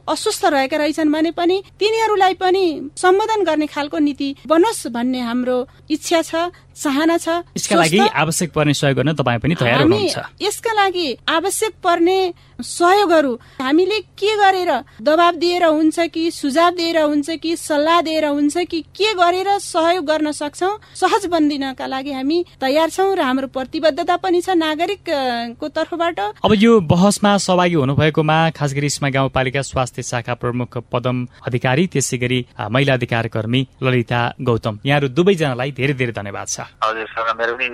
अस्वस्थ 0.08 0.44
रहेका 0.48 0.76
रहेछन् 0.76 1.12
भने 1.12 1.30
पनि 1.36 1.56
तिनीहरूलाई 1.76 2.34
पनि 2.40 2.64
सम्बोधन 2.96 3.44
गर्ने 3.44 3.66
खालको 3.66 3.98
नीति 3.98 4.28
बनोस् 4.48 4.86
भन्ने 4.88 5.20
हाम्रो 5.20 5.56
इच्छा 5.90 6.22
छ। 6.22 6.34
चाहना 6.76 7.16
छ 7.18 7.28
यसका 7.56 7.76
लागि 7.76 7.98
आवश्यक 7.98 8.52
पर्ने 8.52 8.74
सहयोग 8.74 8.96
गर्न 8.96 9.12
तपाईँ 9.16 9.40
पनि 9.40 9.54
तयार 9.56 9.80
हुनुहुन्छ। 9.82 10.18
यसका 10.42 10.72
लागि 10.72 11.08
आवश्यक 11.28 11.72
पर्ने 11.82 12.18
सहयोगहरू 12.56 13.32
हामीले 13.60 13.98
के 14.16 14.32
गरेर 14.36 14.70
दबाब 15.02 15.34
दिएर 15.36 15.64
हुन्छ 15.66 16.08
कि 16.08 16.30
सुझाव 16.30 16.70
दिएर 16.76 16.98
हुन्छ 16.98 17.36
कि 17.42 17.56
सल्लाह 17.56 18.00
दिएर 18.02 18.24
हुन्छ 18.26 18.64
कि 18.70 18.80
के 18.96 19.12
गरेर 19.14 19.48
सहयोग 19.60 20.04
गर्न 20.04 20.32
सक्छौ 20.32 20.70
सहज 20.94 21.26
बनिदिनका 21.32 21.86
लागि 21.86 22.12
हामी 22.12 22.38
तयार 22.60 22.90
छौँ 22.90 23.14
र 23.14 23.20
हाम्रो 23.20 23.48
प्रतिबद्धता 23.52 24.16
पनि 24.16 24.40
छ 24.40 24.56
नागरिकको 24.56 25.68
तर्फबाट। 25.68 26.20
अब 26.44 26.52
यो 26.56 26.80
बहसमा 26.82 27.36
सहभागी 27.38 27.74
हुनुभएकोमा 27.76 28.38
खास 28.56 28.74
गरी 28.74 28.86
इस्मा 28.86 29.08
गाउँपालिका 29.10 29.62
स्वास्थ्य 29.62 30.02
शाखा 30.02 30.34
प्रमुख 30.40 30.78
पदम 30.92 31.26
अधिकारी 31.46 31.86
त्यसै 31.92 32.16
गरी 32.18 32.40
महिला 32.60 32.94
अधिकार 32.94 33.28
कर्मी 33.28 33.66
ललिता 33.82 34.20
गौतम। 34.40 34.78
यहाँहरू 34.86 35.08
दुवैजनालाई 35.12 35.70
धेरै 35.76 35.94
धेरै 35.94 36.12
धन्यवाद 36.12 36.48
छ। 36.48 36.65
हजुर 36.84 37.06
सर 37.06 37.34
मेरो 37.38 37.54
पनि 37.56 37.68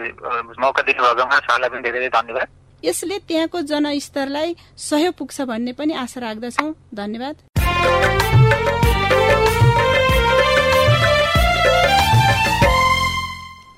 मौका 0.61 0.83
दिनुभएकोमा 0.83 1.39
सरलाई 1.39 1.69
पनि 1.69 1.83
धेरै 1.83 1.99
धेरै 1.99 2.11
धन्यवाद। 2.11 2.49
यसले 2.85 3.19
त्यहाँको 3.29 3.61
जनस्तरलाई 3.63 4.57
सहयोग 4.79 5.15
पुग्छ 5.15 5.41
भन्ने 5.51 5.73
पनि 5.73 5.93
आशा 5.95 6.21
राख्दछौ। 6.21 6.69
धन्यवाद। 6.95 7.37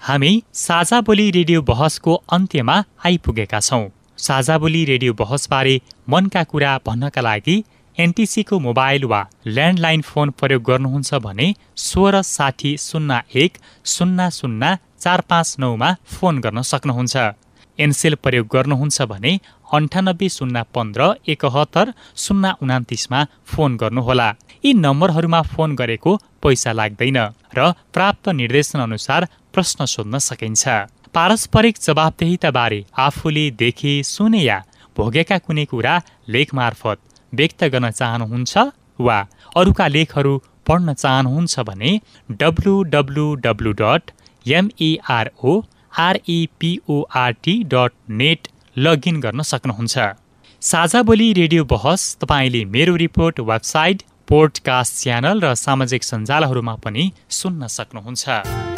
हामी 0.02 0.32
साझा 0.54 1.00
बोली 1.00 1.30
रेडियो 1.30 1.60
बहसको 1.64 2.14
अन्त्यमा 2.32 2.76
आइपुगेका 3.06 3.60
छौँ। 3.60 3.84
साझा 4.18 4.56
बोली 4.58 4.84
रेडियो 4.84 5.12
बहसबारे 5.14 5.80
मनका 6.08 6.42
कुरा 6.44 6.72
भन्नका 6.86 7.20
लागि 7.20 7.56
एनटिसीको 7.98 8.58
मोबाइल 8.58 9.04
वा 9.04 9.20
ल्यान्डलाइन 9.46 10.00
फोन 10.02 10.30
प्रयोग 10.38 10.62
गर्नुहुन्छ 10.62 11.14
भने 11.26 11.46
सोह्र 11.78 12.22
साठी 12.26 12.76
शून्य 12.80 13.20
एक 13.42 13.58
शून्य 13.86 14.30
शून्य 14.32 14.76
चार 15.00 15.20
पाँच 15.30 15.54
नौमा 15.58 15.90
फोन 16.12 16.38
गर्न 16.44 16.62
सक्नुहुन्छ। 16.62 17.16
एनसेल 17.78 18.14
प्रयोग 18.24 18.46
गर्नुहुन्छ 18.52 19.02
भने 19.12 19.32
अन्ठानब्बे 19.72 20.28
शून्य 20.28 20.62
पन्ध्र 20.74 21.08
एकहत्तर 21.28 21.92
शून्य 22.16 22.52
उनातिसमा 22.62 23.24
फोन 23.46 23.76
गर्नुहोला। 23.76 24.28
यी 24.64 24.72
नम्बरहरूमा 24.74 25.40
फोन 25.54 25.74
गरेको 25.76 26.16
पैसा 26.42 26.72
लाग्दैन 26.72 27.18
र 27.56 27.70
प्राप्त 27.94 28.28
निर्देशन 28.40 28.78
अनुसार 28.80 29.28
प्रश्न 29.54 29.84
सोध्न 29.86 30.18
सकिन्छ। 30.28 30.62
पारस्परिक 31.14 31.74
जवाबदेहिताबारे 31.80 32.84
आफूले 32.98 33.50
देखे 33.62 33.92
सुने 34.04 34.42
या 34.42 34.62
भोगेका 34.96 35.38
कुनै 35.46 35.64
कुरा 35.70 35.94
लेख 36.34 36.54
मार्फत 36.54 36.98
व्यक्त 37.36 37.64
गर्न 37.74 37.90
चाहनुहुन्छ 37.90 38.52
वा 38.98 39.18
अरूका 39.56 39.86
लेखहरू 39.96 40.34
पढ्न 40.66 40.94
चाहनुहुन्छ 40.94 41.54
भने 41.68 41.92
W 42.42 42.74
W 43.44 43.72
dot 43.82 44.10
M E R O 44.46 45.54
R E P O R T 45.92 47.54
dot 47.72 47.92
net 48.20 48.48
login 48.76 49.20
गर्न 49.20 49.42
सक्नुहुन्छ। 49.52 49.96
साझा 50.62 51.02
बोली 51.08 51.32
रेडियो 51.32 51.64
बहस 51.72 52.02
तपाईँले 52.20 52.64
मेरो 52.74 52.94
रिपोर्ट 52.96 53.40
वेबसाइट 53.50 54.02
पोडकास्ट 54.28 54.92
च्यानल 55.02 55.40
र 55.44 55.54
सामाजिक 55.64 56.02
सञ्जालहरूमा 56.04 56.74
पनि 56.84 57.04
सुन्न 57.38 57.66
सक्नुहुन्छ। 57.76 58.73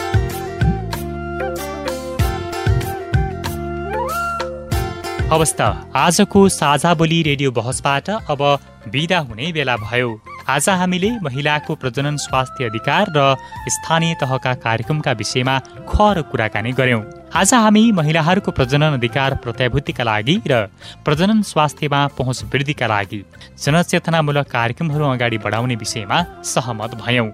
अवस्था। 5.33 5.67
आजको 5.97 6.49
साझा 6.49 6.93
बोली 6.95 7.23
रेडियो 7.23 7.51
बहसबाट 7.53 8.11
अब 8.11 8.43
बिदा 8.89 9.19
हुने 9.19 9.51
बेला 9.53 9.77
भयो। 9.77 10.11
आज 10.49 10.69
हामीले 10.71 11.11
महिलाको 11.23 11.75
प्रजनन 11.75 12.17
स्वास्थ्य 12.17 12.65
अधिकार 12.65 13.11
र 13.17 13.35
स्थानीय 13.69 14.15
तहका 14.15 14.53
कार्यक्रमका 14.63 15.13
विषयमा 15.13 15.59
खर 15.91 16.23
कुराकानी 16.31 16.73
गर्यौं 16.73 17.03
आज 17.35 17.55
हामी 17.55 17.83
महिलाहरूको 17.93 18.51
प्रजनन 18.53 18.93
अधिकार 18.93 19.35
प्रत्याभूतिका 19.43 20.05
लागि 20.05 20.41
र 20.47 20.63
प्रजनन 21.05 21.43
स्वास्थ्यमा 21.43 22.07
पहुँच 22.19 22.45
वृद्धिका 22.55 22.87
लागि 22.87 23.23
जनचेतनामूलक 23.59 24.47
कार्यक्रमहरू 24.49 25.05
अगाडि 25.07 25.39
बढाउने 25.39 25.77
विषयमा 25.77 26.25
सहमत 26.47 26.95
भयौं। 27.03 27.29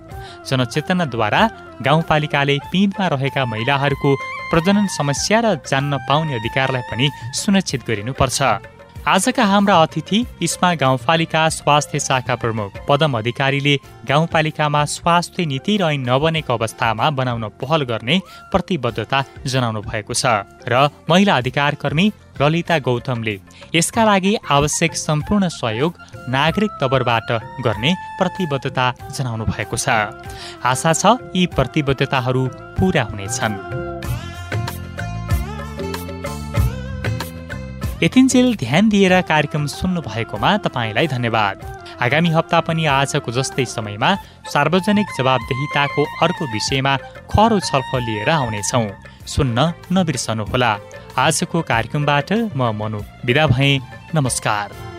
जनचेतनाद्वारा 0.48 1.42
गाउँपालिकाले 1.82 2.58
पिँधमा 2.72 3.06
रहेका 3.08 3.44
महिलाहरूको 3.46 4.16
प्रजनन 4.52 4.86
समस्या 4.98 5.40
र 5.40 5.54
जान्न 5.64 5.96
पाउने 6.08 6.34
अधिकारलाई 6.34 6.82
पनि 6.90 7.10
सुनिश्चित 7.34 7.80
गरिनुपर्छ। 7.88 8.40
आजका 9.02 9.44
हाम्रा 9.44 9.76
अतिथि 9.82 10.18
इस्मा 10.42 10.68
गाउँपालिका 10.74 11.48
स्वास्थ्य 11.48 11.98
शाखा 12.00 12.34
प्रमुख 12.36 12.72
पदम 12.88 13.18
अधिकारीले 13.18 13.74
गाउँपालिकामा 14.08 14.84
स्वास्थ्य 14.86 15.46
नीति 15.46 15.76
र 15.76 15.82
ऐन 15.84 16.06
नबनेको 16.08 16.54
अवस्थामा 16.54 17.10
बनाउन 17.10 17.48
पहल 17.58 17.82
गर्ने 17.82 18.20
प्रतिबद्धता 18.52 19.24
जनाउनु 19.46 19.80
भएको 19.82 20.14
छ 20.14 20.46
र 20.68 20.88
महिला 21.10 21.36
अधिकार 21.36 21.74
कर्मी 21.82 22.06
ललिता 22.40 22.78
गौतमले 22.78 23.38
यसका 23.74 24.04
लागि 24.04 24.36
आवश्यक 24.50 24.96
सम्पूर्ण 24.96 25.48
सहयोग 25.50 25.98
नागरिक 26.30 26.70
तवरबाट 26.80 27.32
गर्ने 27.66 27.94
प्रतिबद्धता 28.18 28.86
जनाउनु 29.10 29.44
भएको 29.50 29.76
छ। 29.76 29.88
आशा 30.62 30.92
छ 30.92 31.18
यी 31.34 31.46
प्रतिबद्धताहरू 31.56 32.46
पूरा 32.78 33.02
हुनेछन्। 33.10 33.91
यतिन्जेल 38.02 38.54
ध्यान 38.56 38.88
दिएर 38.88 39.20
कार्यक्रम 39.22 39.66
सुन्नु 39.66 40.00
भएकोमा 40.02 40.50
तपाईँलाई 40.58 41.06
धन्यवाद। 41.06 41.56
आगामी 42.02 42.30
हप्ता 42.34 42.60
पनि 42.66 42.86
आजको 42.90 43.32
जस्तै 43.32 43.64
समयमा 43.64 44.10
सार्वजनिक 44.50 45.06
जवाबदेहिताको 45.18 46.02
अर्को 46.22 46.44
विषयमा 46.52 46.96
खरो 47.30 47.60
छलफल 47.62 48.02
लिएर 48.02 48.30
आउनेछौँ। 48.30 48.86
सुन्न 49.26 49.72
नबिर्सनुहोला। 49.94 50.72
आजको 51.16 51.62
कार्यक्रमबाट 51.62 52.32
म 52.58 52.74
मनु। 52.74 53.00
विदा 53.24 53.46
भएँ। 53.46 53.80
नमस्कार। 54.14 54.91